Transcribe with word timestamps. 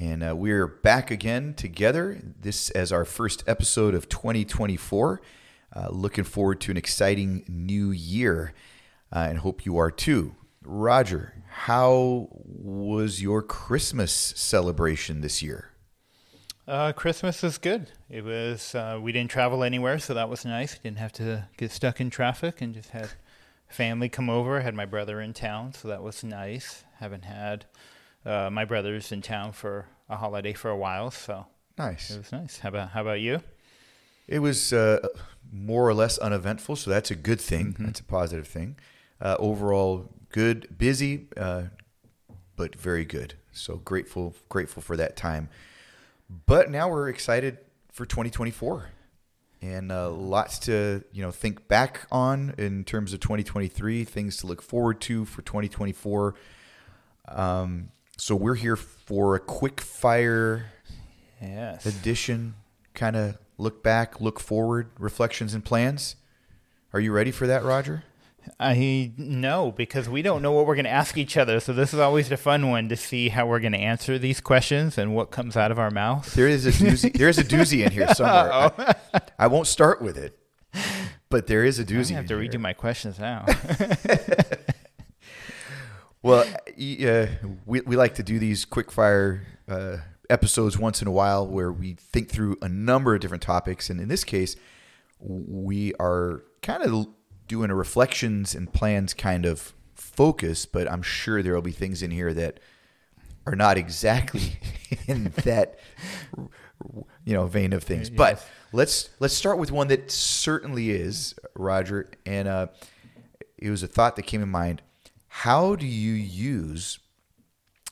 And 0.00 0.24
uh, 0.24 0.34
we're 0.34 0.66
back 0.66 1.10
again 1.10 1.52
together. 1.52 2.18
This 2.40 2.70
as 2.70 2.90
our 2.90 3.04
first 3.04 3.44
episode 3.46 3.94
of 3.94 4.08
2024. 4.08 5.20
Uh, 5.76 5.88
looking 5.90 6.24
forward 6.24 6.58
to 6.62 6.70
an 6.70 6.78
exciting 6.78 7.44
new 7.46 7.90
year 7.90 8.54
uh, 9.12 9.26
and 9.28 9.40
hope 9.40 9.66
you 9.66 9.76
are 9.76 9.90
too. 9.90 10.34
Roger, 10.64 11.34
how 11.50 12.28
was 12.32 13.20
your 13.20 13.42
Christmas 13.42 14.10
celebration 14.10 15.20
this 15.20 15.42
year? 15.42 15.68
Uh, 16.66 16.92
Christmas 16.92 17.42
was 17.42 17.58
good. 17.58 17.90
It 18.08 18.24
was 18.24 18.74
uh, 18.74 18.98
we 19.02 19.12
didn't 19.12 19.30
travel 19.30 19.62
anywhere, 19.62 19.98
so 19.98 20.14
that 20.14 20.30
was 20.30 20.46
nice. 20.46 20.78
Didn't 20.78 20.96
have 20.96 21.12
to 21.12 21.46
get 21.58 21.72
stuck 21.72 22.00
in 22.00 22.08
traffic, 22.08 22.62
and 22.62 22.72
just 22.72 22.90
had 22.90 23.10
family 23.68 24.08
come 24.08 24.30
over. 24.30 24.62
Had 24.62 24.74
my 24.74 24.86
brother 24.86 25.20
in 25.20 25.34
town, 25.34 25.74
so 25.74 25.88
that 25.88 26.02
was 26.02 26.24
nice. 26.24 26.84
Haven't 27.00 27.26
had 27.26 27.66
uh, 28.24 28.50
my 28.50 28.64
brother's 28.64 29.12
in 29.12 29.22
town 29.22 29.52
for 29.52 29.86
a 30.08 30.16
holiday 30.16 30.52
for 30.52 30.70
a 30.70 30.76
while, 30.76 31.10
so 31.10 31.46
nice. 31.78 32.10
It 32.10 32.18
was 32.18 32.32
nice. 32.32 32.58
How 32.58 32.70
about 32.70 32.90
how 32.90 33.02
about 33.02 33.20
you? 33.20 33.40
It 34.26 34.38
was 34.40 34.72
uh, 34.72 35.08
more 35.52 35.88
or 35.88 35.94
less 35.94 36.18
uneventful, 36.18 36.76
so 36.76 36.90
that's 36.90 37.10
a 37.10 37.16
good 37.16 37.40
thing. 37.40 37.72
Mm-hmm. 37.72 37.86
That's 37.86 38.00
a 38.00 38.04
positive 38.04 38.46
thing. 38.46 38.76
Uh, 39.20 39.36
overall, 39.38 40.08
good, 40.30 40.78
busy, 40.78 41.26
uh, 41.36 41.64
but 42.56 42.76
very 42.76 43.04
good. 43.04 43.34
So 43.52 43.76
grateful, 43.76 44.34
grateful 44.48 44.82
for 44.82 44.96
that 44.96 45.16
time. 45.16 45.48
But 46.46 46.70
now 46.70 46.88
we're 46.88 47.08
excited 47.08 47.58
for 47.90 48.06
2024 48.06 48.90
and 49.62 49.92
uh, 49.92 50.10
lots 50.10 50.58
to 50.60 51.02
you 51.12 51.22
know 51.22 51.30
think 51.30 51.68
back 51.68 52.06
on 52.10 52.54
in 52.56 52.84
terms 52.84 53.12
of 53.12 53.20
2023 53.20 54.04
things 54.04 54.38
to 54.38 54.46
look 54.46 54.62
forward 54.62 55.00
to 55.02 55.24
for 55.24 55.42
2024 55.42 56.34
um, 57.28 57.90
so 58.20 58.36
we're 58.36 58.54
here 58.54 58.76
for 58.76 59.34
a 59.34 59.40
quick 59.40 59.80
fire 59.80 60.66
yes. 61.40 61.86
edition, 61.86 62.54
kind 62.92 63.16
of 63.16 63.38
look 63.56 63.82
back, 63.82 64.20
look 64.20 64.38
forward, 64.38 64.90
reflections 64.98 65.54
and 65.54 65.64
plans. 65.64 66.16
Are 66.92 67.00
you 67.00 67.12
ready 67.12 67.30
for 67.30 67.46
that, 67.46 67.64
Roger? 67.64 68.04
I 68.58 69.12
know 69.16 69.72
because 69.72 70.08
we 70.08 70.20
don't 70.20 70.42
know 70.42 70.52
what 70.52 70.66
we're 70.66 70.74
going 70.74 70.84
to 70.84 70.90
ask 70.90 71.16
each 71.16 71.36
other. 71.38 71.60
So 71.60 71.72
this 71.72 71.94
is 71.94 72.00
always 72.00 72.28
the 72.28 72.36
fun 72.36 72.68
one 72.68 72.90
to 72.90 72.96
see 72.96 73.30
how 73.30 73.46
we're 73.46 73.60
going 73.60 73.72
to 73.72 73.78
answer 73.78 74.18
these 74.18 74.40
questions 74.40 74.98
and 74.98 75.14
what 75.14 75.30
comes 75.30 75.56
out 75.56 75.70
of 75.70 75.78
our 75.78 75.90
mouth. 75.90 76.34
There 76.34 76.48
is 76.48 76.66
a 76.66 76.72
doozy. 76.72 77.12
there 77.18 77.28
is 77.28 77.38
a 77.38 77.44
doozy 77.44 77.84
in 77.86 77.92
here 77.92 78.08
somewhere. 78.14 78.50
Oh. 78.52 78.92
I, 79.14 79.20
I, 79.38 79.46
won't 79.46 79.66
start 79.66 80.02
with 80.02 80.18
it, 80.18 80.38
but 81.30 81.46
there 81.46 81.64
is 81.64 81.78
a 81.78 81.84
doozy. 81.84 82.12
I 82.12 82.16
have 82.16 82.26
to 82.26 82.36
read 82.36 82.52
you 82.52 82.58
my 82.58 82.74
questions 82.74 83.18
now. 83.18 83.46
Well, 86.22 86.44
uh, 86.80 87.26
we, 87.66 87.80
we 87.82 87.96
like 87.96 88.14
to 88.14 88.22
do 88.22 88.38
these 88.38 88.64
quick 88.64 88.90
fire 88.90 89.46
uh, 89.68 89.98
episodes 90.30 90.78
once 90.78 91.02
in 91.02 91.08
a 91.08 91.10
while 91.10 91.46
where 91.46 91.70
we 91.70 91.94
think 91.94 92.30
through 92.30 92.56
a 92.62 92.68
number 92.68 93.14
of 93.14 93.20
different 93.20 93.42
topics. 93.42 93.90
And 93.90 94.00
in 94.00 94.08
this 94.08 94.24
case, 94.24 94.56
we 95.18 95.92
are 96.00 96.42
kind 96.62 96.82
of 96.82 97.08
doing 97.46 97.70
a 97.70 97.74
reflections 97.74 98.54
and 98.54 98.72
plans 98.72 99.12
kind 99.12 99.44
of 99.44 99.74
focus, 99.94 100.64
but 100.64 100.90
I'm 100.90 101.02
sure 101.02 101.42
there 101.42 101.54
will 101.54 101.62
be 101.62 101.72
things 101.72 102.02
in 102.02 102.10
here 102.10 102.32
that 102.32 102.60
are 103.46 103.56
not 103.56 103.76
exactly 103.76 104.58
in 105.06 105.24
that 105.44 105.78
you 107.24 107.34
know 107.34 107.46
vein 107.46 107.72
of 107.72 107.82
things. 107.82 108.08
Yes. 108.08 108.16
But 108.16 108.48
let's 108.72 109.10
let's 109.18 109.34
start 109.34 109.58
with 109.58 109.70
one 109.70 109.88
that 109.88 110.10
certainly 110.10 110.90
is 110.90 111.34
Roger, 111.54 112.10
and 112.24 112.48
uh, 112.48 112.66
it 113.58 113.68
was 113.68 113.82
a 113.82 113.86
thought 113.86 114.16
that 114.16 114.22
came 114.22 114.42
in 114.42 114.48
mind 114.48 114.82
how 115.32 115.76
do 115.76 115.86
you 115.86 116.12
use 116.12 116.98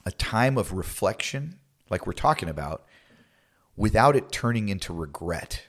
a 0.05 0.11
time 0.11 0.57
of 0.57 0.73
reflection, 0.73 1.57
like 1.89 2.05
we're 2.05 2.11
talking 2.13 2.49
about, 2.49 2.85
without 3.77 4.15
it 4.17 4.29
turning 4.29 4.67
into 4.67 4.93
regret? 4.93 5.63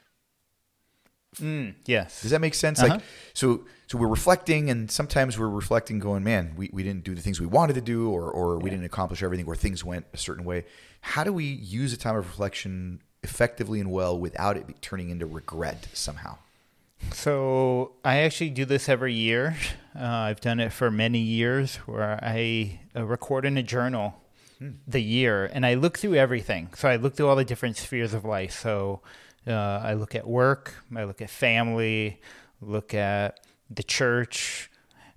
Mm, 1.37 1.75
yes. 1.87 2.23
Does 2.23 2.33
that 2.33 2.41
make 2.41 2.55
sense? 2.55 2.81
Uh-huh. 2.81 2.95
Like, 2.95 3.03
so, 3.35 3.65
so 3.87 3.99
we're 3.99 4.09
reflecting, 4.09 4.69
and 4.69 4.91
sometimes 4.91 5.39
we're 5.39 5.49
reflecting, 5.49 6.01
going, 6.01 6.25
"Man, 6.25 6.55
we, 6.57 6.71
we 6.73 6.83
didn't 6.83 7.05
do 7.05 7.15
the 7.15 7.23
things 7.23 7.41
we 7.41 7.47
wanted 7.47 7.75
to 7.75 7.81
do, 7.81 8.11
or 8.11 8.29
or 8.29 8.59
we 8.59 8.69
didn't 8.69 8.85
accomplish 8.85 9.23
everything, 9.23 9.47
or 9.47 9.55
things 9.55 9.85
went 9.85 10.07
a 10.13 10.17
certain 10.17 10.45
way." 10.45 10.65
How 11.03 11.23
do 11.23 11.33
we 11.33 11.45
use 11.45 11.93
a 11.93 11.97
time 11.97 12.17
of 12.17 12.27
reflection 12.27 13.01
effectively 13.23 13.79
and 13.79 13.93
well 13.93 14.19
without 14.19 14.57
it 14.57 14.83
turning 14.83 15.09
into 15.09 15.25
regret 15.25 15.87
somehow? 15.93 16.39
So 17.13 17.93
I 18.05 18.19
actually 18.19 18.51
do 18.51 18.65
this 18.65 18.89
every 18.89 19.15
year. 19.15 19.57
Uh, 19.99 20.05
I've 20.05 20.41
done 20.41 20.61
it 20.61 20.73
for 20.73 20.91
many 20.91 21.19
years 21.19 21.77
where 21.87 22.19
I 22.23 22.81
uh, 22.97 23.05
record 23.05 23.45
in 23.45 23.57
a 23.57 23.63
journal 23.63 24.15
hmm. 24.59 24.71
the 24.87 25.03
year 25.03 25.47
and 25.53 25.67
I 25.67 25.75
look 25.75 25.99
through 25.99 26.15
everything. 26.15 26.71
So 26.77 26.89
I 26.89 26.97
look 26.97 27.17
through 27.17 27.29
all 27.29 27.37
the 27.37 27.45
different 27.45 27.77
spheres 27.77 28.15
of 28.15 28.25
life. 28.25 28.53
So 28.53 29.01
uh, 29.47 29.53
I 29.53 29.95
look 29.95 30.15
at 30.15 30.27
work, 30.27 30.75
I 30.95 31.05
look 31.05 31.21
at 31.21 31.31
family, 31.31 32.21
look 32.61 32.95
at 32.95 33.41
the 33.69 33.83
church, 33.83 34.71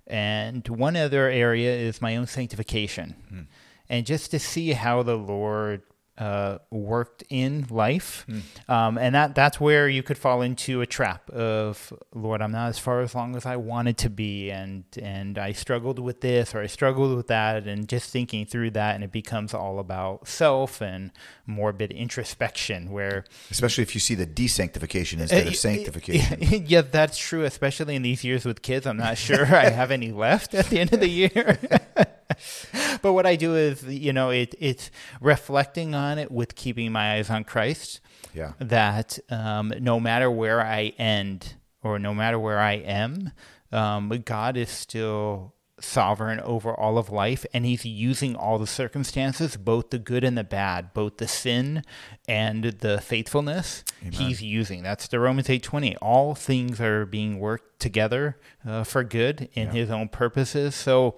and 0.06 0.66
one 0.68 0.96
other 0.96 1.28
area 1.28 1.74
is 1.74 2.02
my 2.02 2.16
own 2.16 2.26
sanctification. 2.26 3.14
Hmm. 3.28 3.40
And 3.88 4.06
just 4.06 4.30
to 4.30 4.38
see 4.38 4.72
how 4.72 5.02
the 5.02 5.16
Lord 5.16 5.82
uh, 6.16 6.58
worked 6.70 7.24
in 7.28 7.66
life, 7.70 8.24
mm. 8.28 8.42
um, 8.68 8.98
and 8.98 9.14
that 9.14 9.34
that's 9.34 9.60
where 9.60 9.88
you 9.88 10.02
could 10.02 10.16
fall 10.16 10.42
into 10.42 10.80
a 10.80 10.86
trap 10.86 11.28
of 11.30 11.92
Lord, 12.14 12.40
I'm 12.40 12.52
not 12.52 12.68
as 12.68 12.78
far 12.78 13.00
as 13.00 13.14
long 13.14 13.34
as 13.34 13.46
I 13.46 13.56
wanted 13.56 13.98
to 13.98 14.10
be, 14.10 14.50
and 14.50 14.84
and 15.00 15.38
I 15.38 15.52
struggled 15.52 15.98
with 15.98 16.20
this 16.20 16.54
or 16.54 16.60
I 16.60 16.66
struggled 16.66 17.16
with 17.16 17.26
that, 17.28 17.66
and 17.66 17.88
just 17.88 18.10
thinking 18.10 18.46
through 18.46 18.70
that, 18.72 18.94
and 18.94 19.02
it 19.02 19.10
becomes 19.10 19.54
all 19.54 19.78
about 19.80 20.28
self 20.28 20.80
and 20.80 21.10
morbid 21.46 21.90
introspection, 21.90 22.92
where 22.92 23.24
especially 23.50 23.82
if 23.82 23.94
you 23.94 24.00
see 24.00 24.14
the 24.14 24.26
desanctification 24.26 25.20
instead 25.20 25.46
uh, 25.46 25.50
of 25.50 25.56
sanctification. 25.56 26.64
Yeah, 26.66 26.82
that's 26.82 27.18
true, 27.18 27.44
especially 27.44 27.96
in 27.96 28.02
these 28.02 28.24
years 28.24 28.44
with 28.44 28.62
kids. 28.62 28.86
I'm 28.86 28.96
not 28.96 29.18
sure 29.18 29.44
I 29.44 29.70
have 29.70 29.90
any 29.90 30.12
left 30.12 30.54
at 30.54 30.66
the 30.66 30.78
end 30.78 30.92
of 30.92 31.00
the 31.00 31.08
year. 31.08 31.58
but 33.04 33.12
what 33.12 33.26
I 33.26 33.36
do 33.36 33.54
is, 33.54 33.82
you 33.84 34.14
know, 34.14 34.30
it, 34.30 34.54
it's 34.58 34.90
reflecting 35.20 35.94
on 35.94 36.18
it 36.18 36.30
with 36.30 36.54
keeping 36.54 36.90
my 36.90 37.16
eyes 37.16 37.28
on 37.28 37.44
Christ. 37.44 38.00
Yeah. 38.32 38.54
That 38.58 39.18
um, 39.28 39.74
no 39.78 40.00
matter 40.00 40.30
where 40.30 40.62
I 40.62 40.94
end 40.96 41.56
or 41.82 41.98
no 41.98 42.14
matter 42.14 42.38
where 42.38 42.58
I 42.58 42.76
am, 42.76 43.32
um, 43.70 44.08
God 44.24 44.56
is 44.56 44.70
still 44.70 45.52
sovereign 45.80 46.40
over 46.40 46.72
all 46.72 46.96
of 46.96 47.10
life 47.10 47.44
and 47.52 47.66
he's 47.66 47.84
using 47.84 48.36
all 48.36 48.58
the 48.58 48.66
circumstances 48.66 49.56
both 49.56 49.90
the 49.90 49.98
good 49.98 50.22
and 50.22 50.38
the 50.38 50.44
bad 50.44 50.94
both 50.94 51.16
the 51.16 51.26
sin 51.26 51.82
and 52.28 52.64
the 52.64 53.00
faithfulness 53.00 53.82
Amen. 54.00 54.12
he's 54.12 54.40
using 54.40 54.84
that's 54.84 55.08
the 55.08 55.18
romans 55.18 55.48
8.20 55.48 55.96
all 56.00 56.36
things 56.36 56.80
are 56.80 57.04
being 57.04 57.40
worked 57.40 57.80
together 57.80 58.38
uh, 58.64 58.84
for 58.84 59.02
good 59.02 59.48
in 59.54 59.66
yeah. 59.66 59.72
his 59.72 59.90
own 59.90 60.08
purposes 60.08 60.76
so 60.76 61.16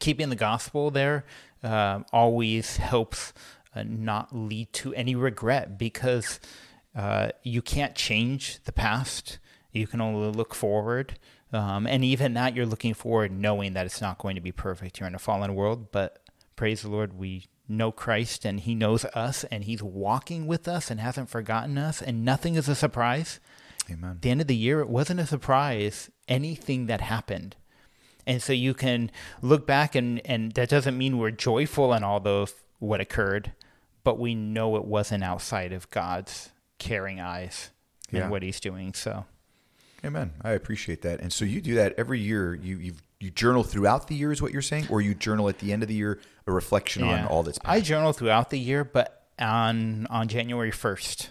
keeping 0.00 0.30
the 0.30 0.36
gospel 0.36 0.90
there 0.90 1.24
uh, 1.62 2.00
always 2.12 2.76
helps 2.76 3.32
uh, 3.74 3.82
not 3.86 4.34
lead 4.34 4.72
to 4.74 4.94
any 4.94 5.14
regret 5.14 5.78
because 5.78 6.40
uh, 6.94 7.30
you 7.42 7.62
can't 7.62 7.94
change 7.94 8.62
the 8.64 8.72
past. 8.72 9.38
You 9.72 9.86
can 9.86 10.00
only 10.00 10.30
look 10.30 10.54
forward. 10.54 11.18
Um, 11.52 11.86
and 11.86 12.04
even 12.04 12.34
that, 12.34 12.54
you're 12.54 12.66
looking 12.66 12.94
forward 12.94 13.32
knowing 13.32 13.74
that 13.74 13.86
it's 13.86 14.00
not 14.00 14.18
going 14.18 14.34
to 14.34 14.40
be 14.40 14.52
perfect. 14.52 14.98
You're 14.98 15.08
in 15.08 15.14
a 15.14 15.20
fallen 15.20 15.54
world, 15.54 15.90
but 15.92 16.20
praise 16.56 16.82
the 16.82 16.88
Lord, 16.88 17.18
we 17.18 17.46
know 17.68 17.92
Christ 17.92 18.44
and 18.44 18.60
He 18.60 18.74
knows 18.74 19.04
us 19.06 19.44
and 19.44 19.64
He's 19.64 19.82
walking 19.82 20.46
with 20.46 20.68
us 20.68 20.90
and 20.90 21.00
hasn't 21.00 21.28
forgotten 21.28 21.78
us, 21.78 22.02
and 22.02 22.24
nothing 22.24 22.56
is 22.56 22.68
a 22.68 22.74
surprise. 22.74 23.40
Amen. 23.90 24.12
At 24.12 24.22
the 24.22 24.30
end 24.30 24.40
of 24.40 24.46
the 24.46 24.56
year, 24.56 24.80
it 24.80 24.88
wasn't 24.88 25.20
a 25.20 25.26
surprise 25.26 26.10
anything 26.28 26.86
that 26.86 27.00
happened. 27.00 27.56
And 28.26 28.42
so 28.42 28.52
you 28.52 28.74
can 28.74 29.10
look 29.42 29.66
back 29.66 29.94
and, 29.94 30.20
and 30.24 30.52
that 30.52 30.68
doesn't 30.68 30.96
mean 30.96 31.18
we're 31.18 31.30
joyful 31.30 31.92
in 31.92 32.04
all 32.04 32.20
those 32.20 32.54
what 32.78 33.00
occurred, 33.00 33.52
but 34.02 34.18
we 34.18 34.34
know 34.34 34.76
it 34.76 34.84
wasn't 34.84 35.24
outside 35.24 35.72
of 35.72 35.90
God's 35.90 36.50
caring 36.78 37.20
eyes 37.20 37.70
and 38.10 38.18
yeah. 38.18 38.28
what 38.28 38.42
he's 38.42 38.60
doing. 38.60 38.94
So 38.94 39.24
Amen. 40.04 40.32
I 40.42 40.50
appreciate 40.50 41.02
that. 41.02 41.20
And 41.20 41.32
so 41.32 41.44
you 41.44 41.60
do 41.60 41.76
that 41.76 41.94
every 41.96 42.20
year. 42.20 42.54
You 42.54 42.76
you 42.76 42.94
you 43.20 43.30
journal 43.30 43.62
throughout 43.62 44.08
the 44.08 44.14
year 44.14 44.32
is 44.32 44.42
what 44.42 44.52
you're 44.52 44.62
saying, 44.62 44.86
or 44.90 45.00
you 45.00 45.14
journal 45.14 45.48
at 45.48 45.58
the 45.58 45.72
end 45.72 45.82
of 45.82 45.88
the 45.88 45.94
year 45.94 46.20
a 46.46 46.52
reflection 46.52 47.04
yeah. 47.04 47.22
on 47.22 47.26
all 47.26 47.42
that's. 47.42 47.58
I 47.64 47.80
journal 47.80 48.12
throughout 48.12 48.50
the 48.50 48.58
year, 48.58 48.84
but 48.84 49.26
on 49.38 50.06
on 50.08 50.28
January 50.28 50.70
first, 50.70 51.30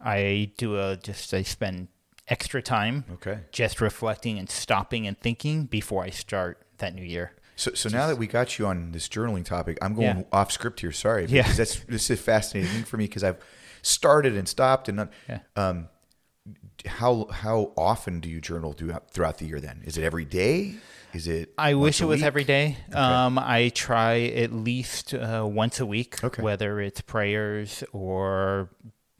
I 0.00 0.52
do 0.56 0.78
a 0.78 0.96
just 0.96 1.34
I 1.34 1.42
spend 1.42 1.88
extra 2.28 2.62
time 2.62 3.04
Okay. 3.14 3.40
just 3.50 3.80
reflecting 3.80 4.38
and 4.38 4.48
stopping 4.48 5.06
and 5.06 5.18
thinking 5.20 5.64
before 5.66 6.04
I 6.04 6.10
start 6.10 6.58
that 6.78 6.94
new 6.94 7.02
year. 7.04 7.32
So, 7.56 7.72
so 7.74 7.88
now 7.88 8.06
that 8.06 8.16
we 8.16 8.26
got 8.26 8.58
you 8.58 8.66
on 8.66 8.92
this 8.92 9.08
journaling 9.08 9.44
topic, 9.44 9.76
I'm 9.82 9.94
going 9.94 10.18
Yeah. 10.18 10.22
off 10.32 10.50
script 10.50 10.80
here. 10.80 10.92
Sorry, 10.92 11.26
Yeah. 11.26 11.42
that's 11.52 11.80
this 11.80 12.10
is 12.10 12.10
a 12.10 12.16
fascinating 12.16 12.70
thing 12.72 12.84
for 12.84 12.96
me 12.96 13.04
because 13.06 13.22
I've 13.24 13.38
started 13.82 14.36
and 14.36 14.48
stopped 14.48 14.88
and 14.88 14.96
not, 14.96 15.12
Yeah. 15.28 15.40
um, 15.56 15.88
how 16.86 17.26
how 17.30 17.72
often 17.76 18.20
do 18.20 18.28
you 18.28 18.40
journal 18.40 18.72
throughout 18.72 19.10
throughout 19.10 19.38
the 19.38 19.46
year? 19.46 19.60
Then 19.60 19.82
is 19.84 19.96
it 19.98 20.02
every 20.04 20.24
day? 20.24 20.74
Is 21.12 21.28
it? 21.28 21.52
I 21.58 21.74
wish 21.74 22.00
it 22.00 22.06
was 22.06 22.20
week? 22.20 22.26
every 22.26 22.44
day. 22.44 22.78
Um, 22.94 23.38
I 23.38 23.68
try 23.74 24.20
at 24.20 24.50
least 24.50 25.12
uh, 25.12 25.46
once 25.46 25.78
a 25.78 25.84
week, 25.86 26.24
Okay. 26.24 26.42
whether 26.42 26.80
it's 26.80 27.02
prayers 27.02 27.84
or 27.92 28.70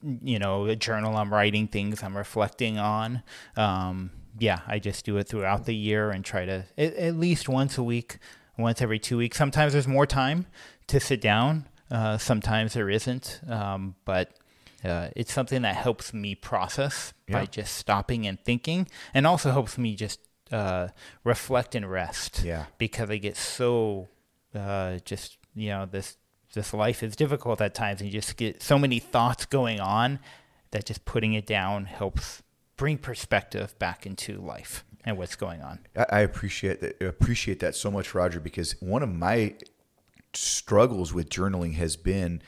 you 0.02 0.38
know 0.38 0.66
a 0.66 0.76
journal 0.76 1.16
I'm 1.16 1.32
writing 1.32 1.68
things 1.68 2.02
I'm 2.02 2.16
reflecting 2.16 2.78
on. 2.78 3.22
Um, 3.56 4.10
yeah, 4.38 4.60
I 4.66 4.78
just 4.78 5.04
do 5.04 5.16
it 5.18 5.28
throughout 5.28 5.66
the 5.66 5.74
year 5.74 6.10
and 6.10 6.24
try 6.24 6.44
to 6.46 6.64
at, 6.78 6.94
at 6.94 7.16
least 7.16 7.48
once 7.48 7.76
a 7.78 7.82
week, 7.82 8.18
once 8.56 8.80
every 8.82 8.98
two 8.98 9.18
weeks. 9.18 9.36
Sometimes 9.36 9.72
there's 9.74 9.88
more 9.88 10.06
time 10.06 10.46
to 10.88 10.98
sit 11.00 11.20
down. 11.20 11.68
Uh, 11.90 12.16
sometimes 12.16 12.72
there 12.72 12.88
isn't, 12.88 13.40
um, 13.48 13.94
but 14.06 14.30
uh, 14.82 15.08
it's 15.14 15.32
something 15.32 15.60
that 15.62 15.76
helps 15.76 16.14
me 16.14 16.34
process 16.34 17.12
by 17.30 17.44
just 17.46 17.76
stopping 17.76 18.26
and 18.26 18.40
thinking, 18.44 18.88
and 19.14 19.26
also 19.26 19.50
helps 19.52 19.76
me 19.78 19.94
just 19.94 20.18
uh, 20.50 20.88
reflect 21.24 21.74
and 21.74 21.90
rest 21.90 22.42
Yeah. 22.44 22.64
because 22.78 23.10
I 23.10 23.18
get 23.18 23.36
so 23.36 24.08
uh, 24.54 24.98
just 25.04 25.36
you 25.54 25.68
know 25.68 25.84
this 25.86 26.16
this 26.52 26.72
life 26.74 27.02
is 27.02 27.16
difficult 27.16 27.60
at 27.60 27.74
times, 27.74 28.00
and 28.00 28.12
you 28.12 28.20
just 28.20 28.36
get 28.36 28.62
so 28.62 28.78
many 28.78 28.98
thoughts 28.98 29.46
going 29.46 29.80
on 29.80 30.18
that 30.70 30.86
just 30.86 31.04
putting 31.04 31.34
it 31.34 31.46
down 31.46 31.84
helps 31.84 32.42
bring 32.76 32.98
perspective 32.98 33.78
back 33.78 34.06
into 34.06 34.38
life 34.38 34.84
and 35.04 35.18
what's 35.18 35.36
going 35.36 35.60
on. 35.62 35.80
I, 35.96 36.06
I 36.10 36.20
appreciate 36.20 36.80
that. 36.80 37.02
Appreciate 37.02 37.60
that 37.60 37.74
so 37.74 37.90
much, 37.90 38.14
Roger. 38.14 38.40
Because 38.40 38.72
one 38.80 39.02
of 39.02 39.12
my 39.12 39.54
struggles 40.34 41.12
with 41.12 41.28
journaling 41.28 41.74
has 41.74 41.96
been 41.96 42.42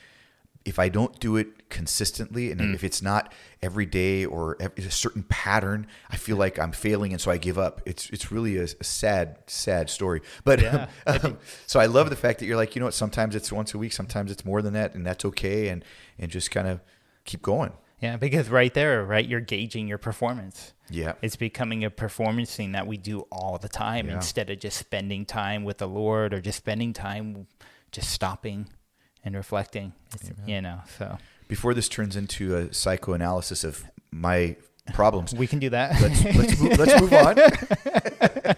if 0.64 0.78
I 0.78 0.88
don't 0.88 1.18
do 1.20 1.36
it 1.36 1.68
consistently, 1.68 2.50
and 2.50 2.60
Mm. 2.60 2.74
if 2.74 2.82
it's 2.84 3.02
not 3.02 3.32
every 3.62 3.84
day 3.86 4.24
or 4.24 4.56
a 4.60 4.90
certain 4.90 5.22
pattern, 5.24 5.86
I 6.10 6.16
feel 6.16 6.36
like 6.36 6.58
I'm 6.58 6.72
failing, 6.72 7.12
and 7.12 7.20
so 7.20 7.30
I 7.30 7.36
give 7.36 7.58
up. 7.58 7.82
It's 7.84 8.08
it's 8.10 8.32
really 8.32 8.56
a, 8.56 8.64
a 8.64 8.84
sad, 8.84 9.38
sad 9.46 9.90
story. 9.90 10.20
But 10.44 10.62
Yeah, 10.62 10.88
um, 11.06 11.38
so 11.66 11.80
I 11.80 11.86
love 11.86 12.08
the 12.10 12.16
fact 12.16 12.38
that 12.38 12.46
you're 12.46 12.56
like, 12.56 12.74
you 12.74 12.80
know 12.80 12.86
what? 12.86 12.94
Sometimes 12.94 13.34
it's 13.36 13.52
once 13.52 13.74
a 13.74 13.78
week, 13.78 13.92
sometimes 13.92 14.30
it's 14.30 14.44
more 14.44 14.62
than 14.62 14.72
that, 14.74 14.94
and 14.94 15.04
that's 15.06 15.24
okay, 15.26 15.68
and 15.68 15.84
and 16.18 16.30
just 16.30 16.50
kind 16.50 16.68
of 16.68 16.80
keep 17.24 17.42
going. 17.42 17.72
Yeah, 18.00 18.16
because 18.16 18.48
right 18.50 18.72
there, 18.74 19.02
right, 19.04 19.26
you're 19.26 19.40
gauging 19.40 19.88
your 19.88 19.98
performance. 19.98 20.74
Yeah. 20.90 21.14
It's 21.22 21.36
becoming 21.36 21.84
a 21.84 21.90
performance 21.90 22.54
thing 22.54 22.72
that 22.72 22.86
we 22.86 22.98
do 22.98 23.20
all 23.32 23.56
the 23.58 23.68
time 23.68 24.08
Yeah. 24.08 24.16
instead 24.16 24.50
of 24.50 24.58
just 24.58 24.76
spending 24.78 25.24
time 25.24 25.64
with 25.64 25.78
the 25.78 25.88
Lord 25.88 26.34
or 26.34 26.40
just 26.42 26.58
spending 26.58 26.92
time 26.92 27.46
just 27.92 28.10
stopping 28.10 28.68
and 29.24 29.34
reflecting. 29.34 29.92
You 30.46 30.60
know, 30.62 30.80
so 30.98 31.18
Before 31.48 31.74
this 31.74 31.88
turns 31.88 32.16
into 32.16 32.56
a 32.56 32.72
psychoanalysis 32.74 33.64
of 33.64 33.84
my 34.10 34.56
problems, 34.92 35.34
we 35.36 35.46
can 35.46 35.58
do 35.58 35.70
that. 35.70 36.00
let's 36.00 36.24
let's 36.24 36.60
move, 36.60 36.78
let's 36.78 37.00
move 37.00 37.12
on. 37.26 38.54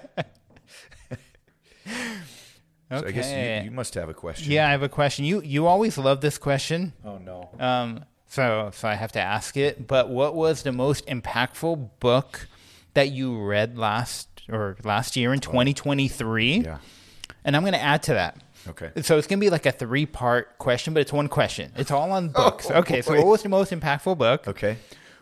So 2.91 3.05
I 3.05 3.11
guess 3.11 3.31
you, 3.31 3.65
you 3.65 3.71
must 3.73 3.95
have 3.95 4.09
a 4.09 4.15
question. 4.15 4.51
yeah, 4.53 4.69
I 4.69 4.71
have 4.71 4.83
a 4.83 4.89
question. 4.89 5.25
You 5.25 5.43
you 5.43 5.67
always 5.67 5.99
love 5.99 6.21
this 6.21 6.39
question. 6.39 6.93
Oh 7.05 7.19
no. 7.19 7.51
Um, 7.59 8.05
so 8.29 8.71
so 8.73 8.87
I 8.89 8.95
have 8.95 9.13
to 9.13 9.21
ask 9.21 9.57
it. 9.57 9.87
But 9.89 10.09
what 10.09 10.35
was 10.37 10.63
the 10.63 10.73
most 10.73 11.05
impactful 11.07 11.91
book 11.99 12.47
that 12.95 13.11
you 13.11 13.43
read 13.43 13.77
last 13.77 14.29
or 14.49 14.77
last 14.85 15.17
year 15.17 15.33
in 15.33 15.41
2023? 15.41 16.59
Yeah. 16.61 16.79
And 17.45 17.57
I'm 17.57 17.63
going 17.63 17.73
to 17.75 17.83
add 17.83 18.03
to 18.05 18.15
that. 18.15 18.37
Okay. 18.69 18.91
So 19.03 19.19
it's 19.19 19.27
going 19.27 19.39
to 19.39 19.45
be 19.45 19.51
like 19.51 19.67
a 19.67 19.73
three 19.73 20.07
part 20.07 20.59
question, 20.59 20.95
but 20.95 21.01
it's 21.01 21.13
one 21.13 21.29
question. 21.29 21.73
It's 21.77 21.91
all 21.91 22.13
on 22.13 22.33
oh, 22.35 22.51
books. 22.51 22.69
Oh, 22.71 22.79
okay. 22.81 23.03
So 23.03 23.15
what 23.15 23.27
was 23.27 23.43
the 23.43 23.49
most 23.49 23.73
impactful 23.73 24.19
book? 24.19 24.49
Okay. 24.49 24.79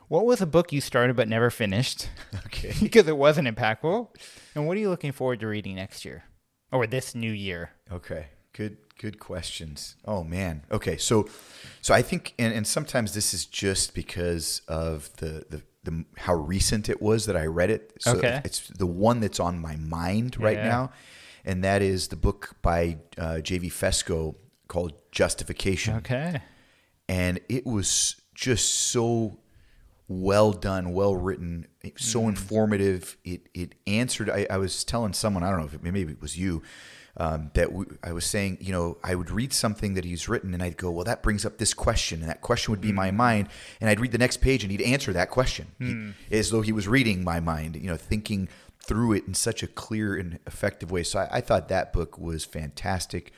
What 0.09 0.27
was 0.27 0.41
a 0.41 0.47
book 0.47 0.73
you 0.73 0.81
started 0.81 1.17
but 1.17 1.29
never 1.29 1.51
finished 1.51 2.09
Okay. 2.47 2.75
because 2.81 3.09
it 3.09 3.17
wasn't 3.17 3.49
impactful? 3.49 4.09
And 4.55 4.67
what 4.67 4.77
are 4.77 4.81
you 4.81 4.91
looking 4.91 5.13
forward 5.13 5.41
to 5.41 5.47
reading 5.47 5.77
next 5.77 6.05
year 6.05 6.25
or 6.73 6.87
this 6.87 7.15
new 7.15 7.33
year? 7.33 7.71
Okay. 7.91 8.27
Good. 8.53 8.77
Good 8.99 9.19
questions. 9.19 9.97
Oh 10.05 10.23
man. 10.23 10.63
Okay. 10.71 10.97
So, 10.99 11.29
so 11.83 11.93
I 11.93 12.01
think, 12.01 12.33
and, 12.39 12.55
and 12.55 12.65
sometimes 12.67 13.13
this 13.13 13.35
is 13.35 13.45
just 13.45 13.93
because 13.93 14.63
of 14.69 15.11
the, 15.17 15.45
the 15.51 15.63
the 15.83 16.05
how 16.17 16.35
recent 16.35 16.89
it 16.89 17.03
was 17.03 17.27
that 17.27 17.37
I 17.37 17.47
read 17.47 17.71
it. 17.71 17.93
So 18.01 18.17
Okay. 18.17 18.41
It's 18.45 18.69
the 18.69 18.87
one 18.87 19.21
that's 19.21 19.39
on 19.41 19.59
my 19.59 19.77
mind 19.77 20.41
right 20.41 20.57
Yeah. 20.57 20.69
now, 20.69 20.93
and 21.45 21.63
that 21.65 21.83
is 21.83 22.09
the 22.09 22.17
book 22.17 22.57
by 22.63 22.99
uh, 23.19 23.41
J.V. 23.41 23.69
Fesko 23.71 24.35
called 24.69 24.93
Justification. 25.13 25.97
Okay. 25.97 26.41
and 27.09 27.39
it 27.49 27.67
was 27.67 28.17
just 28.35 28.75
so 28.75 29.39
well 30.09 30.53
done, 30.53 30.93
well 30.93 31.17
written, 31.17 31.67
so 31.97 32.23
Mm. 32.23 32.29
informative. 32.31 33.17
It 33.25 33.49
it 33.55 33.75
answered. 33.87 34.29
I, 34.31 34.47
I 34.51 34.59
was 34.59 34.85
telling 34.85 35.13
someone 35.15 35.43
I 35.43 35.51
don't 35.51 35.61
know 35.61 35.67
if 35.67 35.75
it, 35.75 35.83
maybe 35.83 36.03
it 36.13 36.21
was 36.21 36.37
you 36.37 36.63
um, 37.17 37.51
that 37.55 37.73
we, 37.73 37.87
I 38.03 38.13
was 38.13 38.25
saying. 38.27 38.59
You 38.61 38.73
know, 38.73 38.99
I 39.03 39.15
would 39.15 39.31
read 39.31 39.53
something 39.53 39.95
that 39.95 40.05
he's 40.05 40.29
written, 40.29 40.53
and 40.53 40.63
I'd 40.63 40.77
go, 40.77 40.91
"Well, 40.91 41.05
that 41.05 41.23
brings 41.23 41.47
up 41.47 41.57
this 41.59 41.73
question," 41.73 42.21
and 42.21 42.29
that 42.29 42.41
question 42.43 42.73
would 42.73 42.81
be 42.83 42.91
in 42.91 42.95
my 42.95 43.11
Mm. 43.11 43.17
mind, 43.17 43.49
and 43.81 43.89
I'd 43.89 44.01
read 44.01 44.13
the 44.13 44.19
next 44.19 44.39
page, 44.43 44.63
and 44.63 44.71
he'd 44.71 44.83
answer 44.83 45.13
that 45.15 45.31
question 45.31 45.69
He- 45.79 46.13
as 46.37 46.51
though 46.51 46.61
he 46.63 46.73
was 46.73 46.87
reading 46.87 47.25
my 47.25 47.41
mind. 47.41 47.77
You 47.77 47.89
know, 47.89 47.97
thinking 47.97 48.49
through 48.87 49.13
it 49.13 49.27
in 49.27 49.35
such 49.35 49.63
a 49.63 49.67
clear 49.67 50.15
and 50.17 50.39
effective 50.47 50.91
way. 50.91 51.03
So 51.03 51.21
I, 51.21 51.29
I 51.39 51.41
thought 51.41 51.69
that 51.69 51.93
book 51.93 52.19
was 52.19 52.45
fantastic. 52.45 53.33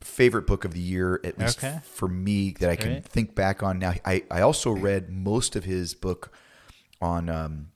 Favorite 0.00 0.46
book 0.46 0.64
of 0.64 0.72
the 0.72 0.80
year, 0.80 1.20
at 1.24 1.38
least 1.38 1.58
Okay. 1.58 1.80
for 1.84 2.08
me, 2.08 2.54
that 2.60 2.70
I 2.70 2.76
can 2.76 3.02
think 3.02 3.34
back 3.34 3.62
on 3.62 3.78
now. 3.78 3.94
I, 4.04 4.22
I 4.30 4.40
also 4.40 4.70
read 4.70 5.10
most 5.10 5.56
of 5.56 5.64
his 5.64 5.92
book 5.94 6.32
on 7.02 7.28
um, 7.28 7.68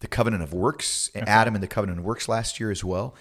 the 0.00 0.08
Covenant 0.08 0.42
of 0.42 0.52
Works, 0.52 1.10
Adam 1.14 1.54
and 1.54 1.62
the 1.62 1.68
Covenant 1.68 2.00
of 2.00 2.04
Works 2.04 2.28
last 2.28 2.58
year 2.58 2.70
as 2.70 2.82
well. 2.82 3.14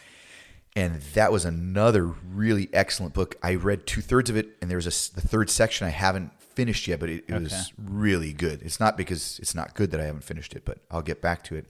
And 0.75 1.01
that 1.13 1.31
was 1.31 1.45
another 1.45 2.05
really 2.05 2.69
excellent 2.73 3.13
book. 3.13 3.35
I 3.41 3.55
read 3.55 3.87
two 3.87 4.01
thirds 4.01 4.29
of 4.29 4.37
it, 4.37 4.49
and 4.61 4.69
there's 4.69 4.85
a 4.85 5.15
the 5.15 5.21
third 5.27 5.49
section 5.49 5.87
I 5.87 5.91
haven't 5.91 6.31
finished 6.39 6.87
yet, 6.87 6.99
but 6.99 7.09
it, 7.09 7.25
it 7.27 7.33
was 7.41 7.73
really 7.77 8.33
good. 8.33 8.61
It's 8.63 8.79
not 8.79 8.97
because 8.97 9.39
it's 9.39 9.53
not 9.55 9.75
good 9.75 9.91
that 9.91 9.99
I 9.99 10.05
haven't 10.05 10.23
finished 10.23 10.55
it, 10.55 10.65
but 10.65 10.79
I'll 10.91 11.01
get 11.01 11.21
back 11.21 11.43
to 11.45 11.55
it. 11.55 11.65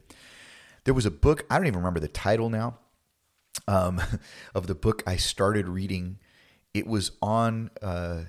There 0.88 0.94
was 0.94 1.06
a 1.06 1.12
book 1.12 1.46
I 1.52 1.58
don't 1.58 1.68
even 1.68 1.80
remember 1.80 2.00
the 2.00 2.08
title 2.08 2.50
now 2.50 2.78
um, 3.68 4.02
of 4.56 4.68
the 4.68 4.74
book 4.74 5.04
I 5.06 5.18
started 5.18 5.68
reading. 5.68 6.18
It 6.74 6.88
was 6.88 7.12
on 7.22 7.72
uh, 7.82 8.22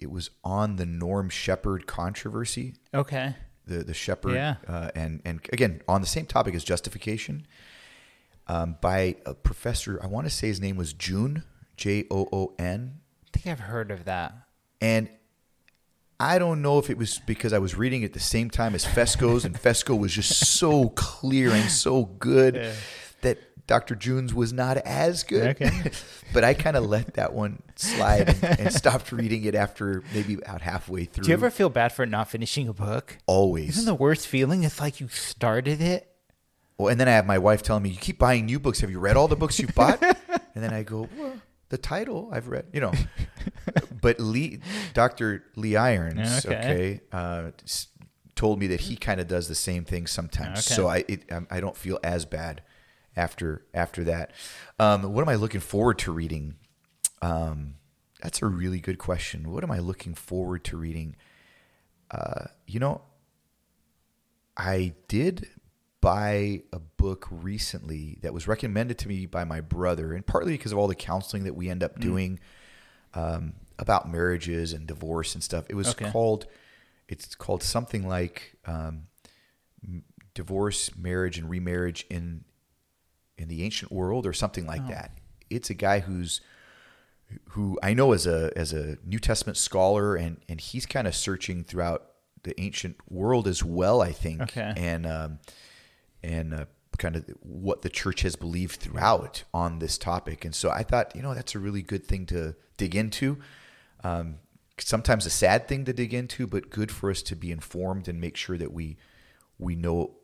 it 0.00 0.10
was 0.10 0.30
on 0.42 0.76
the 0.76 0.86
Norm 0.86 1.28
Shepherd 1.28 1.86
controversy, 1.86 2.76
Okay. 2.94 3.36
the 3.66 3.84
the 3.84 3.92
Shepherd, 3.92 4.36
Yeah. 4.36 4.54
uh, 4.66 4.90
and 4.94 5.20
and 5.26 5.40
again 5.52 5.82
on 5.86 6.00
the 6.00 6.06
same 6.06 6.24
topic 6.24 6.54
as 6.54 6.64
justification, 6.64 7.46
um, 8.46 8.78
by 8.80 9.16
a 9.26 9.34
professor. 9.34 10.00
I 10.02 10.06
want 10.06 10.26
to 10.26 10.30
say 10.30 10.46
his 10.46 10.60
name 10.62 10.76
was 10.76 10.94
June 10.94 11.42
J 11.76 12.06
O 12.10 12.26
O 12.32 12.54
N, 12.58 13.00
I 13.26 13.38
think 13.38 13.46
I've 13.48 13.60
heard 13.66 13.90
of 13.90 14.06
that. 14.06 14.32
and 14.80 15.10
I 16.20 16.38
don't 16.38 16.62
know 16.62 16.78
if 16.78 16.90
it 16.90 16.98
was 16.98 17.20
because 17.26 17.52
I 17.52 17.58
was 17.58 17.76
reading 17.76 18.02
at 18.02 18.12
the 18.12 18.20
same 18.20 18.50
time 18.50 18.74
as 18.74 18.84
Fesko's, 18.84 19.44
and 19.44 19.54
Fesco 19.54 19.96
was 19.98 20.12
just 20.12 20.46
so 20.58 20.88
clear 20.90 21.50
and 21.52 21.70
so 21.70 22.06
good 22.06 22.72
that 23.22 23.38
Dr. 23.68 23.94
June's 23.94 24.34
was 24.34 24.52
not 24.52 24.78
as 24.78 25.22
good. 25.22 25.60
Okay. 25.60 25.92
but 26.32 26.42
I 26.42 26.54
kind 26.54 26.76
of 26.76 26.86
let 26.86 27.14
that 27.14 27.34
one 27.34 27.62
slide 27.76 28.30
and, 28.30 28.60
and 28.60 28.72
stopped 28.72 29.12
reading 29.12 29.44
it 29.44 29.54
after 29.54 30.02
maybe 30.12 30.34
about 30.34 30.60
halfway 30.62 31.04
through. 31.04 31.24
Do 31.24 31.28
you 31.28 31.34
ever 31.34 31.50
feel 31.50 31.68
bad 31.68 31.92
for 31.92 32.04
not 32.04 32.28
finishing 32.28 32.66
a 32.66 32.72
book? 32.72 33.18
Always. 33.26 33.70
Isn't 33.76 33.84
the 33.86 33.94
worst 33.94 34.26
feeling? 34.26 34.64
It's 34.64 34.80
like 34.80 34.98
you 35.00 35.06
started 35.08 35.80
it. 35.80 36.10
well, 36.78 36.88
and 36.88 36.98
then 36.98 37.08
I 37.08 37.12
have 37.12 37.26
my 37.26 37.38
wife 37.38 37.62
telling 37.62 37.82
me, 37.84 37.90
"You 37.90 37.98
keep 37.98 38.18
buying 38.18 38.46
new 38.46 38.58
books. 38.58 38.80
Have 38.80 38.90
you 38.90 38.98
read 38.98 39.16
all 39.16 39.28
the 39.28 39.36
books 39.36 39.60
you've 39.60 39.74
bought?" 39.74 40.02
and 40.54 40.64
then 40.64 40.72
I 40.72 40.82
go, 40.82 41.08
"Well, 41.16 41.34
the 41.68 41.78
title 41.78 42.30
I've 42.32 42.48
read, 42.48 42.66
you 42.72 42.80
know." 42.80 42.92
but 44.00 44.18
Lee, 44.20 44.60
Dr. 44.94 45.44
Lee 45.56 45.76
Irons, 45.76 46.44
Okay. 46.46 46.56
okay, 46.56 47.00
uh, 47.12 47.50
told 48.34 48.58
me 48.60 48.68
that 48.68 48.80
he 48.82 48.96
kind 48.96 49.20
of 49.20 49.26
does 49.26 49.48
the 49.48 49.54
same 49.54 49.84
thing 49.84 50.06
sometimes. 50.06 50.60
Okay. 50.66 50.74
So 50.74 50.86
I 50.88 51.04
it, 51.08 51.30
um, 51.32 51.46
I 51.50 51.60
don't 51.60 51.76
feel 51.76 51.98
as 52.02 52.24
bad 52.24 52.62
after 53.16 53.64
after 53.74 54.04
that. 54.04 54.30
Um, 54.78 55.12
what 55.12 55.22
am 55.22 55.28
I 55.28 55.34
looking 55.34 55.60
forward 55.60 55.98
to 56.00 56.12
reading? 56.12 56.54
Um, 57.20 57.74
that's 58.22 58.40
a 58.42 58.46
really 58.46 58.80
good 58.80 58.98
question. 58.98 59.50
What 59.50 59.64
am 59.64 59.70
I 59.70 59.78
looking 59.80 60.14
forward 60.14 60.64
to 60.64 60.76
reading? 60.76 61.16
Uh, 62.10 62.46
you 62.66 62.80
know, 62.80 63.02
I 64.56 64.94
did 65.08 65.48
buy 66.00 66.62
a 66.72 66.78
book 66.78 67.26
recently 67.30 68.18
that 68.22 68.32
was 68.32 68.46
recommended 68.46 68.98
to 68.98 69.08
me 69.08 69.26
by 69.26 69.44
my 69.44 69.60
brother, 69.60 70.12
and 70.12 70.24
partly 70.26 70.52
because 70.52 70.72
of 70.72 70.78
all 70.78 70.86
the 70.88 70.94
counseling 70.94 71.44
that 71.44 71.54
we 71.54 71.68
end 71.68 71.80
Mm. 71.82 71.84
up 71.86 71.98
doing 72.00 72.40
um, 73.14 73.54
about 73.78 74.10
marriages 74.10 74.72
and 74.72 74.86
divorce 74.86 75.34
and 75.34 75.42
stuff. 75.42 75.64
It 75.68 75.74
was 75.74 75.88
Okay. 75.88 76.10
called 76.10 76.46
it's 77.08 77.34
called 77.34 77.62
something 77.62 78.06
like 78.06 78.54
um, 78.66 79.06
divorce, 80.34 80.94
marriage, 80.96 81.38
and 81.38 81.48
remarriage 81.48 82.06
in 82.10 82.44
in 83.38 83.48
the 83.48 83.62
ancient 83.62 83.90
world, 83.92 84.26
or 84.26 84.32
something 84.32 84.66
like 84.66 84.86
that. 84.88 85.12
It's 85.48 85.70
a 85.70 85.74
guy 85.74 86.00
who's 86.00 86.40
who 87.50 87.78
I 87.82 87.94
know 87.94 88.12
as 88.12 88.26
a 88.26 88.52
as 88.56 88.72
a 88.72 88.98
New 89.04 89.18
Testament 89.18 89.56
scholar, 89.56 90.16
and 90.16 90.38
and 90.48 90.60
he's 90.60 90.86
kind 90.86 91.06
of 91.06 91.14
searching 91.14 91.64
throughout 91.64 92.10
the 92.42 92.58
ancient 92.60 92.96
world 93.10 93.48
as 93.48 93.64
well. 93.64 94.00
I 94.02 94.12
think, 94.12 94.42
Okay. 94.42 94.72
and 94.76 95.06
um, 95.06 95.38
and 96.22 96.54
uh, 96.54 96.64
kind 96.98 97.16
of 97.16 97.24
what 97.40 97.82
the 97.82 97.88
church 97.88 98.22
has 98.22 98.36
believed 98.36 98.76
throughout 98.76 99.44
on 99.54 99.78
this 99.78 99.98
topic. 99.98 100.44
And 100.44 100.54
so 100.54 100.70
I 100.70 100.82
thought, 100.82 101.14
you 101.14 101.22
know, 101.22 101.34
that's 101.34 101.54
a 101.54 101.58
really 101.58 101.82
good 101.82 102.04
thing 102.06 102.26
to 102.26 102.56
dig 102.76 102.94
into. 102.96 103.38
Um, 104.04 104.36
sometimes 104.78 105.26
a 105.26 105.30
sad 105.30 105.68
thing 105.68 105.84
to 105.84 105.92
dig 105.92 106.12
into, 106.14 106.46
but 106.46 106.70
good 106.70 106.90
for 106.90 107.10
us 107.10 107.22
to 107.22 107.36
be 107.36 107.50
informed 107.50 108.08
and 108.08 108.20
make 108.20 108.36
sure 108.36 108.56
that 108.58 108.72
we 108.72 108.96
we 109.58 109.74
know 109.74 110.14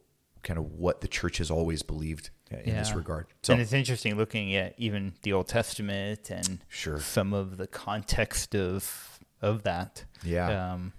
kind 0.44 0.58
of 0.58 0.72
what 0.72 1.00
the 1.00 1.08
church 1.08 1.38
has 1.38 1.50
always 1.50 1.82
believed 1.82 2.30
in 2.50 2.76
this 2.76 2.92
regard. 2.94 3.26
So 3.42 3.52
and 3.54 3.62
it's 3.62 3.72
interesting 3.72 4.16
looking 4.16 4.54
at 4.54 4.74
even 4.78 5.14
the 5.22 5.32
Old 5.32 5.48
Testament 5.48 6.30
and 6.30 6.60
Sure. 6.68 7.00
some 7.00 7.32
of 7.32 7.56
the 7.56 7.66
context 7.66 8.54
of 8.54 9.18
of 9.42 9.62
that. 9.64 10.04
Yeah. 10.22 10.72
Um, 10.72 10.92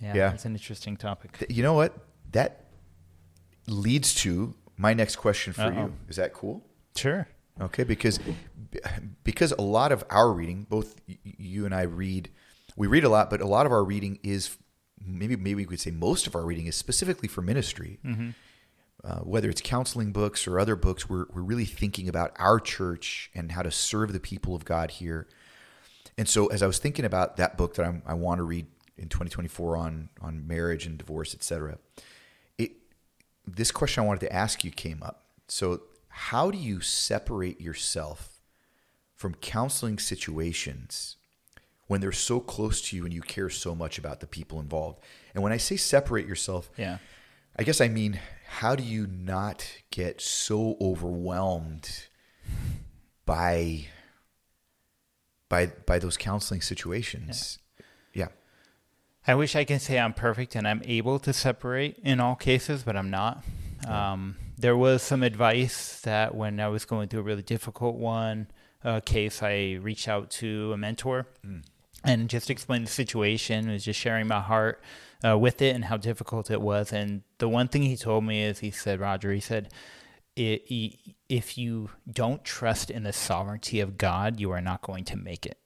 yeah, 0.00 0.14
Yeah. 0.14 0.32
it's 0.34 0.44
an 0.44 0.52
interesting 0.52 0.96
topic. 0.96 1.46
you 1.48 1.62
know 1.62 1.74
what 1.74 1.96
that 2.32 2.64
leads 3.70 4.14
to 4.16 4.54
my 4.76 4.94
next 4.94 5.16
question 5.16 5.52
for 5.52 5.62
Uh-oh. 5.62 5.82
you. 5.86 5.92
Is 6.08 6.16
that 6.16 6.32
cool? 6.32 6.62
Sure. 6.96 7.28
Okay, 7.60 7.84
because 7.84 8.18
because 9.22 9.52
a 9.52 9.60
lot 9.60 9.92
of 9.92 10.04
our 10.10 10.32
reading, 10.32 10.66
both 10.68 10.94
you 11.06 11.66
and 11.66 11.74
I 11.74 11.82
read, 11.82 12.30
we 12.76 12.86
read 12.86 13.04
a 13.04 13.08
lot, 13.08 13.28
but 13.28 13.40
a 13.40 13.46
lot 13.46 13.66
of 13.66 13.72
our 13.72 13.84
reading 13.84 14.18
is 14.22 14.56
maybe 15.04 15.36
maybe 15.36 15.56
we 15.56 15.64
could 15.66 15.80
say 15.80 15.90
most 15.90 16.26
of 16.26 16.34
our 16.34 16.42
reading 16.42 16.66
is 16.66 16.76
specifically 16.76 17.28
for 17.28 17.42
ministry. 17.42 17.98
Uh, 19.02 19.20
whether 19.20 19.48
it's 19.48 19.62
counseling 19.62 20.12
books 20.12 20.46
or 20.46 20.60
other 20.60 20.76
books, 20.76 21.08
we're 21.08 21.26
we're 21.32 21.42
really 21.42 21.64
thinking 21.64 22.08
about 22.08 22.32
our 22.38 22.60
church 22.60 23.30
and 23.34 23.52
how 23.52 23.62
to 23.62 23.70
serve 23.70 24.12
the 24.12 24.20
people 24.20 24.54
of 24.54 24.64
God 24.64 24.90
here. 24.90 25.26
And 26.18 26.28
so, 26.28 26.46
as 26.48 26.62
I 26.62 26.66
was 26.66 26.78
thinking 26.78 27.04
about 27.04 27.36
that 27.38 27.56
book 27.56 27.74
that 27.74 27.86
I'm, 27.86 28.02
I 28.06 28.14
want 28.14 28.38
to 28.38 28.44
read 28.44 28.66
in 28.98 29.08
2024 29.08 29.76
on 29.76 30.08
on 30.20 30.46
marriage 30.46 30.86
and 30.86 30.98
divorce, 30.98 31.34
etc., 31.34 31.78
this 33.56 33.70
question 33.70 34.02
I 34.02 34.06
wanted 34.06 34.20
to 34.20 34.32
ask 34.32 34.64
you 34.64 34.70
came 34.70 35.02
up. 35.02 35.24
So, 35.48 35.82
how 36.08 36.50
do 36.50 36.58
you 36.58 36.80
separate 36.80 37.60
yourself 37.60 38.40
from 39.14 39.34
counseling 39.34 39.98
situations 39.98 41.16
when 41.86 42.00
they're 42.00 42.12
so 42.12 42.40
close 42.40 42.80
to 42.88 42.96
you 42.96 43.04
and 43.04 43.12
you 43.14 43.20
care 43.22 43.48
so 43.50 43.74
much 43.74 43.98
about 43.98 44.20
the 44.20 44.26
people 44.26 44.60
involved? 44.60 45.00
And 45.34 45.42
when 45.42 45.52
I 45.52 45.56
say 45.56 45.76
separate 45.76 46.26
yourself, 46.26 46.70
Yeah. 46.76 46.98
I 47.58 47.62
guess 47.64 47.80
I 47.80 47.88
mean, 47.88 48.18
how 48.48 48.74
do 48.76 48.82
you 48.82 49.06
not 49.06 49.66
get 49.90 50.20
so 50.20 50.76
overwhelmed 50.80 52.06
by 53.26 53.86
by 55.48 55.66
by 55.86 55.98
those 55.98 56.16
counseling 56.16 56.60
situations? 56.60 57.58
Yeah. 58.14 58.28
I 59.26 59.34
wish 59.34 59.54
I 59.54 59.64
can 59.64 59.78
say 59.78 59.98
I'm 59.98 60.14
perfect 60.14 60.54
and 60.56 60.66
I'm 60.66 60.82
able 60.84 61.18
to 61.20 61.32
separate 61.32 61.98
in 62.02 62.20
all 62.20 62.34
cases, 62.36 62.82
but 62.82 62.96
I'm 62.96 63.10
not. 63.10 63.44
Um, 63.86 64.36
there 64.58 64.76
was 64.76 65.02
some 65.02 65.22
advice 65.22 66.00
that 66.02 66.34
when 66.34 66.58
I 66.60 66.68
was 66.68 66.84
going 66.84 67.08
through 67.08 67.20
a 67.20 67.24
really 67.24 67.42
difficult 67.42 67.96
one 67.96 68.48
uh, 68.84 69.00
case, 69.00 69.42
I 69.42 69.78
reached 69.80 70.08
out 70.08 70.30
to 70.32 70.72
a 70.72 70.76
mentor 70.76 71.26
and 72.04 72.28
just 72.28 72.50
explained 72.50 72.86
the 72.86 72.90
situation. 72.90 73.70
Was 73.70 73.84
just 73.84 74.00
sharing 74.00 74.26
my 74.26 74.40
heart 74.40 74.82
uh, 75.26 75.36
with 75.38 75.60
it 75.60 75.74
and 75.74 75.84
how 75.84 75.96
difficult 75.98 76.50
it 76.50 76.60
was. 76.62 76.92
And 76.92 77.22
the 77.38 77.48
one 77.48 77.68
thing 77.68 77.82
he 77.82 77.96
told 77.96 78.24
me 78.24 78.42
is, 78.42 78.60
he 78.60 78.70
said, 78.70 79.00
Roger, 79.00 79.32
he 79.32 79.40
said, 79.40 79.70
"I- 80.38 80.60
i- 80.70 80.96
if 81.28 81.56
you 81.58 81.90
don't 82.10 82.42
trust 82.42 82.90
in 82.90 83.02
the 83.02 83.12
sovereignty 83.12 83.80
of 83.80 83.98
God, 83.98 84.40
you 84.40 84.50
are 84.50 84.62
not 84.62 84.80
going 84.82 85.04
to 85.04 85.16
make 85.16 85.44
it 85.46 85.58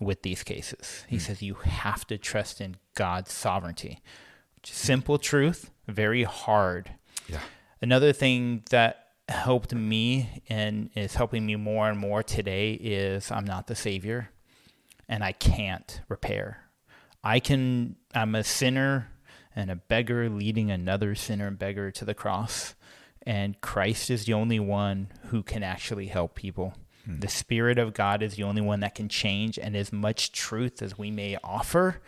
with 0.00 0.22
these 0.22 0.42
cases. 0.42 1.04
He 1.08 1.16
hmm. 1.16 1.20
says 1.20 1.42
you 1.42 1.54
have 1.54 2.06
to 2.08 2.18
trust 2.18 2.60
in 2.60 2.76
God's 2.94 3.32
sovereignty. 3.32 4.00
Simple 4.64 5.18
truth, 5.18 5.70
very 5.86 6.24
hard. 6.24 6.90
Yeah. 7.28 7.40
Another 7.80 8.12
thing 8.12 8.62
that 8.70 9.06
helped 9.28 9.74
me 9.74 10.42
and 10.48 10.90
is 10.94 11.14
helping 11.14 11.44
me 11.44 11.56
more 11.56 11.88
and 11.88 11.98
more 11.98 12.22
today 12.22 12.72
is 12.72 13.30
I'm 13.30 13.44
not 13.44 13.66
the 13.66 13.74
savior 13.74 14.30
and 15.08 15.22
I 15.22 15.32
can't 15.32 16.00
repair. 16.08 16.64
I 17.22 17.40
can 17.40 17.96
I'm 18.14 18.34
a 18.34 18.44
sinner 18.44 19.08
and 19.54 19.70
a 19.70 19.76
beggar 19.76 20.28
leading 20.28 20.70
another 20.70 21.14
sinner 21.14 21.46
and 21.46 21.58
beggar 21.58 21.90
to 21.90 22.04
the 22.04 22.14
cross 22.14 22.74
and 23.28 23.60
Christ 23.60 24.10
is 24.10 24.24
the 24.24 24.32
only 24.32 24.58
one 24.58 25.08
who 25.26 25.42
can 25.42 25.62
actually 25.62 26.06
help 26.06 26.34
people. 26.34 26.74
The 27.08 27.28
spirit 27.28 27.78
of 27.78 27.94
God 27.94 28.22
is 28.22 28.34
the 28.34 28.42
only 28.42 28.60
one 28.60 28.80
that 28.80 28.94
can 28.94 29.08
change 29.08 29.58
and 29.58 29.74
as 29.74 29.92
much 29.92 30.30
truth 30.30 30.82
as 30.82 30.98
we 30.98 31.10
may 31.10 31.38
offer, 31.42 32.02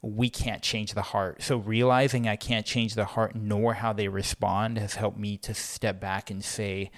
we 0.00 0.30
can't 0.30 0.62
change 0.62 0.94
the 0.94 1.02
heart. 1.02 1.42
So 1.42 1.58
realizing 1.58 2.26
I 2.26 2.36
can't 2.36 2.64
change 2.64 2.94
the 2.94 3.04
heart 3.04 3.34
nor 3.34 3.74
how 3.74 3.92
they 3.92 4.08
respond 4.08 4.78
has 4.78 4.94
helped 4.94 5.18
me 5.18 5.36
to 5.38 5.52
step 5.52 6.00
back 6.00 6.30
and 6.30 6.42
say, 6.42 6.90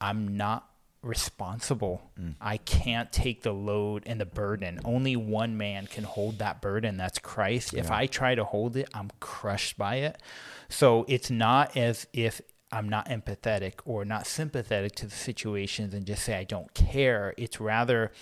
I'm 0.00 0.36
not 0.36 0.68
responsible. 1.02 2.02
Mm. 2.20 2.34
I 2.40 2.56
can't 2.56 3.12
take 3.12 3.42
the 3.42 3.52
load 3.52 4.02
and 4.06 4.20
the 4.20 4.26
burden. 4.26 4.80
Only 4.84 5.14
one 5.14 5.56
man 5.56 5.86
can 5.86 6.04
hold 6.04 6.38
that 6.38 6.60
burden. 6.60 6.96
That's 6.96 7.18
Christ. 7.18 7.74
If 7.74 7.90
I 7.90 8.06
try 8.06 8.34
to 8.34 8.44
hold 8.44 8.76
it, 8.76 8.88
I'm 8.92 9.10
crushed 9.20 9.78
by 9.78 9.96
it. 9.96 10.20
So 10.68 11.04
it's 11.08 11.30
not 11.30 11.76
as 11.76 12.06
if 12.12 12.40
I'm 12.70 12.88
not 12.88 13.08
empathetic 13.08 13.74
or 13.84 14.04
not 14.04 14.26
sympathetic 14.26 14.94
to 14.96 15.06
the 15.06 15.14
situations 15.14 15.94
and 15.94 16.04
just 16.06 16.22
say 16.24 16.36
I 16.36 16.44
don't 16.44 16.72
care. 16.74 17.34
It's 17.36 17.60
rather 17.60 18.12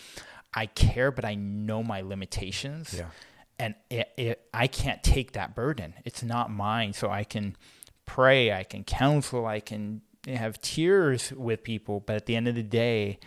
I 0.54 0.66
care, 0.66 1.10
but 1.10 1.24
I 1.24 1.34
know 1.34 1.82
my 1.82 2.00
limitations 2.00 2.94
Yeah. 2.96 3.06
and 3.58 3.74
it, 3.90 4.08
it, 4.16 4.48
I 4.54 4.66
can't 4.68 5.02
take 5.02 5.32
that 5.32 5.54
burden. 5.54 5.94
It's 6.04 6.22
not 6.22 6.50
mine. 6.50 6.92
So 6.92 7.10
I 7.10 7.24
can 7.24 7.56
pray, 8.06 8.52
I 8.52 8.62
can 8.62 8.84
counsel, 8.84 9.46
I 9.46 9.60
can 9.60 10.02
have 10.28 10.60
tears 10.60 11.32
with 11.32 11.62
people, 11.62 12.00
but 12.06 12.16
at 12.16 12.26
the 12.26 12.36
end 12.36 12.48
of 12.48 12.54
the 12.54 12.62
day, 12.62 13.18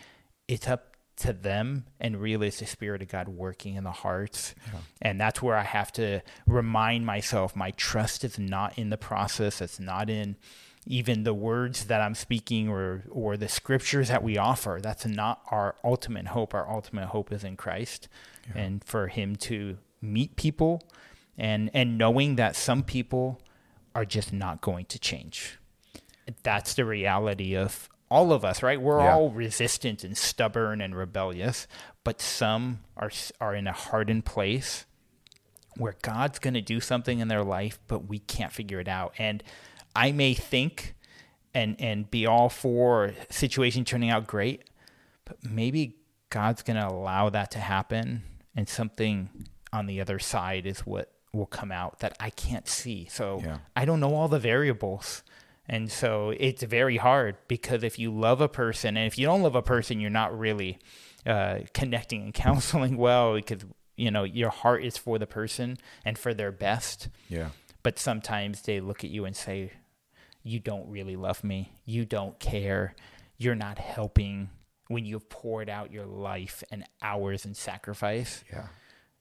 it's 0.48 0.68
up 0.68 0.96
to 1.18 1.34
them 1.34 1.86
and 2.00 2.16
really 2.22 2.48
it's 2.48 2.60
the 2.60 2.66
spirit 2.66 3.02
of 3.02 3.10
God 3.10 3.28
working 3.28 3.76
in 3.76 3.84
the 3.84 3.92
hearts. 3.92 4.56
And 5.02 5.20
that's 5.20 5.42
where 5.42 5.58
I 5.58 5.64
have 5.64 5.92
to 5.94 6.22
remind 6.48 7.06
myself 7.06 7.56
my 7.58 7.72
trust 7.72 8.24
is 8.24 8.40
not 8.40 8.78
in 8.80 8.90
the 8.90 8.98
process, 8.98 9.60
it's 9.62 9.80
not 9.82 10.10
in 10.10 10.38
even 10.86 11.24
the 11.24 11.34
words 11.34 11.86
that 11.86 12.02
I'm 12.02 12.16
speaking 12.16 12.68
or 12.70 13.04
or 13.10 13.38
the 13.38 13.50
scriptures 13.50 14.08
that 14.10 14.24
we 14.24 14.38
offer. 14.38 14.80
That's 14.82 15.06
not 15.06 15.42
our 15.52 15.76
ultimate 15.84 16.28
hope. 16.28 16.54
Our 16.54 16.70
ultimate 16.70 17.08
hope 17.08 17.32
is 17.32 17.44
in 17.44 17.58
Christ 17.58 18.08
and 18.56 18.84
for 18.84 19.08
him 19.08 19.36
to 19.36 19.78
meet 20.02 20.36
people 20.36 20.82
and 21.38 21.70
and 21.74 21.98
knowing 21.98 22.36
that 22.38 22.56
some 22.56 22.84
people 22.84 23.42
are 23.94 24.06
just 24.06 24.32
not 24.34 24.62
going 24.62 24.86
to 24.86 25.00
change. 25.00 25.60
That's 26.44 26.74
the 26.74 26.86
reality 26.86 27.56
of 27.56 27.90
all 28.12 28.32
of 28.34 28.44
us, 28.44 28.64
right? 28.64 28.82
We're 28.82 29.02
Yeah. 29.04 29.14
all 29.16 29.30
resistant 29.30 30.04
and 30.04 30.18
stubborn 30.18 30.82
and 30.82 30.96
rebellious, 30.96 31.68
but 32.04 32.20
some 32.22 32.80
are 32.98 33.12
are 33.40 33.54
in 33.54 33.68
a 33.68 33.74
hardened 33.74 34.26
place 34.26 34.86
where 35.78 35.96
God's 36.02 36.40
going 36.40 36.56
to 36.56 36.62
do 36.62 36.80
something 36.80 37.20
in 37.20 37.28
their 37.28 37.44
life, 37.44 37.80
but 37.88 38.08
we 38.08 38.20
can't 38.20 38.52
figure 38.52 38.80
it 38.80 38.88
out. 38.88 39.14
And 39.18 39.44
I 40.00 40.14
may 40.14 40.34
think 40.34 40.96
and 41.54 41.76
and 41.80 42.10
be 42.10 42.26
all 42.26 42.50
for 42.50 43.14
situation 43.30 43.84
turning 43.84 44.10
out 44.10 44.28
great, 44.28 44.70
but 45.26 45.38
maybe 45.44 45.98
God's 46.30 46.62
going 46.62 46.78
to 46.78 46.88
allow 46.88 47.30
that 47.30 47.52
to 47.52 47.60
happen 47.60 48.24
and 48.56 48.70
something 48.70 49.30
on 49.74 49.88
the 49.88 50.00
other 50.00 50.20
side 50.20 50.66
is 50.66 50.80
what 50.86 51.12
will 51.34 51.46
come 51.46 51.72
out 51.72 52.00
that 52.00 52.16
I 52.20 52.30
can't 52.30 52.68
see. 52.68 53.08
So 53.10 53.42
Yeah. 53.44 53.58
I 53.76 53.86
don't 53.86 54.00
know 54.00 54.16
all 54.16 54.28
the 54.28 54.40
variables. 54.40 55.24
And 55.68 55.92
so 55.92 56.34
it's 56.40 56.64
very 56.64 56.98
hard 56.98 57.36
because 57.48 57.84
if 57.84 58.00
you 58.00 58.10
love 58.12 58.42
a 58.42 58.48
person 58.48 58.98
and 58.98 59.06
if 59.06 59.20
you 59.20 59.26
don't 59.28 59.44
love 59.44 59.56
a 59.56 59.62
person, 59.62 60.00
you're 60.00 60.10
not 60.10 60.38
really 60.38 60.80
uh, 61.26 61.60
connecting 61.74 62.24
and 62.24 62.34
counseling 62.46 62.98
well 62.98 63.36
because, 63.36 63.66
you 63.96 64.10
know, 64.10 64.24
your 64.24 64.50
heart 64.50 64.84
is 64.84 64.98
for 64.98 65.20
the 65.20 65.28
person 65.28 65.78
and 66.06 66.18
for 66.18 66.34
their 66.34 66.52
best. 66.52 67.10
Yeah. 67.28 67.50
But 67.84 68.00
sometimes 68.00 68.64
they 68.64 68.80
look 68.80 69.04
at 69.04 69.12
you 69.12 69.26
and 69.26 69.36
say, 69.36 69.72
You 70.50 70.60
don't 70.60 70.90
really 70.90 71.16
love 71.16 71.44
me. 71.44 71.72
You 71.86 72.06
don't 72.06 72.40
care. 72.40 72.96
You're 73.38 73.56
not 73.56 73.78
helping 73.78 74.50
when 74.88 75.06
you've 75.06 75.30
poured 75.30 75.70
out 75.70 75.92
your 75.92 76.08
life 76.08 76.64
and 76.72 76.84
hours 77.04 77.46
and 77.46 77.56
sacrifice. 77.56 78.44
Yeah. 78.52 78.68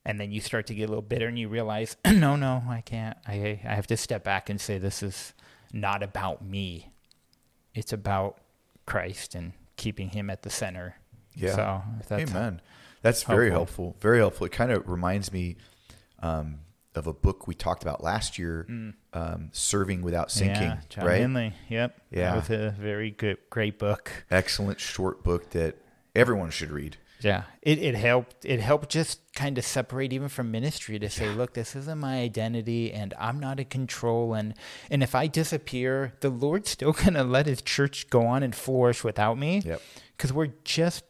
And 0.07 0.19
then 0.19 0.33
you 0.33 0.41
start 0.41 0.67
to 0.69 0.75
get 0.75 0.85
a 0.85 0.89
little 0.89 1.03
bitter 1.03 1.29
and 1.29 1.39
you 1.39 1.49
realize, 1.49 1.97
No, 2.07 2.37
no, 2.37 2.63
I 2.67 2.81
can't. 2.81 3.19
I, 3.27 3.61
I 3.63 3.75
have 3.75 3.87
to 3.89 3.97
step 3.99 4.25
back 4.25 4.49
and 4.49 4.59
say, 4.59 4.79
This 4.79 5.03
is 5.03 5.35
not 5.71 6.03
about 6.03 6.43
me. 6.43 6.93
It's 7.75 7.93
about 7.93 8.39
Christ 8.87 9.35
and 9.35 9.53
keeping 9.77 10.09
him 10.09 10.31
at 10.31 10.43
the 10.43 10.51
center. 10.51 10.97
Yeah. 11.35 11.55
So 11.55 11.83
that's 12.09 12.31
Amen. 12.31 12.63
That's 13.03 13.23
very 13.23 13.51
helpful. 13.51 13.85
helpful. 13.85 14.01
Very 14.01 14.19
helpful. 14.19 14.47
It 14.47 14.53
kind 14.53 14.73
of 14.73 14.89
reminds 14.89 15.31
me 15.31 15.57
um, 16.21 16.61
of 16.95 17.07
a 17.07 17.13
book 17.13 17.47
we 17.47 17.55
talked 17.55 17.83
about 17.83 18.03
last 18.03 18.39
year, 18.39 18.67
um, 19.13 19.51
"Serving 19.53 20.03
Without 20.03 20.31
Sinking." 20.31 20.63
Mm. 20.63 20.77
yeah, 20.77 20.81
John 20.89 21.05
right? 21.07 21.21
Hindley. 21.21 21.53
Yep. 21.69 22.01
Yeah. 22.11 22.37
Was 22.37 22.51
a 22.51 22.75
very 22.79 23.11
good, 23.11 23.39
great 23.51 23.79
book. 23.79 24.25
Excellent 24.31 24.81
short 24.81 25.23
book 25.23 25.51
that 25.51 25.77
everyone 26.15 26.51
should 26.51 26.71
read. 26.71 26.97
Yeah, 27.21 27.45
it, 27.63 27.79
it 27.79 27.95
helped. 27.97 28.45
It 28.45 28.61
helped 28.61 28.91
just 28.91 29.33
kind 29.35 29.59
of 29.59 29.65
separate 29.65 30.13
even 30.13 30.29
from 30.29 30.51
ministry 30.51 30.99
to 31.01 31.11
say, 31.11 31.29
look, 31.31 31.55
this 31.55 31.75
isn't 31.75 31.99
my 31.99 32.21
identity, 32.21 32.93
and 32.93 33.13
I'm 33.19 33.41
not 33.41 33.59
in 33.59 33.67
control. 33.67 34.35
And 34.35 34.55
and 34.91 35.03
if 35.03 35.15
I 35.15 35.27
disappear, 35.27 36.13
the 36.21 36.31
Lord's 36.31 36.71
still 36.71 36.93
gonna 37.05 37.25
let 37.25 37.47
His 37.47 37.61
church 37.63 38.09
go 38.09 38.27
on 38.27 38.43
and 38.43 38.55
flourish 38.55 39.03
without 39.03 39.37
me. 39.37 39.63
Yep. 39.65 39.83
Because 40.17 40.33
we're 40.33 40.53
just 40.65 41.05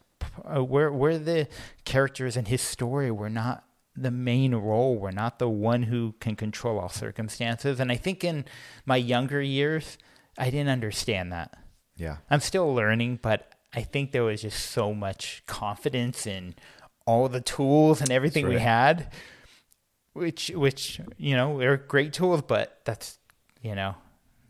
uh, 0.55 0.63
we're 0.63 0.91
we're 0.91 1.19
the 1.19 1.47
characters 1.85 2.35
in 2.35 2.45
His 2.45 2.61
story. 2.61 3.11
We're 3.11 3.29
not 3.29 3.63
the 3.95 4.11
main 4.11 4.55
role. 4.55 4.97
We're 4.97 5.11
not 5.11 5.39
the 5.39 5.49
one 5.49 5.83
who 5.83 6.15
can 6.19 6.35
control 6.35 6.79
all 6.79 6.89
circumstances. 6.89 7.79
And 7.79 7.91
I 7.91 7.95
think 7.95 8.23
in 8.23 8.45
my 8.85 8.97
younger 8.97 9.41
years, 9.41 9.97
I 10.37 10.49
didn't 10.49 10.69
understand 10.69 11.31
that. 11.31 11.57
Yeah. 11.95 12.17
I'm 12.29 12.39
still 12.39 12.73
learning, 12.73 13.19
but 13.21 13.53
I 13.73 13.81
think 13.81 14.11
there 14.11 14.23
was 14.23 14.41
just 14.41 14.71
so 14.71 14.93
much 14.93 15.43
confidence 15.45 16.25
in 16.25 16.55
all 17.05 17.27
the 17.27 17.41
tools 17.41 18.01
and 18.01 18.11
everything 18.11 18.47
we 18.47 18.59
had, 18.59 19.11
which 20.13 20.49
which 20.51 21.01
you 21.17 21.35
know 21.35 21.57
they're 21.57 21.77
great 21.77 22.13
tools, 22.13 22.41
but 22.41 22.79
that's 22.85 23.17
you 23.61 23.75
know 23.75 23.95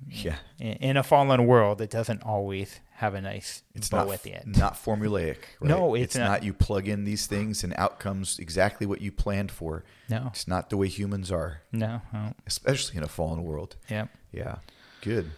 Yeah. 0.08 0.38
in, 0.60 0.74
in 0.74 0.98
a 0.98 1.04
fallen 1.04 1.46
world, 1.46 1.82
it 1.82 1.90
doesn't 1.90 2.24
always 2.24 2.80
have 2.96 3.14
a 3.14 3.22
nice 3.22 3.64
It's 3.76 3.90
bow 3.90 4.06
not 4.06 4.14
at 4.14 4.24
the 4.24 4.34
end. 4.36 4.58
not 4.58 4.74
formulaic. 4.76 5.38
Right? 5.60 5.70
No, 5.70 5.96
it's 5.96 6.04
it's 6.04 6.16
not. 6.18 6.26
not. 6.30 6.44
You 6.44 6.54
plug 6.54 6.88
in 6.88 7.06
these 7.06 7.28
things 7.28 7.64
and 7.64 7.74
out 7.78 8.00
comes 8.00 8.40
exactly 8.40 8.86
what 8.88 9.02
you 9.02 9.12
planned 9.12 9.52
for. 9.52 9.84
No, 10.10 10.28
It's 10.34 10.48
not 10.48 10.70
the 10.70 10.78
way 10.78 10.88
humans 10.88 11.32
are, 11.32 11.62
no, 11.72 12.02
no. 12.14 12.34
especially 12.48 12.98
in 12.98 13.04
a 13.04 13.08
fallen 13.08 13.44
world. 13.44 13.76
yeah. 13.90 14.08
Yeah. 14.32 14.58
Good. 15.02 15.32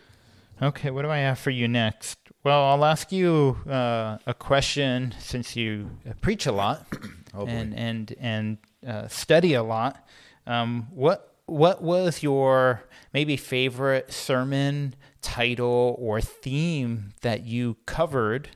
Okay, 0.62 0.92
what 0.92 1.02
do 1.04 1.10
I 1.10 1.18
have 1.20 1.40
for 1.40 1.50
you 1.50 1.68
next? 1.68 2.18
Well, 2.44 2.64
I'll 2.64 2.86
ask 2.86 3.12
you 3.12 3.58
uh, 3.70 4.18
a 4.28 4.34
question 4.34 5.14
since 5.20 5.56
you 5.56 5.90
uh, 6.10 6.14
preach 6.22 6.46
a 6.46 6.52
lot 6.52 6.86
Oh, 7.34 7.46
and 7.48 7.74
and 7.76 8.14
and 8.20 8.58
uh, 8.86 9.08
study 9.08 9.54
a 9.54 9.64
lot. 9.64 10.06
Um, 10.46 10.88
what 10.92 11.31
what 11.52 11.84
was 11.84 12.24
your 12.24 12.84
maybe 13.14 13.36
favorite 13.36 14.14
sermon 14.14 14.96
title 15.22 15.96
or 16.00 16.22
theme 16.22 17.10
that 17.22 17.44
you 17.46 17.76
covered 17.86 18.50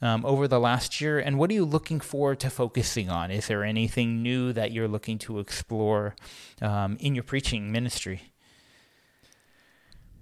um, 0.00 0.24
over 0.24 0.48
the 0.48 0.58
last 0.58 1.02
year, 1.02 1.18
and 1.18 1.38
what 1.38 1.50
are 1.50 1.52
you 1.52 1.66
looking 1.66 2.00
forward 2.00 2.40
to 2.40 2.48
focusing 2.48 3.10
on? 3.10 3.30
Is 3.30 3.48
there 3.48 3.62
anything 3.62 4.22
new 4.22 4.54
that 4.54 4.72
you're 4.72 4.88
looking 4.88 5.18
to 5.18 5.38
explore 5.38 6.16
um, 6.62 6.96
in 6.98 7.14
your 7.14 7.24
preaching 7.24 7.70
ministry? 7.70 8.32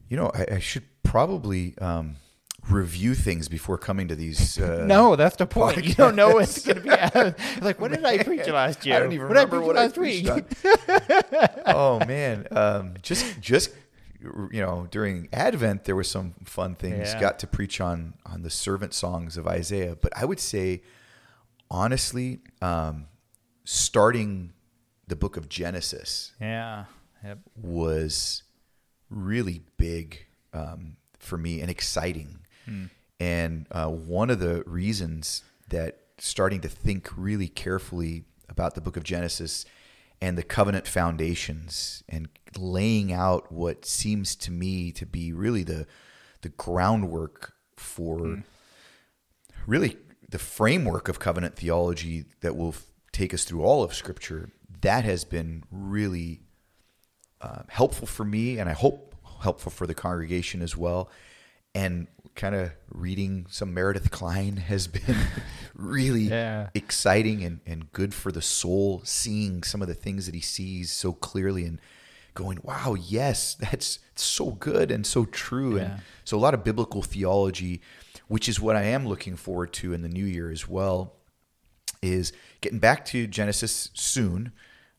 You 0.08 0.16
know, 0.16 0.32
I, 0.34 0.54
I 0.54 0.58
should 0.58 0.84
probably 1.04 1.78
um, 1.78 2.16
review 2.68 3.14
things 3.14 3.48
before 3.48 3.78
coming 3.78 4.08
to 4.08 4.16
these. 4.16 4.58
Uh, 4.68 4.84
No, 4.86 5.14
that's 5.14 5.36
the 5.36 5.46
point. 5.46 5.84
You 5.84 5.94
don't 5.94 6.16
know 6.16 6.30
what's 6.30 6.64
going 6.64 6.82
to 6.82 6.82
be. 6.82 7.60
like, 7.64 7.80
what 7.80 7.92
did 7.92 8.04
I 8.04 8.22
preach 8.22 8.46
last 8.48 8.84
year? 8.84 8.96
I 8.96 8.98
don't 8.98 9.12
even 9.12 9.28
what 9.28 9.36
remember 9.36 9.58
preach 9.58 9.66
what 9.66 9.78
I 9.78 9.88
preached 9.88 10.34
week? 10.34 11.50
oh 11.66 12.00
man, 12.06 12.46
um, 12.50 12.94
just 13.02 13.40
just 13.40 13.70
you 14.20 14.60
know, 14.60 14.88
during 14.90 15.28
Advent 15.32 15.84
there 15.84 15.94
were 15.94 16.04
some 16.04 16.34
fun 16.44 16.74
things. 16.74 17.12
Yeah. 17.12 17.20
Got 17.20 17.38
to 17.40 17.46
preach 17.46 17.80
on 17.80 18.14
on 18.26 18.42
the 18.42 18.50
servant 18.50 18.94
songs 18.94 19.36
of 19.36 19.46
Isaiah, 19.46 19.96
but 20.00 20.12
I 20.16 20.24
would 20.24 20.40
say, 20.40 20.82
honestly, 21.70 22.40
um, 22.60 23.06
starting 23.64 24.52
the 25.06 25.16
book 25.16 25.36
of 25.36 25.48
Genesis 25.48 26.32
yeah. 26.40 26.84
Yep. 27.24 27.38
was 27.56 28.42
really 29.10 29.62
big 29.76 30.26
um, 30.52 30.96
for 31.18 31.38
me 31.38 31.60
and 31.60 31.70
exciting. 31.70 32.40
And 33.20 33.66
uh, 33.70 33.88
one 33.88 34.30
of 34.30 34.38
the 34.40 34.62
reasons 34.66 35.42
that 35.68 36.00
starting 36.18 36.60
to 36.60 36.68
think 36.68 37.10
really 37.16 37.48
carefully 37.48 38.24
about 38.48 38.74
the 38.74 38.80
book 38.80 38.96
of 38.96 39.04
Genesis 39.04 39.64
and 40.20 40.36
the 40.36 40.42
covenant 40.42 40.86
foundations 40.86 42.02
and 42.08 42.28
laying 42.56 43.12
out 43.12 43.52
what 43.52 43.84
seems 43.84 44.34
to 44.34 44.50
me 44.50 44.90
to 44.92 45.06
be 45.06 45.32
really 45.32 45.62
the 45.62 45.86
the 46.42 46.48
groundwork 46.50 47.54
for 47.76 48.42
really 49.66 49.96
the 50.28 50.38
framework 50.38 51.08
of 51.08 51.18
covenant 51.18 51.56
theology 51.56 52.24
that 52.40 52.56
will 52.56 52.68
f- 52.68 52.86
take 53.12 53.34
us 53.34 53.44
through 53.44 53.62
all 53.62 53.82
of 53.82 53.92
scripture 53.94 54.50
that 54.80 55.04
has 55.04 55.24
been 55.24 55.64
really 55.70 56.40
uh, 57.40 57.62
helpful 57.68 58.06
for 58.06 58.24
me 58.24 58.58
and 58.58 58.68
I 58.68 58.72
hope 58.72 59.14
helpful 59.42 59.70
for 59.70 59.86
the 59.86 59.94
congregation 59.94 60.62
as 60.62 60.76
well. 60.76 61.10
And 61.74 62.08
kind 62.38 62.54
of 62.54 62.70
reading 62.88 63.44
some 63.50 63.74
Meredith 63.74 64.10
Kline 64.12 64.56
has 64.56 64.86
been 64.86 65.16
really 65.74 66.22
Yeah. 66.22 66.70
exciting 66.72 67.42
and, 67.44 67.60
and 67.66 67.92
good 67.92 68.14
for 68.14 68.30
the 68.32 68.40
soul, 68.40 69.02
seeing 69.04 69.62
some 69.64 69.82
of 69.82 69.88
the 69.88 69.94
things 69.94 70.24
that 70.26 70.34
he 70.34 70.40
sees 70.40 70.92
so 70.92 71.12
clearly 71.12 71.64
and 71.64 71.80
going, 72.34 72.60
wow, 72.62 72.94
yes, 72.94 73.54
that's 73.60 73.98
so 74.14 74.52
good 74.52 74.90
and 74.92 75.04
so 75.04 75.24
true. 75.24 75.76
Yeah. 75.78 75.82
And 75.82 76.00
so 76.24 76.38
a 76.38 76.40
lot 76.40 76.54
of 76.54 76.62
biblical 76.62 77.02
theology, 77.02 77.82
which 78.28 78.48
is 78.48 78.60
what 78.60 78.76
I 78.76 78.84
am 78.84 79.06
looking 79.08 79.34
forward 79.36 79.72
to 79.74 79.92
in 79.92 80.02
the 80.02 80.08
new 80.08 80.24
year 80.24 80.50
as 80.50 80.68
well 80.68 81.14
is 82.00 82.32
getting 82.60 82.78
back 82.78 83.04
to 83.06 83.26
Genesis 83.26 83.90
soon, 83.94 84.52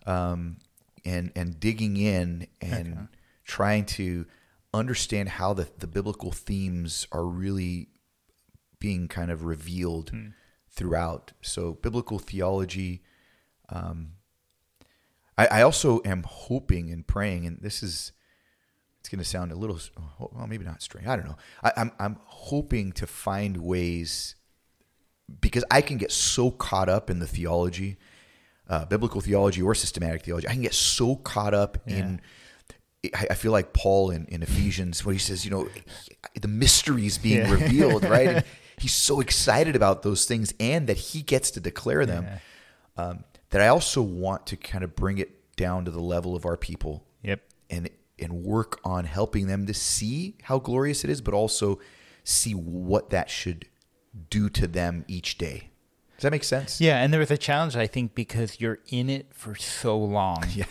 um, 0.06 0.58
and 1.06 1.32
and 1.34 1.58
digging 1.58 1.96
in 1.96 2.48
and 2.60 3.08
trying 3.46 3.86
to 3.86 4.26
understand 4.74 5.30
how 5.30 5.54
the, 5.54 5.70
the 5.78 5.88
biblical 5.88 6.32
themes 6.32 7.08
are 7.12 7.26
really 7.26 7.90
being 8.80 9.08
kind 9.08 9.32
of 9.32 9.44
revealed 9.44 10.12
throughout. 10.70 11.34
So 11.42 11.74
biblical 11.74 12.20
theology. 12.20 13.02
Um, 13.70 14.14
I, 15.38 15.48
I 15.48 15.62
also 15.62 16.02
am 16.06 16.24
hoping 16.24 16.92
and 16.92 17.06
praying, 17.06 17.46
and 17.46 17.60
this 17.62 17.84
is 17.84 18.12
it's 19.00 19.10
going 19.10 19.20
to 19.20 19.26
sound 19.26 19.52
a 19.52 19.56
little 19.56 19.80
well, 20.20 20.48
maybe 20.48 20.66
not 20.66 20.82
strange. 20.82 21.08
I 21.08 21.16
don't 21.16 21.26
know. 21.26 21.38
I, 21.64 21.72
I'm 21.78 21.92
I'm 22.00 22.18
hoping 22.24 22.92
to 22.94 23.08
find 23.08 23.58
ways 23.58 24.36
because 25.42 25.64
I 25.70 25.82
can 25.82 25.98
get 25.98 26.12
so 26.12 26.52
caught 26.52 26.90
up 26.90 27.10
in 27.10 27.20
the 27.20 27.28
theology, 27.28 27.98
uh, 28.68 28.86
biblical 28.86 29.22
theology 29.22 29.62
or 29.62 29.76
systematic 29.76 30.24
theology. 30.24 30.48
I 30.48 30.54
can 30.54 30.62
get 30.62 30.74
so 30.74 31.16
caught 31.16 31.54
up 31.54 31.78
in. 31.88 32.22
I 33.30 33.34
feel 33.36 33.52
like 33.54 33.72
Paul 33.72 34.12
in, 34.12 34.26
in 34.26 34.44
Ephesians, 34.44 35.06
where 35.06 35.14
he 35.14 35.20
says, 35.20 35.46
you 35.46 35.52
know, 35.52 35.70
the 36.40 36.48
mysteries 36.50 37.18
being 37.18 37.38
Yeah. 37.40 37.52
revealed, 37.52 38.04
right? 38.04 38.28
And 38.28 38.44
he's 38.78 38.94
so 38.94 39.22
excited 39.22 39.76
about 39.76 40.04
those 40.04 40.26
things 40.26 40.54
and 40.60 40.88
that 40.88 40.98
he 40.98 41.22
gets 41.22 41.50
to 41.52 41.60
declare 41.62 42.06
them. 42.06 42.28
Um, 42.98 43.24
that 43.52 43.62
I 43.62 43.68
also 43.70 44.02
want 44.02 44.46
to 44.48 44.58
kind 44.58 44.84
of 44.84 44.96
bring 44.96 45.18
it 45.18 45.56
down 45.56 45.86
to 45.86 45.92
the 45.92 46.02
level 46.02 46.36
of 46.36 46.46
our 46.46 46.58
people 46.58 47.06
Yep. 47.24 47.42
and 47.70 47.90
and 48.22 48.44
work 48.44 48.82
on 48.84 49.06
helping 49.06 49.48
them 49.48 49.66
to 49.68 49.74
see 49.74 50.36
how 50.44 50.60
glorious 50.60 51.06
it 51.06 51.10
is, 51.10 51.22
but 51.22 51.34
also 51.34 51.80
see 52.26 52.52
what 52.54 53.10
that 53.12 53.30
should 53.30 53.66
do 54.30 54.50
to 54.50 54.68
them 54.68 55.06
each 55.08 55.38
day. 55.38 55.70
Does 56.18 56.24
that 56.24 56.32
make 56.32 56.44
sense? 56.44 56.82
Yeah, 56.82 57.02
and 57.02 57.14
there 57.14 57.20
was 57.22 57.32
a 57.32 57.38
challenge 57.38 57.78
I 57.78 57.88
think 57.88 58.14
because 58.14 58.60
you're 58.60 58.80
in 58.90 59.10
it 59.10 59.28
for 59.34 59.56
so 59.56 59.98
long. 59.98 60.44
Yeah. 60.54 60.66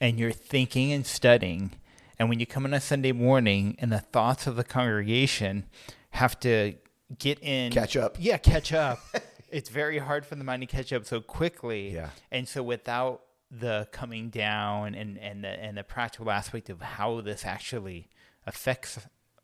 And 0.00 0.18
you're 0.18 0.32
thinking 0.32 0.92
and 0.92 1.06
studying, 1.06 1.72
and 2.18 2.28
when 2.28 2.38
you 2.40 2.46
come 2.46 2.64
on 2.64 2.74
a 2.74 2.80
Sunday 2.80 3.12
morning 3.12 3.76
and 3.78 3.90
the 3.90 4.00
thoughts 4.00 4.46
of 4.46 4.56
the 4.56 4.64
congregation 4.64 5.64
have 6.10 6.38
to 6.40 6.74
get 7.18 7.38
in 7.42 7.72
Catch 7.72 7.96
up. 7.96 8.16
Yeah, 8.18 8.36
catch 8.38 8.72
up. 8.72 8.98
it's 9.50 9.68
very 9.70 9.98
hard 9.98 10.26
for 10.26 10.34
the 10.34 10.44
mind 10.44 10.62
to 10.62 10.66
catch 10.66 10.92
up 10.92 11.04
so 11.06 11.20
quickly. 11.20 11.94
Yeah. 11.94 12.10
And 12.30 12.48
so 12.48 12.62
without 12.62 13.22
the 13.50 13.86
coming 13.92 14.28
down 14.28 14.94
and 14.94 15.16
and 15.18 15.44
the 15.44 15.48
and 15.48 15.76
the 15.78 15.84
practical 15.84 16.30
aspect 16.30 16.68
of 16.68 16.80
how 16.82 17.20
this 17.20 17.44
actually 17.44 18.08
affects 18.46 18.98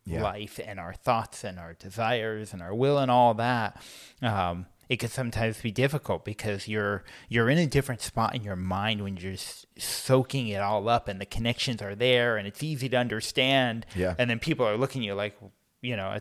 Yeah. 0.05 0.21
life 0.21 0.59
and 0.65 0.77
our 0.79 0.93
thoughts 0.93 1.45
and 1.45 1.57
our 1.57 1.73
desires 1.73 2.51
and 2.51 2.61
our 2.61 2.75
will 2.75 2.97
and 2.99 3.09
all 3.09 3.33
that 3.35 3.81
um, 4.21 4.65
it 4.93 4.99
can 4.99 5.09
sometimes 5.09 5.55
be 5.61 5.71
difficult 5.71 6.23
because 6.23 6.67
you're 6.67 7.03
you're 7.33 7.49
in 7.49 7.57
a 7.57 7.65
different 7.65 8.01
spot 8.01 8.35
in 8.35 8.43
your 8.43 8.55
mind 8.55 9.01
when 9.03 9.17
you're 9.17 9.39
soaking 9.77 10.47
it 10.49 10.61
all 10.61 10.87
up 10.87 11.07
and 11.07 11.19
the 11.19 11.25
connections 11.25 11.81
are 11.81 11.95
there 11.95 12.37
and 12.37 12.47
it's 12.47 12.61
easy 12.61 12.87
to 12.89 12.97
understand 12.97 13.85
Yeah. 13.95 14.13
and 14.19 14.29
then 14.29 14.39
people 14.39 14.65
are 14.67 14.77
looking 14.77 15.01
at 15.01 15.05
you 15.07 15.13
like 15.15 15.35
you 15.81 15.95
know 15.97 16.19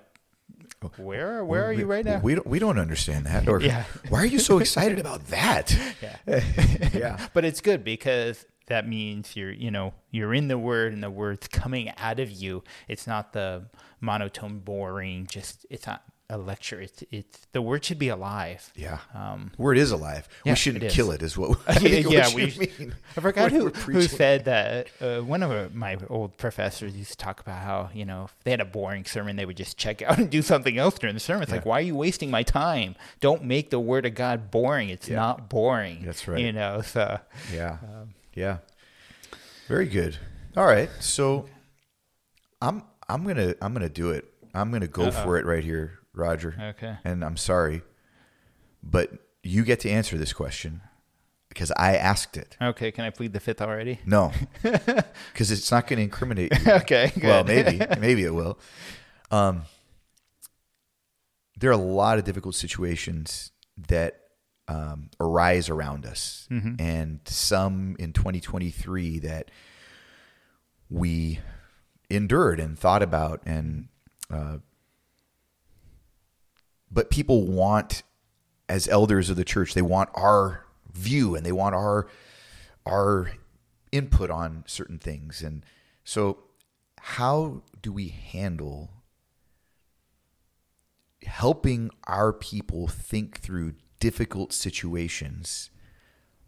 where 0.97 1.45
where 1.45 1.65
are 1.65 1.73
you 1.73 1.87
right 1.87 2.05
now 2.05 2.21
We 2.21 2.35
don't 2.35 2.47
we 2.47 2.59
don't 2.59 2.79
understand 2.79 3.27
that. 3.27 3.49
Or 3.49 3.61
Yeah. 3.61 3.85
why 4.09 4.21
are 4.23 4.27
you 4.27 4.39
so 4.39 4.59
excited 4.59 4.99
about 4.99 5.27
that? 5.29 5.77
yeah 6.03 6.17
yeah. 6.95 7.29
but 7.35 7.45
it's 7.45 7.61
good 7.61 7.85
because 7.85 8.45
that 8.67 8.89
means 8.89 9.37
you're 9.37 9.53
you 9.53 9.71
know 9.71 9.93
you're 10.11 10.33
in 10.35 10.49
the 10.49 10.59
word 10.59 10.93
and 10.93 11.03
the 11.03 11.11
word's 11.11 11.49
coming 11.49 11.91
out 11.99 12.19
of 12.21 12.31
you 12.31 12.63
it's 12.89 13.07
not 13.07 13.33
the 13.33 13.65
monotone 14.01 14.59
boring 14.61 15.27
just 15.31 15.67
it's 15.71 15.87
not 15.87 16.03
a 16.33 16.39
lecture. 16.39 16.81
It's 16.81 17.05
it's 17.11 17.47
the 17.53 17.61
word 17.63 17.85
should 17.85 17.99
be 17.99 18.09
alive. 18.09 18.73
Yeah. 18.75 18.99
Um, 19.15 19.53
Word 19.59 19.79
is 19.79 19.91
alive. 19.93 20.29
yeah, 20.45 20.53
we 20.53 20.57
shouldn't 20.57 20.83
it 20.85 20.93
kill 20.93 21.11
it, 21.13 21.23
is 21.23 21.37
what 21.39 21.59
I 21.69 21.79
yeah, 21.81 22.09
yeah, 22.09 22.35
we- 22.35 22.47
mean. 22.79 22.95
I 23.17 23.21
forgot 23.21 23.53
who, 23.53 23.69
who 23.69 24.03
said 24.03 24.47
that. 24.47 24.89
Uh, 25.01 25.21
one 25.21 25.43
of 25.43 25.75
my 25.75 25.99
old 26.09 26.37
professors 26.39 26.97
used 26.97 27.11
to 27.13 27.17
talk 27.19 27.41
about 27.41 27.63
how 27.63 27.91
you 27.95 28.05
know 28.05 28.25
if 28.25 28.35
they 28.45 28.51
had 28.51 28.61
a 28.61 28.65
boring 28.65 29.05
sermon, 29.05 29.37
they 29.37 29.45
would 29.45 29.57
just 29.57 29.77
check 29.77 30.03
out 30.03 30.19
and 30.19 30.31
do 30.31 30.43
something 30.43 30.77
else 30.79 30.99
during 30.99 31.15
the 31.15 31.21
sermon. 31.21 31.43
It's 31.45 31.53
like, 31.53 31.67
why 31.67 31.79
are 31.79 31.83
you 31.83 31.95
wasting 31.95 32.31
my 32.31 32.43
time? 32.43 32.97
Don't 33.21 33.45
make 33.45 33.71
the 33.71 33.79
word 33.81 34.07
of 34.07 34.15
God 34.15 34.51
boring. 34.51 34.89
It's 34.89 35.09
Yeah. 35.09 35.17
not 35.17 35.49
boring. 35.51 36.03
That's 36.05 36.27
right. 36.27 36.41
You 36.41 36.53
know, 36.53 36.81
so 36.81 37.21
Yeah. 37.53 37.79
Um, 37.83 38.15
yeah. 38.35 38.59
Very 39.69 39.87
good. 39.87 40.17
All 40.57 40.65
right. 40.67 40.91
So 41.01 41.49
I'm 42.61 42.83
I'm 43.09 43.25
gonna 43.27 43.55
I'm 43.61 43.73
gonna 43.75 43.89
do 43.89 44.11
it. 44.11 44.25
I'm 44.55 44.71
gonna 44.71 44.87
go 44.87 45.11
for 45.11 45.39
it 45.39 45.47
right 45.47 45.65
here, 45.65 45.99
Roger. 46.15 46.55
okay. 46.77 46.97
And 47.05 47.25
I'm 47.25 47.37
sorry, 47.37 47.83
but 48.83 49.11
you 49.43 49.65
get 49.65 49.81
to 49.81 49.91
answer 49.91 50.17
this 50.19 50.33
question 50.33 50.81
because 51.49 51.71
I 51.77 51.97
asked 51.97 52.37
it. 52.37 52.57
Okay, 52.61 52.91
can 52.93 53.05
I 53.05 53.11
plead 53.11 53.33
the 53.33 53.41
fifth 53.41 53.61
already? 53.61 53.99
No, 54.07 54.33
because 54.63 55.51
it's 55.51 55.71
not 55.71 55.87
going 55.87 55.99
to 55.99 56.03
incriminate 56.05 56.53
you. 56.65 56.73
okay, 56.83 57.11
good. 57.15 57.23
well, 57.25 57.45
maybe, 57.45 57.81
maybe 58.01 58.25
it 58.25 58.35
will. 58.35 58.59
Um, 59.31 59.63
there 61.59 61.71
are 61.71 61.75
a 61.75 61.77
lot 61.77 62.19
of 62.19 62.25
difficult 62.25 62.55
situations 62.55 63.53
that 63.89 64.19
um, 64.69 65.11
arise 65.21 65.69
around 65.69 66.07
us, 66.07 66.47
Mhm. 66.51 66.81
and 66.81 67.21
some 67.25 67.97
in 67.99 68.13
2023 68.13 69.19
that 69.21 69.51
we 70.89 71.41
endured 72.11 72.61
and 72.61 72.79
thought 72.79 73.03
about, 73.03 73.43
and 73.47 73.89
uh, 74.31 74.59
but 76.93 77.11
people 77.11 77.47
want, 77.47 78.03
as 78.69 78.87
elders 78.89 79.31
of 79.31 79.37
the 79.37 79.45
church, 79.45 79.75
they 79.75 79.83
want 79.83 80.11
our 80.15 80.65
view 80.93 81.35
and 81.35 81.45
they 81.47 81.53
want 81.53 81.75
our 81.75 82.07
our 82.85 83.33
input 83.93 84.31
on 84.31 84.65
certain 84.67 84.99
things, 84.99 85.43
and 85.43 85.65
so 86.05 86.39
how 86.99 87.63
do 87.81 87.93
we 87.93 88.09
handle 88.09 88.91
helping 91.25 91.91
our 92.07 92.33
people 92.33 92.89
think 92.89 93.41
through 93.41 93.75
difficult 94.01 94.53
situations, 94.53 95.71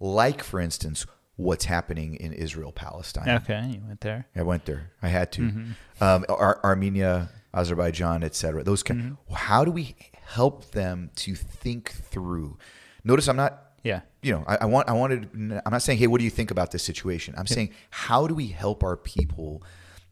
like, 0.00 0.42
for 0.42 0.60
instance, 0.60 1.06
what's 1.36 1.64
happening 1.66 2.14
in 2.16 2.32
Israel 2.32 2.72
Palestine? 2.72 3.28
Okay, 3.28 3.74
you 3.74 3.82
went 3.86 4.00
there. 4.00 4.26
I 4.34 4.42
went 4.42 4.64
there. 4.66 4.90
I 5.02 5.08
had 5.08 5.32
to. 5.32 5.42
Mm-hmm. 5.42 6.04
Um, 6.04 6.24
Ar- 6.28 6.60
Armenia, 6.64 7.30
Azerbaijan, 7.52 8.22
etc. 8.22 8.62
Those 8.64 8.82
kind. 8.82 9.00
Mm-hmm. 9.00 9.34
How 9.34 9.64
do 9.64 9.70
we 9.70 9.96
help 10.24 10.70
them 10.72 11.10
to 11.16 11.34
think 11.34 11.90
through? 11.92 12.58
Notice 13.04 13.28
I'm 13.28 13.36
not. 13.36 13.60
Yeah. 13.82 14.00
You 14.22 14.32
know, 14.32 14.44
I, 14.46 14.58
I 14.62 14.64
want. 14.64 14.88
I 14.88 14.92
wanted. 14.92 15.28
I'm 15.34 15.72
not 15.72 15.82
saying, 15.82 15.98
hey, 15.98 16.06
what 16.06 16.18
do 16.18 16.24
you 16.24 16.30
think 16.30 16.50
about 16.50 16.70
this 16.70 16.82
situation? 16.82 17.34
I'm 17.36 17.46
saying, 17.46 17.70
how 17.90 18.26
do 18.26 18.34
we 18.34 18.48
help 18.48 18.82
our 18.82 18.96
people 18.96 19.62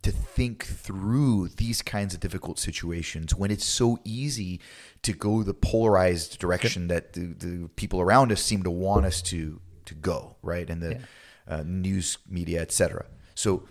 to 0.02 0.10
think 0.10 0.64
through 0.64 1.48
these 1.56 1.80
kinds 1.80 2.12
of 2.12 2.20
difficult 2.20 2.58
situations 2.58 3.34
when 3.34 3.50
it's 3.50 3.64
so 3.64 3.98
easy 4.04 4.60
to 5.02 5.12
go 5.12 5.42
the 5.44 5.54
polarized 5.54 6.40
direction 6.40 6.88
that 6.88 7.12
the, 7.12 7.34
the 7.38 7.68
people 7.76 8.00
around 8.00 8.32
us 8.32 8.42
seem 8.42 8.64
to 8.64 8.70
want 8.70 9.06
us 9.06 9.22
to 9.22 9.60
to 9.86 9.94
go, 9.94 10.36
right? 10.42 10.68
And 10.68 10.82
the 10.82 11.00
uh, 11.48 11.62
news 11.64 12.18
media, 12.28 12.60
etc. 12.60 13.06
So, 13.34 13.64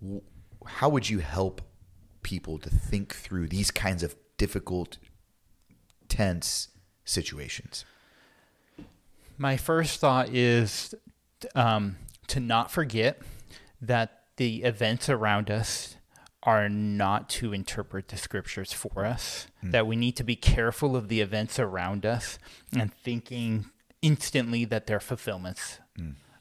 w- 0.00 0.22
how 0.66 0.88
would 0.88 1.08
you 1.08 1.18
help 1.18 1.60
people 2.22 2.58
to 2.58 2.70
think 2.70 3.14
through 3.14 3.48
these 3.48 3.70
kinds 3.70 4.02
of 4.02 4.16
difficult, 4.36 4.98
tense 6.08 6.68
situations? 7.04 7.84
My 9.36 9.56
first 9.56 10.00
thought 10.00 10.28
is 10.28 10.94
um, 11.54 11.96
to 12.28 12.40
not 12.40 12.70
forget 12.70 13.20
that 13.80 14.22
the 14.36 14.62
events 14.62 15.08
around 15.08 15.50
us 15.50 15.96
are 16.42 16.68
not 16.68 17.28
to 17.28 17.52
interpret 17.52 18.08
the 18.08 18.16
scriptures 18.16 18.72
for 18.72 19.04
us, 19.04 19.46
that 19.62 19.86
we 19.86 19.96
need 19.96 20.14
to 20.16 20.24
be 20.24 20.36
careful 20.36 20.94
of 20.94 21.08
the 21.08 21.20
events 21.20 21.58
around 21.58 22.04
us 22.04 22.38
and 22.76 22.92
thinking 22.92 23.66
instantly 24.02 24.64
that 24.66 24.86
they're 24.86 25.00
fulfillments 25.00 25.78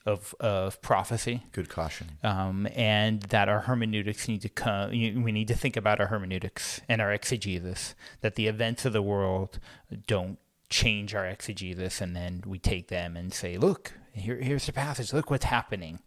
of, 0.06 0.36
of 0.40 0.82
prophecy. 0.82 1.44
Good 1.52 1.70
caution. 1.70 2.18
Um, 2.24 2.68
and 2.76 3.22
that 3.24 3.48
our 3.50 3.62
hermeneutics 3.62 4.28
need 4.28 4.42
to 4.42 4.50
come. 4.50 4.92
We 4.92 5.32
need 5.32 5.48
to 5.48 5.56
think 5.56 5.78
about 5.78 6.00
our 6.00 6.08
hermeneutics 6.08 6.82
and 6.90 7.02
our 7.02 7.12
exegesis. 7.12 7.96
That 8.22 8.36
the 8.36 8.48
events 8.48 8.86
of 8.86 8.94
the 8.94 9.02
world 9.02 9.60
don't 10.08 10.40
change 10.70 11.14
our 11.14 11.26
exegesis, 11.26 12.02
and 12.02 12.16
then 12.16 12.44
we 12.46 12.60
take 12.60 12.88
them 12.88 13.16
and 13.16 13.34
say, 13.34 13.58
"Look, 13.58 13.94
here, 14.14 14.38
here's 14.38 14.66
the 14.66 14.74
passage. 14.74 15.14
Look 15.14 15.30
what's 15.30 15.46
happening," 15.46 16.00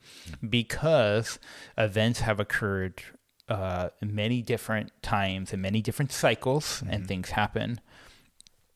because 0.46 1.38
events 1.78 2.20
have 2.20 2.40
occurred 2.40 3.02
uh, 3.48 3.90
many 4.02 4.42
different 4.42 4.90
times 5.02 5.52
and 5.52 5.62
many 5.62 5.80
different 5.80 6.12
cycles, 6.12 6.82
and 6.88 7.06
things 7.06 7.30
happen. 7.30 7.80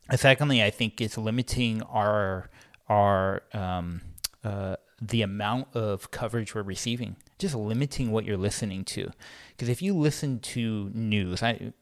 Uh, 0.09 0.17
Secondly, 0.17 0.63
I 0.63 0.71
think 0.71 1.01
it's 1.01 1.19
limiting 1.19 1.83
our 1.83 2.49
our 2.89 3.43
um, 3.53 4.01
uh, 4.45 4.77
the 5.01 5.23
amount 5.23 5.69
of 5.75 6.11
coverage 6.11 6.55
we're 6.55 6.63
receiving. 6.63 7.17
Just 7.39 7.55
limiting 7.55 8.11
what 8.11 8.25
you're 8.25 8.37
listening 8.37 8.85
to, 8.87 9.11
because 9.51 9.69
if 9.69 9.81
you 9.81 9.95
listen 9.95 10.41
to 10.41 10.91
news, 10.93 11.43
I, 11.43 11.73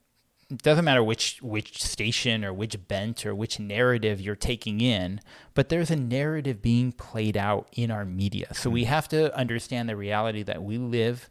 it 0.49 0.63
doesn't 0.63 0.85
matter 0.85 1.03
which 1.03 1.39
which 1.41 1.83
station 1.83 2.43
or 2.43 2.53
which 2.53 2.87
bent 2.87 3.25
or 3.25 3.35
which 3.35 3.59
narrative 3.59 4.21
you're 4.21 4.35
taking 4.35 4.81
in, 4.81 5.19
but 5.53 5.69
there's 5.69 5.91
a 5.91 5.95
narrative 5.95 6.61
being 6.61 6.91
played 6.91 7.37
out 7.37 7.67
in 7.73 7.91
our 7.91 8.05
media. 8.05 8.53
So 8.53 8.69
we 8.69 8.83
hmm. 8.83 8.89
have 8.89 9.07
to 9.09 9.35
understand 9.37 9.89
the 9.89 9.95
reality 9.95 10.43
that 10.43 10.63
we 10.63 10.77
live 10.77 11.29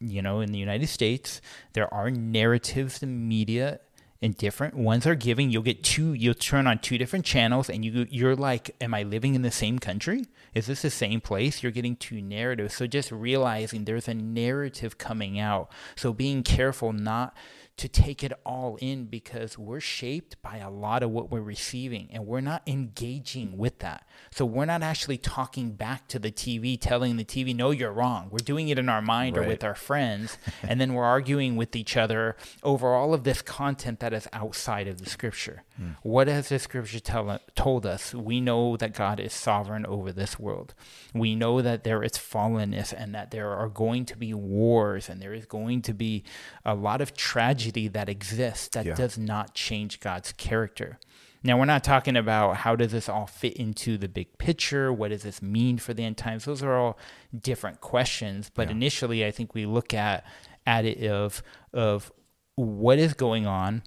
you 0.00 0.22
know, 0.22 0.40
in 0.40 0.52
the 0.52 0.58
United 0.58 0.86
States, 0.88 1.40
there 1.72 1.92
are 1.92 2.10
narratives 2.10 3.02
in 3.02 3.26
media 3.28 3.80
and 4.20 4.36
different 4.36 4.74
ones 4.74 5.06
are 5.06 5.14
giving. 5.14 5.50
You'll 5.50 5.62
get 5.62 5.84
two. 5.84 6.12
You'll 6.12 6.34
turn 6.34 6.66
on 6.66 6.78
two 6.78 6.98
different 6.98 7.24
channels, 7.24 7.70
and 7.70 7.84
you 7.84 8.06
you're 8.10 8.34
like, 8.34 8.74
"Am 8.80 8.92
I 8.92 9.04
living 9.04 9.36
in 9.36 9.42
the 9.42 9.50
same 9.50 9.78
country? 9.78 10.24
Is 10.58 10.66
this 10.66 10.82
the 10.82 10.90
same 10.90 11.20
place?" 11.20 11.62
You're 11.62 11.72
getting 11.72 11.96
two 11.96 12.20
narratives. 12.20 12.74
So 12.74 12.86
just 12.86 13.10
realizing 13.12 13.84
there's 13.84 14.08
a 14.08 14.14
narrative 14.14 14.98
coming 14.98 15.38
out. 15.38 15.70
So 15.96 16.12
being 16.12 16.42
careful 16.42 16.92
not 16.92 17.34
to 17.78 17.88
take 17.88 18.24
it 18.24 18.32
all 18.44 18.76
in 18.80 19.04
because 19.04 19.56
we're 19.56 19.80
shaped 19.80 20.40
by 20.42 20.56
a 20.56 20.68
lot 20.68 21.04
of 21.04 21.10
what 21.10 21.30
we're 21.30 21.40
receiving 21.40 22.08
and 22.12 22.26
we're 22.26 22.40
not 22.40 22.60
engaging 22.66 23.56
with 23.56 23.78
that. 23.78 24.04
So 24.32 24.44
we're 24.44 24.64
not 24.64 24.82
actually 24.82 25.16
talking 25.16 25.70
back 25.70 26.08
to 26.08 26.18
the 26.18 26.32
TV, 26.32 26.78
telling 26.78 27.16
the 27.16 27.24
TV, 27.24 27.54
no, 27.54 27.70
you're 27.70 27.92
wrong. 27.92 28.28
We're 28.32 28.38
doing 28.38 28.68
it 28.68 28.80
in 28.80 28.88
our 28.88 29.00
mind 29.00 29.38
or 29.38 29.44
with 29.44 29.62
our 29.62 29.76
friends. 29.76 30.38
and 30.62 30.80
then 30.80 30.92
we're 30.92 31.04
arguing 31.04 31.54
with 31.54 31.76
each 31.76 31.96
other 31.96 32.36
over 32.64 32.94
all 32.94 33.14
of 33.14 33.22
this 33.22 33.42
content 33.42 34.00
that 34.00 34.12
is 34.12 34.26
outside 34.32 34.88
of 34.88 34.98
the 34.98 35.08
scripture. 35.08 35.62
Hmm. 35.76 35.90
What 36.02 36.26
has 36.26 36.48
the 36.48 36.58
scripture 36.58 36.98
tell, 36.98 37.38
told 37.54 37.86
us? 37.86 38.12
We 38.12 38.40
know 38.40 38.76
that 38.76 38.92
God 38.92 39.20
is 39.20 39.32
sovereign 39.32 39.86
over 39.86 40.10
this 40.10 40.36
world. 40.36 40.74
We 41.14 41.36
know 41.36 41.62
that 41.62 41.84
there 41.84 42.02
is 42.02 42.12
fallenness 42.12 42.92
and 42.92 43.14
that 43.14 43.30
there 43.30 43.52
are 43.52 43.68
going 43.68 44.04
to 44.06 44.16
be 44.16 44.34
wars 44.34 45.08
and 45.08 45.22
there 45.22 45.32
is 45.32 45.46
going 45.46 45.82
to 45.82 45.94
be 45.94 46.24
a 46.64 46.74
lot 46.74 47.00
of 47.00 47.14
tragedy 47.14 47.67
that 47.70 48.08
exists 48.08 48.68
that 48.68 48.86
Yeah. 48.86 48.94
does 48.94 49.18
not 49.18 49.54
change 49.54 50.00
God's 50.00 50.32
character. 50.32 50.98
Now, 51.42 51.56
we're 51.56 51.66
not 51.66 51.84
talking 51.84 52.16
about 52.16 52.58
how 52.58 52.74
does 52.74 52.92
this 52.92 53.08
all 53.08 53.26
fit 53.26 53.54
into 53.54 53.96
the 53.96 54.08
big 54.08 54.38
picture? 54.38 54.92
What 54.92 55.10
does 55.10 55.22
this 55.22 55.40
mean 55.40 55.78
for 55.78 55.94
the 55.94 56.04
end 56.04 56.16
times? 56.16 56.44
Those 56.44 56.62
are 56.62 56.74
all 56.74 56.98
different 57.38 57.80
questions. 57.80 58.50
But 58.52 58.68
Yeah. 58.68 58.72
initially, 58.72 59.24
I 59.24 59.30
think 59.30 59.54
we 59.54 59.66
look 59.66 59.94
at 59.94 60.24
at 60.66 60.84
it 60.84 61.08
of 61.08 61.42
of 61.72 62.12
what 62.56 62.98
is 62.98 63.14
going 63.14 63.46
on, 63.46 63.82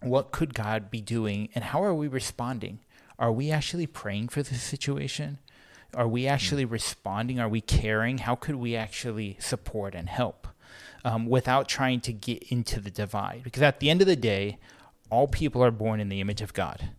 what 0.00 0.30
could 0.30 0.54
God 0.54 0.90
be 0.90 1.00
doing, 1.00 1.48
and 1.54 1.64
how 1.64 1.82
are 1.82 1.94
we 1.94 2.08
responding? 2.08 2.78
Are 3.18 3.32
we 3.32 3.50
actually 3.50 3.86
praying 3.86 4.28
for 4.28 4.42
this 4.42 4.62
situation? 4.62 5.38
Are 5.94 6.06
we 6.08 6.22
hmm. 6.22 6.28
actually 6.28 6.64
responding? 6.64 7.40
Are 7.40 7.48
we 7.48 7.60
caring? 7.60 8.18
How 8.18 8.36
could 8.36 8.56
we 8.56 8.76
actually 8.76 9.36
support 9.40 9.94
and 9.94 10.08
help 10.08 10.46
um, 11.04 11.26
without 11.26 11.68
trying 11.68 12.00
to 12.02 12.12
get 12.12 12.42
into 12.44 12.80
the 12.80 12.90
divide? 12.90 13.42
Because 13.44 13.62
at 13.62 13.80
the 13.80 13.90
end 13.90 14.00
of 14.00 14.06
the 14.06 14.16
day, 14.16 14.58
all 15.10 15.28
people 15.28 15.62
are 15.62 15.70
born 15.70 16.00
in 16.00 16.08
the 16.08 16.20
image 16.20 16.40
of 16.42 16.52
God. 16.52 16.90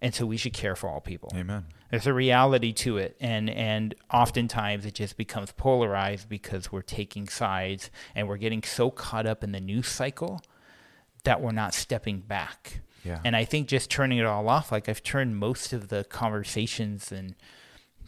And 0.00 0.14
so 0.14 0.26
we 0.26 0.36
should 0.36 0.52
care 0.52 0.76
for 0.76 0.88
all 0.88 1.00
people. 1.00 1.32
Amen. 1.34 1.66
There's 1.90 2.06
a 2.06 2.12
reality 2.12 2.72
to 2.74 2.98
it, 2.98 3.16
and 3.18 3.48
and 3.48 3.94
oftentimes 4.12 4.84
it 4.84 4.94
just 4.94 5.16
becomes 5.16 5.52
polarized 5.52 6.28
because 6.28 6.70
we're 6.70 6.82
taking 6.82 7.28
sides 7.28 7.90
and 8.14 8.28
we're 8.28 8.36
getting 8.36 8.62
so 8.62 8.90
caught 8.90 9.26
up 9.26 9.42
in 9.42 9.52
the 9.52 9.60
news 9.60 9.88
cycle 9.88 10.42
that 11.24 11.40
we're 11.40 11.52
not 11.52 11.74
stepping 11.74 12.20
back. 12.20 12.80
Yeah. 13.04 13.20
And 13.24 13.34
I 13.34 13.44
think 13.44 13.68
just 13.68 13.90
turning 13.90 14.18
it 14.18 14.26
all 14.26 14.48
off, 14.48 14.70
like 14.70 14.88
I've 14.88 15.02
turned 15.02 15.36
most 15.38 15.72
of 15.72 15.88
the 15.88 16.04
conversations 16.04 17.10
and 17.10 17.34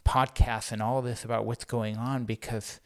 podcasts 0.05 0.73
and 0.73 0.83
all 0.83 0.99
of 0.99 1.05
this 1.05 1.25
about 1.25 1.47
what's 1.47 1.65
going 1.65 1.97
on 1.97 2.25
because 2.25 2.81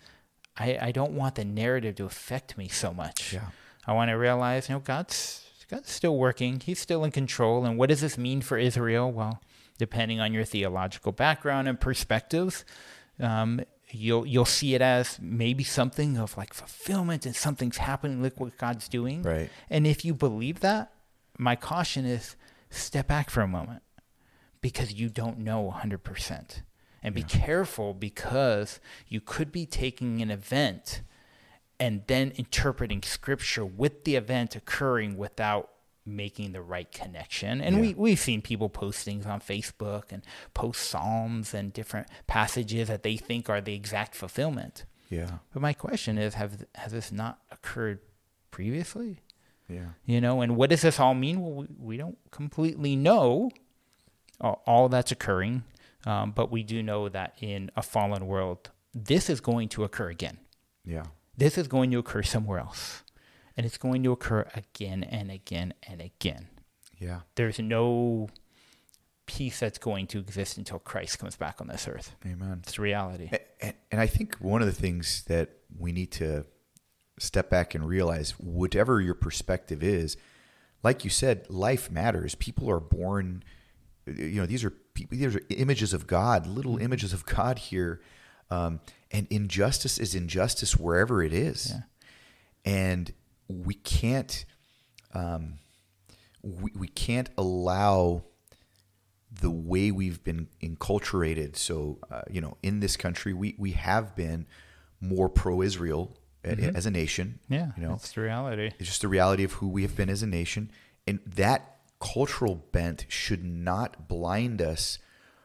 I, 0.56 0.78
I 0.80 0.92
don't 0.92 1.12
want 1.12 1.34
the 1.34 1.44
narrative 1.44 1.96
to 1.96 2.04
affect 2.04 2.56
me 2.56 2.68
so 2.68 2.92
much. 2.92 3.32
Yeah. 3.32 3.48
I 3.86 3.92
want 3.92 4.10
to 4.10 4.14
realize, 4.14 4.68
you 4.68 4.76
know, 4.76 4.80
God's 4.80 5.44
God's 5.68 5.90
still 5.90 6.16
working. 6.16 6.60
He's 6.60 6.78
still 6.78 7.04
in 7.04 7.10
control. 7.10 7.64
And 7.64 7.78
what 7.78 7.88
does 7.88 8.00
this 8.00 8.18
mean 8.18 8.42
for 8.42 8.58
Israel? 8.58 9.10
Well, 9.10 9.40
depending 9.78 10.20
on 10.20 10.32
your 10.32 10.44
theological 10.44 11.12
background 11.12 11.68
and 11.68 11.80
perspectives, 11.80 12.64
um, 13.18 13.60
you'll 13.90 14.26
you'll 14.26 14.44
see 14.44 14.74
it 14.74 14.82
as 14.82 15.18
maybe 15.20 15.64
something 15.64 16.16
of 16.16 16.36
like 16.36 16.54
fulfillment 16.54 17.26
and 17.26 17.34
something's 17.34 17.78
happening. 17.78 18.22
Look 18.22 18.38
what 18.38 18.56
God's 18.58 18.88
doing. 18.88 19.22
Right. 19.22 19.50
And 19.70 19.86
if 19.86 20.04
you 20.04 20.14
believe 20.14 20.60
that, 20.60 20.92
my 21.38 21.56
caution 21.56 22.04
is 22.04 22.36
step 22.70 23.08
back 23.08 23.30
for 23.30 23.40
a 23.40 23.48
moment 23.48 23.82
because 24.60 24.92
you 24.92 25.08
don't 25.08 25.38
know 25.38 25.74
100%. 25.82 26.62
And 27.04 27.14
be 27.14 27.22
careful 27.22 27.92
because 27.94 28.80
you 29.06 29.20
could 29.20 29.52
be 29.52 29.66
taking 29.66 30.22
an 30.22 30.30
event 30.30 31.02
and 31.78 32.02
then 32.06 32.32
interpreting 32.36 33.02
scripture 33.02 33.64
with 33.64 34.04
the 34.04 34.16
event 34.16 34.56
occurring 34.56 35.16
without 35.18 35.70
making 36.06 36.52
the 36.52 36.62
right 36.62 36.90
connection. 36.90 37.60
And 37.60 37.76
Yeah. 37.76 37.80
we, 37.82 37.94
we've 37.94 38.18
seen 38.18 38.40
people 38.42 38.68
post 38.70 39.04
things 39.04 39.26
on 39.26 39.40
Facebook 39.40 40.12
and 40.12 40.22
post 40.54 40.82
Psalms 40.82 41.52
and 41.54 41.72
different 41.72 42.08
passages 42.26 42.88
that 42.88 43.02
they 43.02 43.16
think 43.16 43.50
are 43.50 43.60
the 43.60 43.74
exact 43.74 44.14
fulfillment. 44.14 44.84
Yeah. 45.10 45.38
But 45.52 45.60
my 45.62 45.72
question 45.74 46.16
is, 46.18 46.34
have 46.34 46.64
has 46.74 46.92
this 46.92 47.12
not 47.12 47.38
occurred 47.50 48.00
previously? 48.50 49.20
Yeah. 49.68 49.88
You 50.06 50.20
know, 50.20 50.40
and 50.42 50.56
what 50.56 50.70
does 50.70 50.82
this 50.82 50.98
all 51.00 51.14
mean? 51.14 51.40
Well, 51.42 51.52
we, 51.52 51.66
we 51.78 51.96
don't 51.96 52.18
completely 52.30 52.96
know 52.96 53.50
all, 54.40 54.62
all 54.66 54.88
that's 54.88 55.10
occurring, 55.12 55.64
um, 56.06 56.32
but 56.32 56.50
we 56.50 56.62
do 56.62 56.82
know 56.82 57.08
that 57.08 57.36
in 57.40 57.70
a 57.76 57.82
fallen 57.82 58.26
world, 58.26 58.70
this 58.92 59.28
is 59.30 59.40
going 59.40 59.68
to 59.70 59.84
occur 59.84 60.08
again. 60.08 60.38
Yeah. 60.84 61.04
This 61.36 61.58
is 61.58 61.66
going 61.66 61.90
to 61.90 61.98
occur 61.98 62.22
somewhere 62.22 62.58
else, 62.58 63.02
and 63.56 63.66
it's 63.66 63.78
going 63.78 64.02
to 64.04 64.12
occur 64.12 64.46
again 64.54 65.02
and 65.02 65.30
again 65.30 65.74
and 65.88 66.00
again. 66.00 66.48
Yeah. 66.98 67.20
There's 67.34 67.58
no 67.58 68.28
peace 69.26 69.58
that's 69.58 69.78
going 69.78 70.06
to 70.08 70.18
exist 70.18 70.58
until 70.58 70.78
Christ 70.78 71.18
comes 71.18 71.36
back 71.36 71.60
on 71.60 71.66
this 71.68 71.88
earth. 71.88 72.14
Amen. 72.26 72.60
It's 72.62 72.78
reality. 72.78 73.30
And, 73.60 73.74
and 73.90 74.00
I 74.00 74.06
think 74.06 74.36
one 74.36 74.60
of 74.60 74.66
the 74.66 74.72
things 74.72 75.24
that 75.28 75.50
we 75.76 75.92
need 75.92 76.12
to 76.12 76.44
step 77.18 77.48
back 77.48 77.74
and 77.74 77.88
realize, 77.88 78.32
whatever 78.32 79.00
your 79.00 79.14
perspective 79.14 79.82
is, 79.82 80.16
like 80.82 81.04
you 81.04 81.10
said, 81.10 81.46
life 81.48 81.90
matters. 81.90 82.34
People 82.34 82.70
are 82.70 82.80
born, 82.80 83.42
you 84.06 84.40
know, 84.40 84.46
these 84.46 84.64
are 84.64 84.74
people, 84.94 85.16
these 85.18 85.34
are 85.36 85.40
images 85.50 85.92
of 85.92 86.06
God, 86.06 86.46
little 86.46 86.78
images 86.78 87.12
of 87.12 87.26
God 87.26 87.58
here. 87.58 88.00
Um, 88.50 88.80
and 89.10 89.26
injustice 89.30 89.98
is 89.98 90.14
injustice 90.14 90.76
wherever 90.76 91.22
it 91.22 91.32
is. 91.32 91.70
Yeah. 91.70 91.80
And 92.64 93.12
we 93.48 93.74
can't, 93.74 94.44
um, 95.12 95.54
we, 96.42 96.72
we 96.76 96.88
can't 96.88 97.28
allow 97.36 98.24
the 99.40 99.50
way 99.50 99.90
we've 99.90 100.22
been 100.22 100.48
enculturated. 100.62 101.56
So, 101.56 101.98
uh, 102.10 102.22
you 102.30 102.40
know, 102.40 102.56
in 102.62 102.80
this 102.80 102.96
country, 102.96 103.32
we, 103.32 103.54
we 103.58 103.72
have 103.72 104.14
been 104.14 104.46
more 105.00 105.28
pro 105.28 105.60
Israel 105.62 106.16
as 106.44 106.84
a 106.86 106.90
nation. 106.90 107.40
Yeah, 107.48 107.72
You 107.76 107.82
know, 107.86 107.94
it's 107.94 108.12
the 108.12 108.20
reality. 108.20 108.70
it's 108.78 108.88
just 108.88 109.00
the 109.00 109.08
reality 109.08 109.44
of 109.44 109.52
who 109.52 109.68
we 109.68 109.82
have 109.82 109.96
been 109.96 110.10
as 110.10 110.22
a 110.22 110.26
nation. 110.26 110.70
And 111.06 111.20
that 111.26 111.73
cultural 112.12 112.56
bent 112.70 113.06
should 113.08 113.44
not 113.44 114.06
blind 114.08 114.60
us 114.60 114.98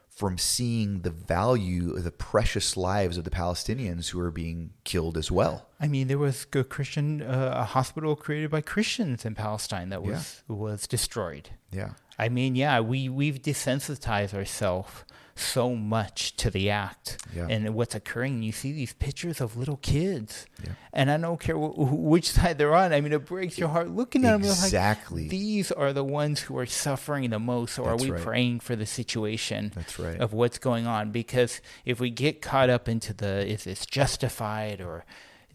from 0.08 0.36
seeing 0.36 1.00
the 1.00 1.10
value 1.10 1.94
of 1.96 2.04
the 2.04 2.10
precious 2.10 2.76
lives 2.76 3.16
of 3.16 3.24
the 3.24 3.30
Palestinians 3.30 4.10
who 4.10 4.20
are 4.20 4.30
being 4.30 4.70
killed 4.84 5.16
as 5.16 5.30
well. 5.30 5.69
I 5.82 5.88
mean, 5.88 6.08
there 6.08 6.18
was 6.18 6.46
a 6.54 6.62
Christian, 6.64 7.22
uh, 7.22 7.52
a 7.56 7.64
hospital 7.64 8.14
created 8.14 8.50
by 8.50 8.60
Christians 8.60 9.24
in 9.24 9.34
Palestine 9.34 9.88
that 9.90 10.02
was 10.02 10.42
was 10.48 10.86
destroyed. 10.86 11.50
Yeah. 11.72 11.90
I 12.18 12.28
mean, 12.28 12.54
yeah, 12.54 12.80
we 12.80 13.08
we've 13.08 13.40
desensitized 13.40 14.34
ourselves 14.34 15.04
so 15.36 15.74
much 15.74 16.36
to 16.36 16.50
the 16.50 16.68
act 16.68 17.16
Yeah. 17.34 17.46
and 17.48 17.74
what's 17.74 17.94
occurring. 17.94 18.42
You 18.42 18.52
see 18.52 18.72
these 18.72 18.92
pictures 18.92 19.40
of 19.40 19.56
little 19.56 19.78
kids, 19.78 20.44
Yeah. 20.62 20.72
and 20.92 21.10
I 21.10 21.16
don't 21.16 21.40
care 21.40 21.56
wh- 21.56 21.72
wh- 21.74 21.98
which 22.12 22.28
side 22.36 22.58
they're 22.58 22.74
on. 22.74 22.92
I 22.92 23.00
mean, 23.00 23.14
it 23.14 23.24
breaks 23.24 23.56
your 23.56 23.70
heart 23.70 23.88
looking 23.88 24.26
at 24.26 24.32
them. 24.32 24.42
You're 24.42 24.50
like, 24.52 24.64
Exactly. 24.64 25.28
these 25.28 25.72
are 25.72 25.94
the 25.94 26.04
ones 26.04 26.40
who 26.40 26.58
are 26.58 26.66
suffering 26.66 27.30
the 27.30 27.38
most. 27.38 27.74
So 27.76 27.84
That's 27.84 28.02
are 28.02 28.04
we 28.04 28.10
right. 28.10 28.20
praying 28.22 28.60
for 28.60 28.76
the 28.76 28.84
situation? 28.84 29.72
That's 29.74 29.98
right. 29.98 30.20
Of 30.20 30.34
what's 30.34 30.58
going 30.58 30.86
on? 30.86 31.10
Because 31.10 31.62
if 31.86 32.00
we 32.00 32.10
get 32.10 32.42
caught 32.42 32.68
up 32.68 32.86
into 32.86 33.14
the 33.14 33.46
is 33.50 33.64
this 33.64 33.86
justified 33.86 34.82
or 34.82 35.06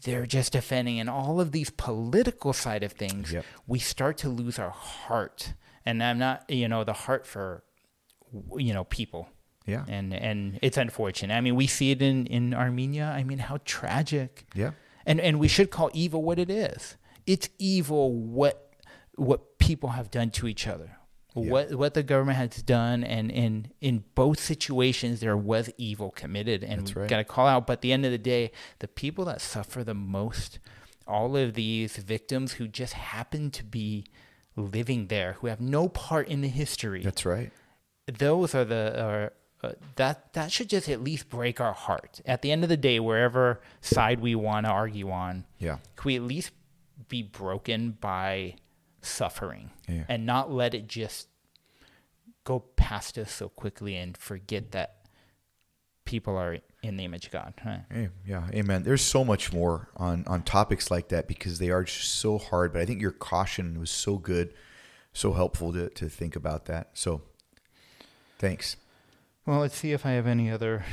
they're 0.02 0.26
just 0.26 0.52
defending 0.52 1.00
and 1.00 1.08
all 1.10 1.40
of 1.40 1.52
these 1.52 1.70
political 1.70 2.52
side 2.52 2.82
of 2.82 2.92
things, 2.92 3.32
Yep. 3.32 3.44
we 3.66 3.78
start 3.78 4.18
to 4.18 4.28
lose 4.28 4.58
our 4.58 4.70
heart. 4.70 5.54
And 5.84 6.02
I'm 6.02 6.18
not, 6.18 6.48
you 6.50 6.68
know, 6.68 6.84
the 6.84 6.92
heart 6.92 7.26
for, 7.26 7.62
you 8.56 8.74
know, 8.74 8.84
people. 8.84 9.28
Yeah. 9.66 9.84
And 9.88 10.14
and 10.14 10.58
it's 10.62 10.76
unfortunate. 10.76 11.34
I 11.34 11.40
mean, 11.40 11.56
we 11.56 11.66
see 11.66 11.90
it 11.90 12.00
in 12.02 12.26
in 12.26 12.54
Armenia. 12.54 13.06
I 13.06 13.24
mean, 13.24 13.38
how 13.38 13.58
tragic. 13.64 14.46
Yeah. 14.54 14.72
And 15.04 15.20
and 15.20 15.38
we 15.40 15.48
should 15.48 15.70
call 15.70 15.90
evil 15.92 16.22
what 16.22 16.38
it 16.38 16.50
is. 16.50 16.96
It's 17.26 17.48
evil 17.58 18.12
what 18.12 18.72
what 19.16 19.58
people 19.58 19.90
have 19.90 20.10
done 20.10 20.30
to 20.30 20.46
each 20.46 20.66
other. 20.68 20.95
Yeah. 21.36 21.50
What 21.50 21.74
what 21.74 21.94
the 21.94 22.02
government 22.02 22.38
has 22.38 22.62
done 22.62 23.04
and 23.04 23.30
in 23.30 23.72
in 23.80 24.04
both 24.14 24.40
situations 24.40 25.20
there 25.20 25.36
was 25.36 25.70
evil 25.76 26.10
committed 26.10 26.64
and 26.64 26.94
right. 26.96 27.08
got 27.08 27.18
to 27.18 27.24
call 27.24 27.46
out 27.46 27.66
but 27.66 27.74
at 27.74 27.80
the 27.82 27.92
end 27.92 28.04
of 28.06 28.10
the 28.12 28.18
day 28.18 28.50
the 28.78 28.88
people 28.88 29.24
that 29.26 29.40
suffer 29.40 29.84
the 29.84 29.94
most 29.94 30.58
all 31.06 31.36
of 31.36 31.54
these 31.54 31.96
victims 31.98 32.54
who 32.54 32.66
just 32.66 32.94
happen 32.94 33.50
to 33.50 33.62
be 33.64 34.04
living 34.56 35.08
there 35.08 35.34
who 35.40 35.46
have 35.46 35.60
no 35.60 35.88
part 35.88 36.26
in 36.28 36.40
the 36.40 36.48
history 36.48 37.02
That's 37.02 37.26
right. 37.26 37.52
those 38.06 38.54
are 38.54 38.64
the 38.64 39.02
are, 39.02 39.32
uh, 39.62 39.72
that 39.96 40.32
that 40.32 40.50
should 40.52 40.68
just 40.70 40.88
at 40.88 41.02
least 41.02 41.28
break 41.28 41.60
our 41.60 41.72
heart. 41.72 42.20
At 42.26 42.42
the 42.42 42.52
end 42.52 42.62
of 42.62 42.68
the 42.68 42.76
day, 42.76 43.00
wherever 43.00 43.60
side 43.80 44.20
we 44.20 44.34
want 44.34 44.66
to 44.66 44.70
argue 44.72 45.10
on, 45.10 45.44
Yeah. 45.58 45.78
can 45.96 46.04
we 46.04 46.16
at 46.16 46.22
least 46.22 46.50
be 47.08 47.22
broken 47.22 47.92
by 47.92 48.56
suffering 49.06 49.70
Yeah. 49.88 50.04
and 50.08 50.26
not 50.26 50.50
let 50.52 50.74
it 50.74 50.86
just 50.88 51.28
go 52.44 52.60
past 52.60 53.18
us 53.18 53.30
so 53.32 53.48
quickly 53.48 53.96
and 53.96 54.16
forget 54.16 54.72
that 54.72 54.96
people 56.04 56.36
are 56.36 56.58
in 56.82 56.96
the 56.96 57.04
image 57.04 57.26
of 57.26 57.32
God. 57.32 57.54
Huh? 57.62 57.78
Yeah, 58.24 58.46
amen. 58.52 58.84
There's 58.84 59.02
so 59.02 59.24
much 59.24 59.52
more 59.52 59.88
on 59.96 60.24
on 60.26 60.42
topics 60.42 60.90
like 60.90 61.08
that 61.08 61.26
because 61.26 61.58
they 61.58 61.70
are 61.70 61.82
just 61.82 62.14
so 62.14 62.38
hard. 62.38 62.72
But 62.72 62.82
I 62.82 62.86
think 62.86 63.00
your 63.02 63.10
caution 63.10 63.80
was 63.80 63.90
so 63.90 64.16
good, 64.18 64.54
so 65.12 65.32
helpful 65.32 65.72
to 65.72 65.88
to 65.90 66.08
think 66.08 66.36
about 66.36 66.66
that. 66.66 66.90
So, 66.94 67.22
thanks. 68.38 68.76
Well, 69.44 69.60
let's 69.60 69.76
see 69.76 69.92
if 69.92 70.06
I 70.06 70.10
have 70.12 70.26
any 70.28 70.50
other 70.50 70.84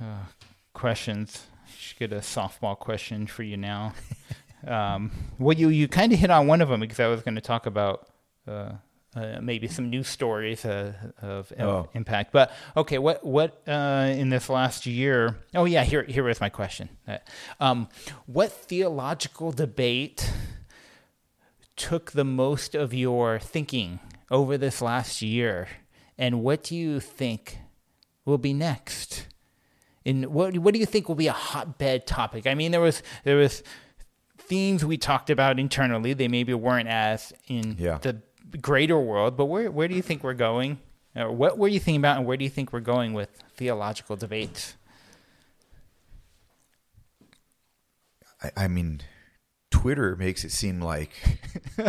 uh, 0.00 0.24
questions. 0.72 1.46
I 1.66 1.70
should 1.76 1.98
get 1.98 2.12
a 2.12 2.16
softball 2.20 2.76
question 2.78 3.26
for 3.26 3.42
you 3.44 3.56
now. 3.56 3.94
um, 4.66 5.10
well, 5.38 5.56
you 5.56 5.68
you 5.68 5.88
kind 5.88 6.12
of 6.12 6.18
hit 6.18 6.30
on 6.30 6.46
one 6.46 6.60
of 6.62 6.68
them 6.68 6.80
because 6.80 7.00
I 7.00 7.06
was 7.08 7.22
going 7.22 7.34
to 7.34 7.40
talk 7.40 7.66
about 7.66 8.08
uh, 8.46 8.72
uh, 9.14 9.38
maybe 9.40 9.66
some 9.68 9.88
news 9.90 10.08
stories 10.08 10.64
uh, 10.64 10.92
of 11.22 11.52
Oh. 11.58 11.88
impact. 11.94 12.32
But 12.32 12.52
okay, 12.76 12.98
what 12.98 13.24
what 13.24 13.62
uh, 13.66 14.12
in 14.16 14.28
this 14.30 14.48
last 14.48 14.86
year? 14.86 15.36
Oh 15.54 15.64
yeah, 15.64 15.84
here 15.84 16.02
here 16.04 16.24
was 16.24 16.40
my 16.40 16.48
question. 16.48 16.88
Uh, 17.08 17.18
um, 17.60 17.88
what 18.26 18.52
theological 18.52 19.52
debate 19.52 20.30
took 21.76 22.12
the 22.12 22.24
most 22.24 22.74
of 22.74 22.94
your 22.94 23.38
thinking 23.38 24.00
over 24.30 24.56
this 24.58 24.80
last 24.80 25.22
year, 25.22 25.68
and 26.18 26.42
what 26.42 26.62
do 26.64 26.74
you 26.76 27.00
think 27.00 27.58
will 28.24 28.38
be 28.38 28.52
next? 28.52 29.26
And 30.04 30.26
what 30.26 30.56
what 30.58 30.72
do 30.74 30.80
you 30.80 30.86
think 30.86 31.08
will 31.08 31.14
be 31.16 31.26
a 31.26 31.32
hotbed 31.32 32.06
topic? 32.06 32.46
I 32.46 32.54
mean, 32.54 32.70
there 32.70 32.80
was 32.80 33.02
there 33.24 33.36
was 33.36 33.62
themes 34.46 34.84
we 34.84 34.96
talked 34.96 35.30
about 35.30 35.58
internally. 35.58 36.12
They 36.14 36.28
maybe 36.28 36.54
weren't 36.54 36.88
as 36.88 37.32
in 37.48 37.76
Yeah. 37.78 37.98
the 37.98 38.20
greater 38.60 38.98
world, 38.98 39.36
but 39.36 39.46
where 39.46 39.70
where 39.70 39.88
do 39.88 39.94
you 39.94 40.02
think 40.02 40.22
we're 40.24 40.34
going? 40.34 40.78
Or 41.14 41.32
what 41.32 41.56
were 41.58 41.68
you 41.68 41.80
thinking 41.80 42.00
about, 42.00 42.18
and 42.18 42.26
where 42.26 42.36
do 42.36 42.44
you 42.44 42.50
think 42.50 42.72
we're 42.72 42.80
going 42.80 43.14
with 43.14 43.30
theological 43.56 44.16
debates? 44.16 44.76
I, 48.42 48.50
I 48.64 48.68
mean, 48.68 49.00
Twitter 49.70 50.14
makes 50.16 50.44
it 50.44 50.52
seem 50.52 50.80
like. 50.80 51.10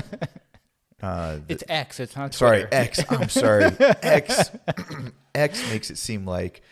Uh, 0.99 1.35
the- 1.35 1.53
It's 1.53 1.63
X. 1.69 1.99
It's 1.99 2.15
not 2.15 2.33
sorry, 2.33 2.65
X. 2.71 2.99
I'm 3.11 3.29
sorry, 3.29 3.65
X. 3.79 4.49
X 5.35 5.69
makes 5.69 5.91
it 5.91 5.99
seem 5.99 6.25
like 6.25 6.63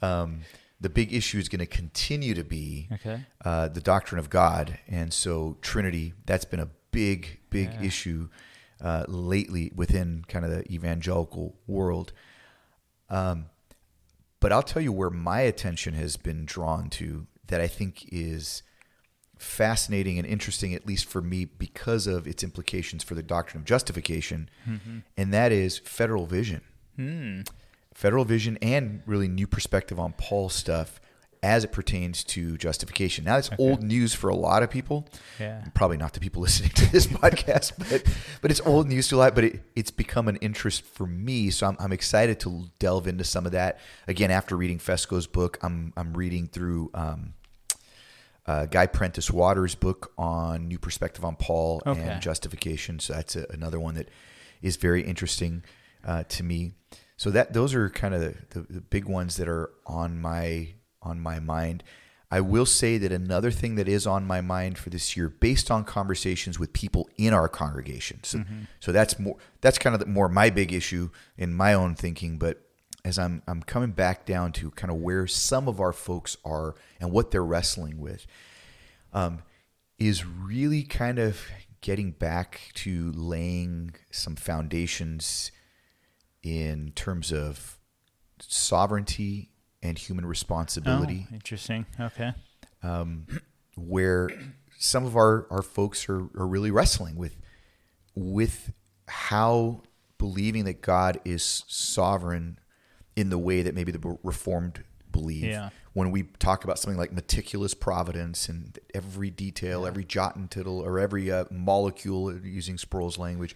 um, 0.00 0.40
the 0.80 0.88
big 0.90 1.12
issue 1.12 1.38
is 1.38 1.48
going 1.48 1.60
to 1.60 1.66
continue 1.66 2.34
to 2.34 2.44
be 2.44 2.88
Okay. 2.92 3.20
uh, 3.44 3.68
the 3.68 3.80
doctrine 3.80 4.18
of 4.18 4.28
God, 4.30 4.78
and 4.88 5.12
so 5.12 5.56
Trinity. 5.62 6.12
That's 6.26 6.44
been 6.44 6.60
a 6.60 6.68
big, 6.90 7.40
big 7.50 7.72
Yeah. 7.74 7.82
issue 7.82 8.28
uh, 8.80 9.04
lately 9.08 9.72
within 9.74 10.22
kind 10.28 10.44
of 10.44 10.50
the 10.50 10.70
evangelical 10.72 11.56
world. 11.66 12.12
Um, 13.08 13.46
but 14.40 14.52
I'll 14.52 14.62
tell 14.62 14.82
you 14.82 14.92
where 14.92 15.08
my 15.10 15.40
attention 15.40 15.94
has 15.94 16.16
been 16.18 16.44
drawn 16.44 16.90
to 16.90 17.26
that 17.46 17.60
I 17.60 17.68
think 17.68 18.06
is 18.12 18.62
fascinating 19.38 20.18
and 20.18 20.26
interesting, 20.26 20.74
at 20.74 20.86
least 20.86 21.06
for 21.06 21.22
me, 21.22 21.44
because 21.46 22.06
of 22.06 22.26
its 22.26 22.42
implications 22.42 23.02
for 23.02 23.14
the 23.14 23.22
doctrine 23.22 23.62
of 23.62 23.66
justification, 23.66 24.48
and 25.16 25.32
that 25.32 25.52
is 25.52 25.78
federal 25.78 26.26
vision. 26.26 26.60
Federal 27.96 28.26
vision 28.26 28.58
and 28.60 29.00
really 29.06 29.26
new 29.26 29.46
perspective 29.46 29.98
on 29.98 30.12
Paul 30.12 30.50
stuff 30.50 31.00
as 31.42 31.64
it 31.64 31.72
pertains 31.72 32.24
to 32.24 32.58
justification. 32.58 33.24
Now, 33.24 33.36
that's 33.36 33.48
old 33.58 33.82
news 33.82 34.12
for 34.12 34.28
a 34.28 34.34
lot 34.34 34.62
of 34.62 34.68
people. 34.68 35.08
Yeah. 35.40 35.64
Probably 35.72 35.96
not 35.96 36.12
the 36.12 36.20
people 36.20 36.42
listening 36.46 36.70
to 36.72 36.92
this 36.92 37.06
podcast, 37.06 37.72
but 37.78 38.04
but 38.42 38.50
it's 38.50 38.60
old 38.66 38.86
news 38.86 39.08
to 39.08 39.16
a 39.16 39.18
lot. 39.18 39.34
But 39.34 39.44
it, 39.44 39.62
it's 39.74 39.90
become 39.90 40.28
an 40.28 40.36
interest 40.36 40.84
for 40.84 41.06
me, 41.06 41.48
so 41.48 41.68
I'm, 41.68 41.76
I'm 41.80 41.92
excited 41.92 42.38
to 42.40 42.64
delve 42.78 43.06
into 43.06 43.24
some 43.24 43.46
of 43.46 43.52
that. 43.52 43.78
Again, 44.06 44.30
after 44.30 44.56
reading 44.58 44.78
Fesko's 44.78 45.26
book, 45.26 45.58
I'm 45.62 45.94
I'm 45.96 46.12
reading 46.12 46.48
through 46.48 46.90
um, 46.92 47.32
uh, 48.46 48.66
Guy 48.66 48.86
Prentiss 48.88 49.30
Waters' 49.30 49.74
book 49.74 50.12
on 50.18 50.68
New 50.68 50.78
Perspective 50.78 51.24
on 51.24 51.36
Paul 51.36 51.82
Okay. 51.86 51.98
and 52.00 52.20
Justification. 52.20 52.98
So 52.98 53.14
that's 53.14 53.36
a, 53.36 53.46
another 53.50 53.80
one 53.80 53.94
that 53.94 54.10
is 54.60 54.76
very 54.76 55.02
interesting 55.02 55.64
uh, 56.04 56.24
to 56.24 56.42
me. 56.42 56.72
So 57.16 57.30
that 57.30 57.52
those 57.52 57.74
are 57.74 57.88
kind 57.88 58.14
of 58.14 58.20
the, 58.20 58.34
the, 58.50 58.72
the 58.74 58.80
big 58.80 59.06
ones 59.06 59.36
that 59.36 59.48
are 59.48 59.70
on 59.86 60.20
my 60.20 60.74
on 61.02 61.20
my 61.20 61.40
mind. 61.40 61.82
I 62.30 62.40
will 62.40 62.66
say 62.66 62.98
that 62.98 63.12
another 63.12 63.52
thing 63.52 63.76
that 63.76 63.88
is 63.88 64.06
on 64.06 64.26
my 64.26 64.40
mind 64.40 64.78
for 64.78 64.90
this 64.90 65.16
year, 65.16 65.28
based 65.28 65.70
on 65.70 65.84
conversations 65.84 66.58
with 66.58 66.72
people 66.72 67.08
in 67.16 67.32
our 67.32 67.48
congregation, 67.48 68.18
so, 68.24 68.38
so 68.80 68.92
that's 68.92 69.18
more 69.18 69.36
that's 69.60 69.78
kind 69.78 69.94
of 69.94 70.00
the, 70.00 70.06
more 70.06 70.28
my 70.28 70.50
big 70.50 70.72
issue 70.72 71.10
in 71.38 71.54
my 71.54 71.72
own 71.72 71.94
thinking. 71.94 72.36
But 72.36 72.60
as 73.04 73.18
I'm 73.18 73.42
I'm 73.46 73.62
coming 73.62 73.92
back 73.92 74.26
down 74.26 74.52
to 74.52 74.72
kind 74.72 74.90
of 74.90 74.98
where 74.98 75.26
some 75.28 75.68
of 75.68 75.80
our 75.80 75.92
folks 75.92 76.36
are 76.44 76.74
and 77.00 77.12
what 77.12 77.30
they're 77.30 77.44
wrestling 77.44 78.00
with, 78.00 78.26
um, 79.12 79.42
is 79.98 80.26
really 80.26 80.82
kind 80.82 81.20
of 81.20 81.40
getting 81.80 82.10
back 82.10 82.72
to 82.74 83.12
laying 83.12 83.94
some 84.10 84.34
foundations 84.34 85.52
in 86.46 86.92
terms 86.94 87.32
of 87.32 87.76
sovereignty 88.38 89.50
and 89.82 89.98
human 89.98 90.24
responsibility 90.24 91.26
Oh, 91.30 91.34
interesting. 91.34 91.86
Okay. 92.00 92.32
where 93.76 94.30
some 94.78 95.04
of 95.04 95.16
our, 95.16 95.46
our 95.50 95.62
folks 95.62 96.08
are, 96.08 96.20
are 96.38 96.46
really 96.46 96.70
wrestling 96.70 97.16
with 97.16 97.36
with 98.14 98.72
how 99.08 99.82
believing 100.18 100.64
that 100.64 100.80
God 100.80 101.20
is 101.24 101.64
sovereign 101.66 102.58
in 103.16 103.28
the 103.28 103.38
way 103.38 103.62
that 103.62 103.74
maybe 103.74 103.92
the 103.92 104.18
reformed 104.22 104.84
believe. 105.12 105.44
Yeah. 105.44 105.70
When 105.94 106.10
we 106.10 106.24
talk 106.38 106.64
about 106.64 106.78
something 106.78 106.98
like 106.98 107.12
meticulous 107.12 107.74
providence 107.74 108.48
and 108.48 108.78
every 108.94 109.30
detail, 109.30 109.86
every 109.86 110.04
jot 110.04 110.36
and 110.36 110.50
tittle, 110.50 110.78
or 110.80 110.98
every 110.98 111.30
uh, 111.30 111.44
molecule, 111.50 112.34
using 112.38 112.76
Sproul's 112.78 113.18
language, 113.18 113.54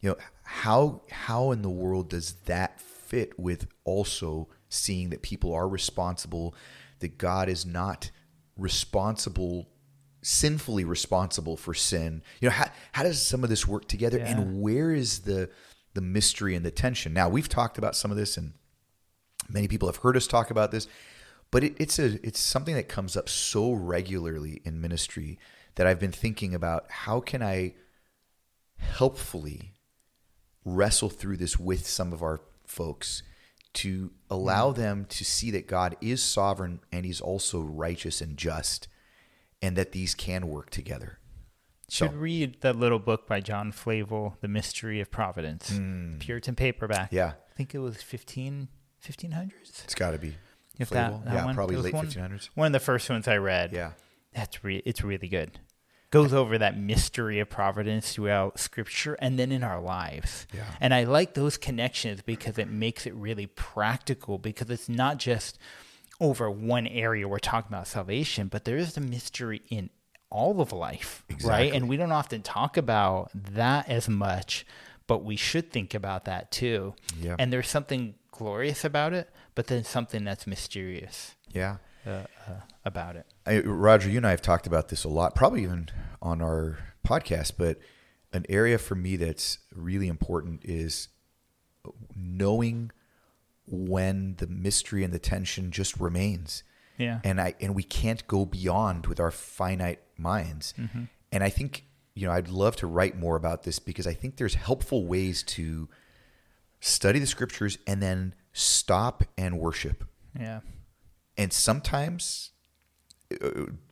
you 0.00 0.10
know, 0.10 0.16
how 0.50 1.02
how 1.10 1.50
in 1.50 1.60
the 1.62 1.70
world 1.70 2.08
does 2.08 2.32
that 2.46 2.80
fit 2.80 3.38
with 3.38 3.66
also 3.84 4.48
seeing 4.70 5.10
that 5.10 5.22
people 5.22 5.52
are 5.52 5.68
responsible, 5.68 6.54
that 7.00 7.18
God 7.18 7.48
is 7.48 7.66
not 7.66 8.10
responsible 8.56 9.68
sinfully 10.22 10.84
responsible 10.84 11.56
for 11.56 11.74
sin? 11.74 12.22
You 12.40 12.48
know 12.48 12.54
how, 12.54 12.70
how 12.92 13.02
does 13.02 13.20
some 13.20 13.44
of 13.44 13.50
this 13.50 13.68
work 13.68 13.86
together? 13.86 14.18
Yeah. 14.18 14.30
and 14.30 14.62
where 14.62 14.90
is 14.92 15.20
the 15.20 15.50
the 15.92 16.00
mystery 16.00 16.54
and 16.54 16.64
the 16.64 16.70
tension? 16.70 17.12
Now 17.12 17.28
we've 17.28 17.48
talked 17.48 17.76
about 17.76 17.94
some 17.94 18.10
of 18.10 18.16
this 18.16 18.38
and 18.38 18.54
many 19.50 19.68
people 19.68 19.88
have 19.88 19.96
heard 19.96 20.16
us 20.16 20.26
talk 20.26 20.50
about 20.50 20.70
this 20.70 20.88
but 21.50 21.64
it, 21.64 21.74
it's 21.78 21.98
a 21.98 22.24
it's 22.26 22.40
something 22.40 22.74
that 22.74 22.88
comes 22.88 23.16
up 23.16 23.28
so 23.28 23.72
regularly 23.72 24.60
in 24.64 24.80
ministry 24.80 25.38
that 25.74 25.86
i've 25.86 26.00
been 26.00 26.12
thinking 26.12 26.54
about 26.54 26.84
how 26.90 27.20
can 27.20 27.42
i 27.42 27.74
helpfully 28.76 29.74
wrestle 30.74 31.08
through 31.08 31.36
this 31.36 31.58
with 31.58 31.86
some 31.86 32.12
of 32.12 32.22
our 32.22 32.40
folks 32.66 33.22
to 33.74 34.10
allow 34.30 34.72
mm. 34.72 34.76
them 34.76 35.06
to 35.08 35.24
see 35.24 35.50
that 35.50 35.66
God 35.66 35.96
is 36.00 36.22
sovereign 36.22 36.80
and 36.92 37.04
he's 37.04 37.20
also 37.20 37.60
righteous 37.60 38.20
and 38.20 38.36
just 38.36 38.88
and 39.60 39.76
that 39.76 39.92
these 39.92 40.14
can 40.14 40.48
work 40.48 40.70
together. 40.70 41.18
Should 41.88 42.10
So- 42.10 42.16
read 42.16 42.60
that 42.60 42.76
little 42.76 42.98
book 42.98 43.26
by 43.26 43.40
John 43.40 43.72
Flavel, 43.72 44.36
The 44.40 44.48
Mystery 44.48 45.00
of 45.00 45.10
Providence. 45.10 45.70
Mm. 45.70 46.20
Puritan 46.20 46.54
paperback. 46.54 47.12
Yeah. 47.12 47.32
I 47.50 47.54
think 47.56 47.74
it 47.74 47.78
was 47.78 48.02
15, 48.02 48.68
1500s. 49.00 49.84
It's 49.84 49.94
got 49.94 50.12
to 50.12 50.18
be. 50.18 50.34
If 50.78 50.88
Flavel. 50.88 51.18
that, 51.18 51.24
that 51.24 51.34
yeah, 51.34 51.44
one. 51.44 51.54
probably 51.54 51.76
late 51.76 51.94
one, 51.94 52.06
1500s. 52.06 52.50
One 52.54 52.66
of 52.66 52.72
the 52.72 52.80
first 52.80 53.08
ones 53.10 53.26
I 53.26 53.38
read. 53.38 53.72
Yeah. 53.72 53.92
That's 54.32 54.62
re- 54.62 54.82
it's 54.84 55.02
really 55.02 55.28
good. 55.28 55.58
Goes 56.10 56.32
over 56.32 56.56
that 56.56 56.78
mystery 56.78 57.38
of 57.38 57.50
providence 57.50 58.14
throughout 58.14 58.58
scripture 58.58 59.14
and 59.20 59.38
then 59.38 59.52
in 59.52 59.62
our 59.62 59.78
lives. 59.80 60.46
Yeah. 60.54 60.64
And 60.80 60.94
I 60.94 61.04
like 61.04 61.34
those 61.34 61.58
connections 61.58 62.22
because 62.22 62.56
it 62.56 62.70
makes 62.70 63.06
it 63.06 63.14
really 63.14 63.46
practical 63.46 64.38
because 64.38 64.70
it's 64.70 64.88
not 64.88 65.18
just 65.18 65.58
over 66.20 66.50
one 66.50 66.86
area 66.86 67.28
we're 67.28 67.38
talking 67.38 67.68
about 67.68 67.86
salvation, 67.86 68.48
but 68.48 68.64
there 68.64 68.78
is 68.78 68.96
a 68.96 69.00
mystery 69.00 69.60
in 69.68 69.90
all 70.30 70.60
of 70.62 70.72
life, 70.72 71.24
Exactly. 71.28 71.50
right? 71.50 71.74
And 71.74 71.88
we 71.88 71.96
don't 71.98 72.12
often 72.12 72.42
talk 72.42 72.76
about 72.76 73.30
that 73.34 73.88
as 73.88 74.08
much, 74.08 74.66
but 75.06 75.22
we 75.24 75.36
should 75.36 75.70
think 75.70 75.92
about 75.94 76.24
that 76.24 76.50
too. 76.50 76.94
Yeah. 77.20 77.36
And 77.38 77.52
there's 77.52 77.68
something 77.68 78.14
glorious 78.30 78.84
about 78.84 79.12
it, 79.12 79.28
but 79.54 79.66
then 79.66 79.84
something 79.84 80.24
that's 80.24 80.46
mysterious 80.46 81.34
Yeah. 81.52 81.76
uh, 82.06 82.10
uh, 82.46 82.52
about 82.88 83.14
it. 83.14 83.26
I, 83.46 83.60
Roger, 83.60 84.10
you 84.10 84.16
and 84.16 84.26
I 84.26 84.30
have 84.30 84.42
talked 84.42 84.66
about 84.66 84.88
this 84.88 85.04
a 85.04 85.08
lot, 85.08 85.34
probably 85.36 85.62
even 85.62 85.88
on 86.20 86.42
our 86.42 86.78
podcast, 87.06 87.52
but 87.56 87.78
an 88.32 88.44
area 88.48 88.76
for 88.78 88.96
me 88.96 89.14
that's 89.16 89.58
really 89.72 90.08
important 90.08 90.64
is 90.64 91.08
knowing 92.16 92.90
when 93.66 94.34
the 94.38 94.46
mystery 94.46 95.04
and 95.04 95.12
the 95.12 95.18
tension 95.18 95.70
just 95.70 95.98
remains. 96.00 96.62
Yeah. 96.96 97.20
And 97.22 97.40
I 97.40 97.54
and 97.60 97.74
we 97.74 97.82
can't 97.84 98.26
go 98.26 98.44
beyond 98.44 99.06
with 99.06 99.20
our 99.20 99.30
finite 99.30 100.00
minds. 100.16 100.74
Mm-hmm. 100.76 101.04
And 101.30 101.44
I 101.44 101.48
think, 101.50 101.84
you 102.14 102.26
know, 102.26 102.32
I'd 102.32 102.48
love 102.48 102.74
to 102.76 102.86
write 102.86 103.16
more 103.16 103.36
about 103.36 103.62
this 103.62 103.78
because 103.78 104.06
I 104.06 104.14
think 104.14 104.36
there's 104.36 104.54
helpful 104.54 105.06
ways 105.06 105.42
to 105.44 105.88
study 106.80 107.18
the 107.18 107.26
scriptures 107.26 107.78
and 107.86 108.02
then 108.02 108.34
stop 108.52 109.22
and 109.36 109.58
worship 109.58 110.04
Yeah. 110.38 110.60
and 111.36 111.52
sometimes 111.52 112.50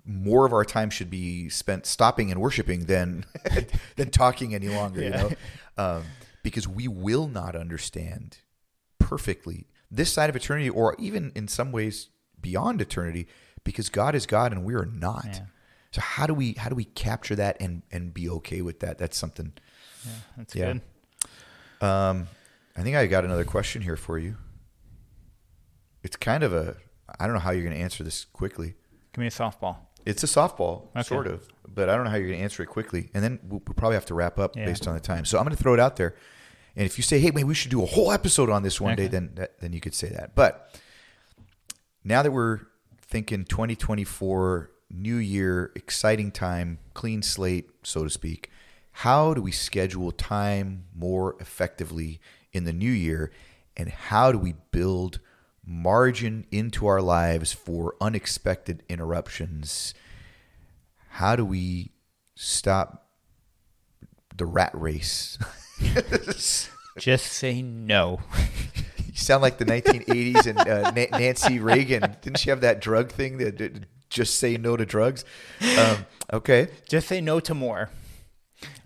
more 0.04 0.46
of 0.46 0.52
our 0.52 0.64
time 0.64 0.88
should 0.90 1.10
be 1.10 1.48
spent 1.48 1.84
stopping 1.86 2.30
and 2.30 2.40
worshiping 2.40 2.86
than 2.86 3.24
than 3.96 4.10
talking 4.10 4.54
any 4.54 4.68
longer 4.68 5.02
you 5.02 5.10
know 5.10 5.30
um, 5.76 6.04
because 6.42 6.66
we 6.66 6.88
will 6.88 7.28
not 7.28 7.54
understand 7.54 8.38
perfectly 8.98 9.66
this 9.90 10.12
side 10.12 10.30
of 10.30 10.36
eternity 10.36 10.70
or 10.70 10.96
even 10.98 11.32
in 11.34 11.48
some 11.48 11.70
ways 11.70 12.08
beyond 12.40 12.80
eternity 12.80 13.26
because 13.64 13.88
God 13.90 14.14
is 14.14 14.26
God 14.26 14.52
and 14.52 14.64
we 14.64 14.74
are 14.74 14.86
not 14.86 15.26
Yeah. 15.26 15.40
so 15.92 16.00
how 16.00 16.26
do 16.26 16.32
we 16.34 16.52
how 16.54 16.68
do 16.70 16.74
we 16.74 16.84
capture 16.84 17.36
that 17.36 17.58
and 17.60 17.82
and 17.92 18.14
be 18.14 18.28
okay 18.30 18.62
with 18.62 18.80
that 18.80 18.96
that's 18.98 19.18
something 19.18 19.52
That's 20.36 20.54
Yeah. 20.54 20.74
good. 21.80 21.86
um, 21.86 22.28
I 22.76 22.82
think 22.82 22.96
I 22.96 23.06
got 23.06 23.24
another 23.24 23.44
question 23.44 23.82
here 23.82 23.96
for 23.96 24.18
you 24.18 24.36
it's 26.02 26.16
kind 26.16 26.42
of 26.42 26.52
a 26.54 26.76
I 27.20 27.26
don't 27.26 27.34
know 27.34 27.40
how 27.40 27.50
you're 27.50 27.62
going 27.64 27.74
to 27.76 27.80
answer 27.82 28.02
this 28.02 28.24
quickly 28.24 28.74
Give 29.16 29.22
me 29.22 29.28
a 29.28 29.30
softball. 29.30 29.78
It's 30.04 30.22
a 30.22 30.26
softball, 30.26 30.88
Okay. 30.94 31.02
sort 31.02 31.26
of, 31.26 31.48
but 31.66 31.88
I 31.88 31.94
don't 31.96 32.04
know 32.04 32.10
how 32.10 32.16
you're 32.16 32.26
going 32.28 32.38
to 32.38 32.44
answer 32.44 32.62
it 32.62 32.66
quickly. 32.66 33.08
And 33.14 33.24
then 33.24 33.38
we'll, 33.42 33.62
we'll 33.66 33.74
probably 33.74 33.94
have 33.96 34.04
to 34.06 34.14
wrap 34.14 34.38
up 34.38 34.54
Yeah. 34.54 34.66
based 34.66 34.86
on 34.86 34.92
the 34.92 35.00
time. 35.00 35.24
So 35.24 35.38
I'm 35.38 35.44
going 35.44 35.56
to 35.56 35.62
throw 35.62 35.72
it 35.72 35.80
out 35.80 35.96
there. 35.96 36.14
And 36.76 36.84
if 36.84 36.98
you 36.98 37.02
say, 37.02 37.18
"Hey, 37.18 37.30
maybe 37.30 37.44
we 37.44 37.54
should 37.54 37.70
do 37.70 37.82
a 37.82 37.86
whole 37.86 38.12
episode 38.12 38.50
on 38.50 38.62
this 38.62 38.78
one 38.78 38.94
day," 38.94 39.06
then 39.06 39.30
that, 39.36 39.58
then 39.60 39.72
you 39.72 39.80
could 39.80 39.94
say 39.94 40.10
that. 40.10 40.34
But 40.34 40.78
now 42.04 42.22
that 42.22 42.30
we're 42.30 42.60
thinking 43.00 43.46
2024, 43.46 44.70
new 44.90 45.16
year, 45.16 45.72
exciting 45.74 46.30
time, 46.30 46.78
clean 46.92 47.22
slate, 47.22 47.70
so 47.82 48.04
to 48.04 48.10
speak, 48.10 48.50
how 48.92 49.32
do 49.32 49.40
we 49.40 49.50
schedule 49.52 50.12
time 50.12 50.84
more 50.94 51.36
effectively 51.40 52.20
in 52.52 52.64
the 52.64 52.72
new 52.74 52.92
year, 52.92 53.32
and 53.76 53.88
how 53.88 54.30
do 54.30 54.38
we 54.38 54.54
build 54.70 55.20
margin 55.66 56.46
into 56.50 56.86
our 56.86 57.02
lives 57.02 57.52
for 57.52 57.94
unexpected 58.00 58.82
interruptions? 58.88 59.92
How 61.10 61.36
do 61.36 61.44
we 61.44 61.92
stop 62.34 63.08
the 64.36 64.46
rat 64.46 64.70
race? 64.74 65.38
Just 66.98 67.32
say 67.32 67.62
no. 67.62 68.20
You 69.06 69.22
sound 69.22 69.40
like 69.40 69.56
the 69.56 69.64
1980s 69.64 70.46
and 70.46 70.58
uh, 70.58 70.90
Na- 70.90 71.18
Nancy 71.18 71.58
Reagan. 71.58 72.16
Didn't 72.20 72.38
she 72.38 72.50
have 72.50 72.60
that 72.60 72.82
drug 72.82 73.10
thing 73.10 73.38
that 73.38 73.86
just 74.10 74.34
say 74.38 74.58
no 74.58 74.76
to 74.76 74.84
drugs? 74.84 75.24
Um, 75.78 76.04
okay. 76.34 76.68
Just 76.86 77.08
say 77.08 77.22
no 77.22 77.40
to 77.40 77.54
more. 77.54 77.88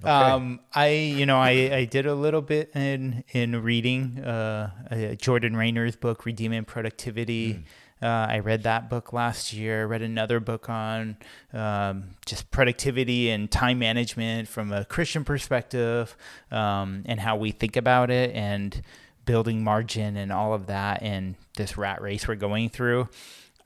Um, 0.03 0.61
I, 0.75 0.89
you 0.89 1.27
know, 1.27 1.39
I, 1.39 1.51
I 1.51 1.85
did 1.85 2.07
a 2.07 2.15
little 2.15 2.43
bit 2.43 2.71
in 2.75 3.23
in 3.33 3.63
reading 3.63 4.19
uh, 4.25 4.71
uh, 4.91 5.15
Jordan 5.15 5.55
Raynor's 5.57 5.97
book, 5.97 6.25
Redeeming 6.25 6.65
Productivity. 6.65 7.65
Uh, 8.03 8.07
I 8.31 8.39
read 8.39 8.63
that 8.63 8.89
book 8.89 9.13
last 9.13 9.53
year. 9.53 9.87
Read 9.87 10.01
another 10.01 10.41
book 10.41 10.71
on 10.71 11.19
um, 11.53 12.05
just 12.25 12.51
productivity 12.51 13.29
and 13.29 13.51
time 13.51 13.79
management 13.79 14.49
from 14.49 14.73
a 14.73 14.87
Christian 14.87 15.23
perspective 15.23 16.17
um, 16.51 17.03
and 17.05 17.21
how 17.21 17.37
we 17.37 17.51
think 17.51 17.77
about 17.77 18.11
it 18.11 18.35
and 18.35 18.81
building 19.27 19.63
margin 19.63 20.17
and 20.17 20.33
all 20.33 20.55
of 20.55 20.67
that 20.69 21.03
and 21.03 21.35
this 21.57 21.77
rat 21.77 22.01
race 22.01 22.27
we're 22.27 22.37
going 22.37 22.71
through. 22.71 23.07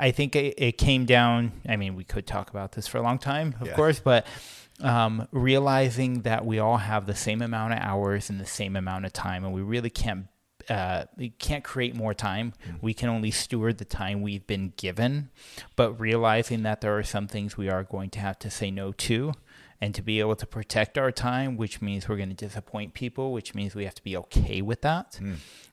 I 0.00 0.10
think 0.10 0.34
it, 0.34 0.54
it 0.58 0.78
came 0.78 1.04
down. 1.04 1.52
I 1.68 1.76
mean, 1.76 1.94
we 1.94 2.02
could 2.02 2.26
talk 2.26 2.50
about 2.50 2.72
this 2.72 2.88
for 2.88 2.98
a 2.98 3.02
long 3.02 3.18
time, 3.18 3.54
of 3.60 3.68
Yeah. 3.68 3.74
course, 3.74 4.00
but 4.00 4.26
um, 4.80 5.28
realizing 5.30 6.22
that 6.22 6.44
we 6.44 6.58
all 6.58 6.78
have 6.78 7.06
the 7.06 7.14
same 7.14 7.42
amount 7.42 7.72
of 7.74 7.78
hours 7.80 8.30
and 8.30 8.40
the 8.40 8.46
same 8.46 8.76
amount 8.76 9.06
of 9.06 9.12
time, 9.12 9.44
and 9.44 9.54
we 9.54 9.62
really 9.62 9.90
can't 9.90 10.26
uh, 10.70 11.04
we 11.16 11.28
can't 11.30 11.62
create 11.62 11.94
more 11.94 12.14
time. 12.14 12.54
We 12.80 12.94
can 12.94 13.10
only 13.10 13.30
steward 13.30 13.76
the 13.78 13.84
time 13.84 14.22
we've 14.22 14.46
been 14.46 14.72
given, 14.78 15.28
but 15.76 16.00
realizing 16.00 16.62
that 16.62 16.80
there 16.80 16.96
are 16.96 17.02
some 17.02 17.28
things 17.28 17.56
we 17.56 17.68
are 17.68 17.84
going 17.84 18.08
to 18.10 18.18
have 18.20 18.38
to 18.40 18.50
say 18.50 18.70
no 18.70 18.92
to. 18.92 19.32
And 19.80 19.94
to 19.96 20.02
be 20.02 20.18
able 20.20 20.36
to 20.36 20.46
protect 20.46 20.96
our 20.96 21.12
time, 21.12 21.58
which 21.58 21.82
means 21.82 22.08
we're 22.08 22.16
going 22.16 22.30
to 22.30 22.34
disappoint 22.34 22.94
people, 22.94 23.34
which 23.34 23.54
means 23.54 23.74
we 23.74 23.84
have 23.84 23.94
to 23.96 24.04
be 24.04 24.16
okay 24.16 24.62
with 24.62 24.80
that. 24.80 25.18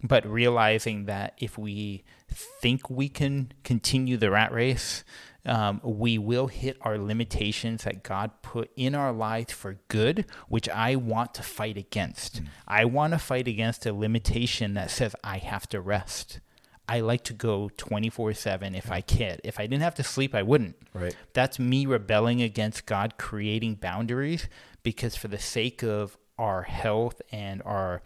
But 0.04 0.26
realizing 0.26 1.06
that 1.06 1.36
if 1.38 1.58
we 1.58 2.04
think 2.28 2.90
we 2.90 3.08
can 3.08 3.54
continue 3.64 4.18
the 4.18 4.30
rat 4.30 4.52
race, 4.52 5.06
um, 5.46 5.82
we 5.84 6.18
will 6.18 6.48
hit 6.48 6.78
our 6.82 6.98
limitations 6.98 7.84
that 7.84 8.04
God 8.04 8.32
put 8.42 8.70
in 8.76 8.94
our 8.94 9.12
lives 9.12 9.54
for 9.54 9.80
good, 9.88 10.26
which 10.48 10.70
I 10.70 10.96
want 10.96 11.34
to 11.36 11.44
fight 11.44 11.78
against. 11.78 12.42
I 12.68 12.86
want 12.86 13.14
to 13.14 13.20
fight 13.20 13.48
against 13.48 13.86
a 13.86 13.94
limitation 13.94 14.76
that 14.76 14.92
says 14.92 15.16
I 15.24 15.38
have 15.38 15.68
to 15.70 15.82
rest. 15.82 16.40
I 16.88 17.00
like 17.00 17.24
to 17.26 17.34
go 17.34 17.70
24 17.78 18.34
7 18.34 18.76
if 18.76 18.92
I 18.92 19.02
can. 19.02 19.40
If 19.44 19.60
I 19.60 19.64
didn't 19.64 19.84
have 19.84 19.96
to 19.96 20.04
sleep, 20.04 20.36
I 20.36 20.44
wouldn't. 20.44 20.76
Right. 20.94 21.16
That's 21.34 21.58
me 21.58 21.86
rebelling 21.86 22.42
against 22.42 22.86
God 22.86 23.18
creating 23.18 23.76
boundaries 23.76 24.50
because, 24.84 25.16
for 25.16 25.28
the 25.28 25.40
sake 25.40 25.84
of 25.84 26.18
our 26.38 26.64
health 26.64 27.22
and 27.32 27.62
our 27.64 28.02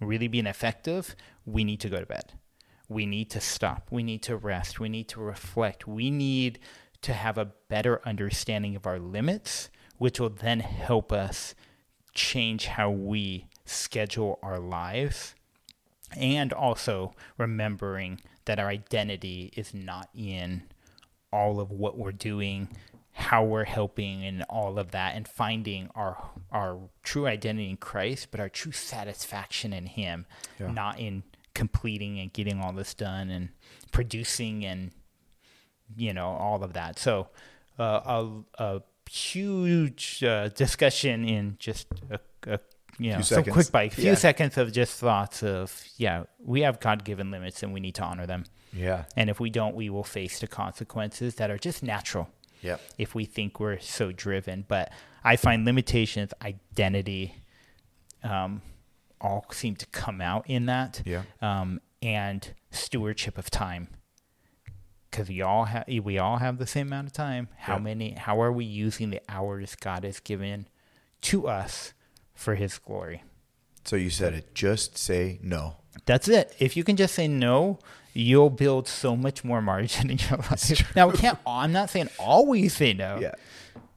really 0.00 0.28
being 0.28 0.46
effective, 0.46 1.14
we 1.44 1.64
need 1.64 1.80
to 1.80 1.88
go 1.88 2.00
to 2.00 2.06
bed. 2.06 2.32
We 2.88 3.06
need 3.06 3.30
to 3.30 3.40
stop. 3.40 3.88
We 3.90 4.02
need 4.02 4.22
to 4.22 4.36
rest. 4.36 4.80
We 4.80 4.88
need 4.88 5.08
to 5.08 5.20
reflect. 5.20 5.86
We 5.86 6.10
need 6.10 6.58
to 7.02 7.12
have 7.12 7.38
a 7.38 7.52
better 7.68 8.00
understanding 8.06 8.76
of 8.76 8.86
our 8.86 8.98
limits, 8.98 9.70
which 9.98 10.20
will 10.20 10.30
then 10.30 10.60
help 10.60 11.12
us 11.12 11.54
change 12.14 12.66
how 12.66 12.90
we 12.90 13.46
schedule 13.64 14.38
our 14.42 14.58
lives. 14.58 15.34
And 16.16 16.52
also 16.52 17.14
remembering 17.38 18.20
that 18.44 18.58
our 18.58 18.68
identity 18.68 19.52
is 19.56 19.72
not 19.72 20.08
in 20.14 20.62
all 21.32 21.60
of 21.60 21.70
what 21.70 21.96
we're 21.96 22.10
doing, 22.10 22.68
how 23.12 23.44
we're 23.44 23.64
helping, 23.64 24.24
and 24.24 24.42
all 24.44 24.78
of 24.78 24.90
that, 24.90 25.14
and 25.14 25.28
finding 25.28 25.88
our 25.94 26.30
our 26.50 26.78
true 27.04 27.26
identity 27.28 27.70
in 27.70 27.76
Christ, 27.76 28.28
but 28.32 28.40
our 28.40 28.48
true 28.48 28.72
satisfaction 28.72 29.72
in 29.72 29.86
Him, 29.86 30.26
Yeah. 30.58 30.72
not 30.72 30.98
in 30.98 31.22
completing 31.54 32.18
and 32.18 32.32
getting 32.32 32.60
all 32.60 32.72
this 32.72 32.92
done 32.94 33.30
and 33.30 33.50
producing 33.92 34.64
and 34.64 34.90
you 35.96 36.12
know 36.14 36.28
all 36.28 36.62
of 36.64 36.72
that. 36.74 36.98
So 36.98 37.28
uh, 37.78 38.00
a, 38.58 38.62
a 38.64 38.82
huge 39.10 40.22
uh, 40.24 40.48
discussion 40.48 41.24
in 41.28 41.56
just 41.58 41.86
a, 42.10 42.20
a 42.46 42.58
you 42.98 43.12
know 43.12 43.20
some 43.22 43.44
quick 43.44 43.70
bite, 43.72 43.94
few 43.94 44.04
Yeah. 44.04 44.14
seconds 44.14 44.58
of 44.58 44.72
just 44.72 44.98
thoughts 45.00 45.42
of 45.42 45.84
yeah, 45.96 46.24
we 46.38 46.60
have 46.62 46.80
God 46.80 47.04
given 47.04 47.30
limits 47.30 47.62
and 47.62 47.72
we 47.72 47.80
need 47.80 47.94
to 47.96 48.02
honor 48.02 48.26
them. 48.26 48.44
Yeah. 48.72 49.04
And 49.16 49.28
if 49.30 49.40
we 49.40 49.50
don't, 49.50 49.74
we 49.74 49.90
will 49.90 50.04
face 50.04 50.38
the 50.38 50.46
consequences 50.46 51.34
that 51.36 51.50
are 51.50 51.58
just 51.58 51.82
natural 51.82 52.28
Yeah. 52.62 52.76
if 52.98 53.14
we 53.14 53.24
think 53.24 53.58
we're 53.58 53.80
so 53.80 54.12
driven. 54.12 54.64
But 54.68 54.92
I 55.24 55.36
find 55.36 55.64
limitations, 55.64 56.32
identity, 56.42 57.34
um, 58.22 58.62
all 59.20 59.44
seem 59.50 59.74
to 59.76 59.86
come 59.86 60.20
out 60.20 60.44
in 60.48 60.66
that. 60.66 61.02
Yeah. 61.04 61.22
Um, 61.42 61.80
and 62.02 62.54
stewardship 62.70 63.36
of 63.38 63.50
time. 63.50 63.88
Because 65.10 65.28
we 65.28 65.42
all 65.42 65.64
have 65.64 65.84
we 65.88 66.18
all 66.18 66.36
have 66.38 66.58
the 66.58 66.66
same 66.66 66.86
amount 66.88 67.08
of 67.08 67.12
time. 67.12 67.48
How 67.58 67.74
Yeah. 67.74 67.80
many? 67.80 68.12
How 68.12 68.40
are 68.40 68.52
we 68.52 68.64
using 68.64 69.10
the 69.10 69.20
hours 69.28 69.74
God 69.74 70.04
has 70.04 70.20
given 70.20 70.68
to 71.22 71.48
us 71.48 71.92
for 72.34 72.54
His 72.54 72.78
glory? 72.78 73.24
So 73.84 73.96
you 73.96 74.10
said 74.10 74.34
it. 74.34 74.54
Just 74.54 74.96
say 74.96 75.40
no. 75.42 75.76
That's 76.06 76.28
it. 76.28 76.54
If 76.60 76.76
you 76.76 76.84
can 76.84 76.96
just 76.96 77.14
say 77.14 77.26
no, 77.26 77.78
you'll 78.12 78.50
build 78.50 78.86
so 78.86 79.16
much 79.16 79.42
more 79.42 79.60
margin 79.60 80.10
in 80.10 80.18
your 80.18 80.38
life. 80.50 80.94
Now 80.96 81.08
we 81.08 81.16
can't. 81.16 81.38
I'm 81.46 81.72
not 81.72 81.90
saying 81.90 82.10
always 82.18 82.76
say 82.76 82.92
no. 82.92 83.18
Yeah. 83.20 83.34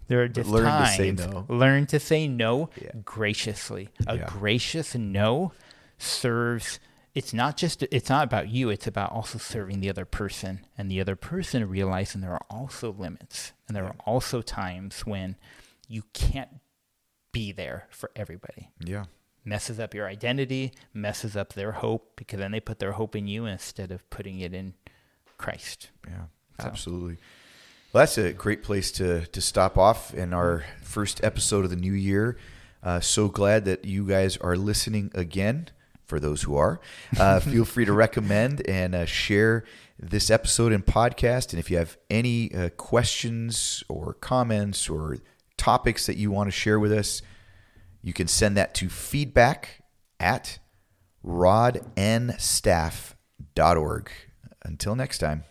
There 0.08 0.22
are 0.22 0.28
just 0.28 0.50
learn 0.50 0.82
to 0.82 0.88
say 0.88 1.12
no. 1.12 1.46
Learn 1.48 1.86
to 1.88 2.00
say 2.00 2.28
no 2.28 2.70
Yeah. 2.82 2.92
graciously. 3.06 3.90
A 4.08 4.18
Yeah. 4.18 4.26
gracious 4.28 4.96
no 4.96 5.52
serves. 5.98 6.80
It's 7.16 7.34
not 7.34 7.58
just. 7.58 7.84
It's 7.84 8.10
not 8.10 8.24
about 8.24 8.50
you. 8.50 8.70
It's 8.70 8.88
about 8.88 9.12
also 9.12 9.38
serving 9.38 9.80
the 9.82 9.90
other 9.90 10.06
person, 10.06 10.66
and 10.78 10.90
the 10.90 11.00
other 11.00 11.16
person 11.16 11.70
realizing 11.70 12.22
there 12.22 12.34
are 12.34 12.46
also 12.50 12.92
limits, 12.92 13.52
and 13.68 13.76
there 13.78 13.86
are 13.86 13.96
also 14.06 14.42
times 14.42 15.02
when 15.06 15.36
you 15.88 16.04
can't 16.14 16.50
be 17.32 17.52
there 17.52 17.88
for 17.92 18.10
everybody. 18.16 18.70
Yeah. 18.80 19.06
Messes 19.46 19.80
up 19.80 19.94
your 19.94 20.08
identity, 20.08 20.72
messes 20.94 21.36
up 21.36 21.54
their 21.54 21.74
hope 21.74 22.14
because 22.16 22.40
then 22.40 22.52
they 22.52 22.62
put 22.62 22.80
their 22.80 22.94
hope 22.94 23.16
in 23.16 23.28
you 23.28 23.46
instead 23.46 23.92
of 23.92 24.10
putting 24.10 24.40
it 24.40 24.54
in 24.54 24.74
Christ. 25.38 25.90
Yeah, 26.08 26.26
So. 26.62 26.68
absolutely. 26.68 27.18
Well, 27.92 28.02
that's 28.02 28.18
a 28.18 28.32
great 28.34 28.64
place 28.64 28.92
to 28.94 29.26
to 29.28 29.42
stop 29.42 29.78
off 29.78 30.14
in 30.14 30.34
our 30.34 30.64
first 30.82 31.24
episode 31.24 31.64
of 31.66 31.70
the 31.70 31.76
new 31.76 31.94
year. 31.94 32.38
Uh, 32.82 33.00
so 33.00 33.28
glad 33.28 33.66
that 33.66 33.86
you 33.86 34.06
guys 34.08 34.38
are 34.38 34.56
listening 34.56 35.12
again. 35.14 35.68
For 36.14 36.20
those 36.20 36.44
who 36.44 36.56
are, 36.58 36.80
uh, 37.20 37.40
feel 37.40 37.66
free 37.66 37.86
to 37.86 37.92
recommend 37.92 38.62
and 38.70 38.94
uh, 38.94 39.06
share 39.06 39.64
this 39.98 40.30
episode 40.30 40.72
and 40.72 40.86
podcast. 40.86 41.54
And 41.54 41.60
if 41.60 41.72
you 41.72 41.78
have 41.78 41.98
any 42.08 42.54
uh, 42.54 42.70
questions 42.70 43.84
or 43.90 44.14
comments 44.14 44.88
or 44.88 45.18
topics 45.58 46.06
that 46.06 46.16
you 46.16 46.30
want 46.30 46.50
to 46.50 46.52
share 46.52 46.80
with 46.80 46.92
us, 46.92 47.24
you 48.04 48.14
can 48.14 48.28
send 48.28 48.56
that 48.58 48.76
to 48.76 48.90
feedback 48.90 49.82
at 50.20 50.60
rodnstaff.org. 51.26 54.12
Until 54.64 54.96
next 54.96 55.18
time. 55.18 55.46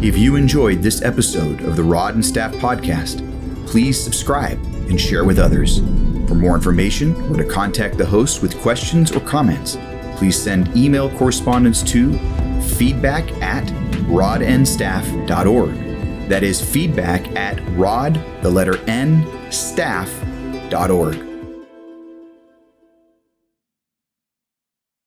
If 0.00 0.16
you 0.16 0.36
enjoyed 0.36 0.80
this 0.80 1.02
episode 1.02 1.60
of 1.62 1.74
the 1.74 1.82
Rod 1.82 2.14
and 2.14 2.24
Staff 2.24 2.54
podcast, 2.54 3.18
please 3.66 4.00
subscribe 4.00 4.62
and 4.88 5.00
share 5.00 5.24
with 5.24 5.40
others. 5.40 5.80
For 6.26 6.34
more 6.34 6.54
information 6.54 7.14
or 7.30 7.36
to 7.36 7.44
contact 7.44 7.98
the 7.98 8.06
host 8.06 8.42
with 8.42 8.58
questions 8.60 9.12
or 9.12 9.20
comments, 9.20 9.76
please 10.16 10.40
send 10.40 10.74
email 10.76 11.10
correspondence 11.16 11.82
to 11.84 12.12
feedback 12.76 13.30
at 13.42 13.64
rodnstaff.org. 14.06 15.74
That 16.28 16.42
is 16.42 16.60
feedback 16.62 17.34
at 17.36 17.60
rod, 17.76 18.14
the 18.42 18.50
letter 18.50 18.78
N, 18.88 19.26
staff.org. 19.52 21.23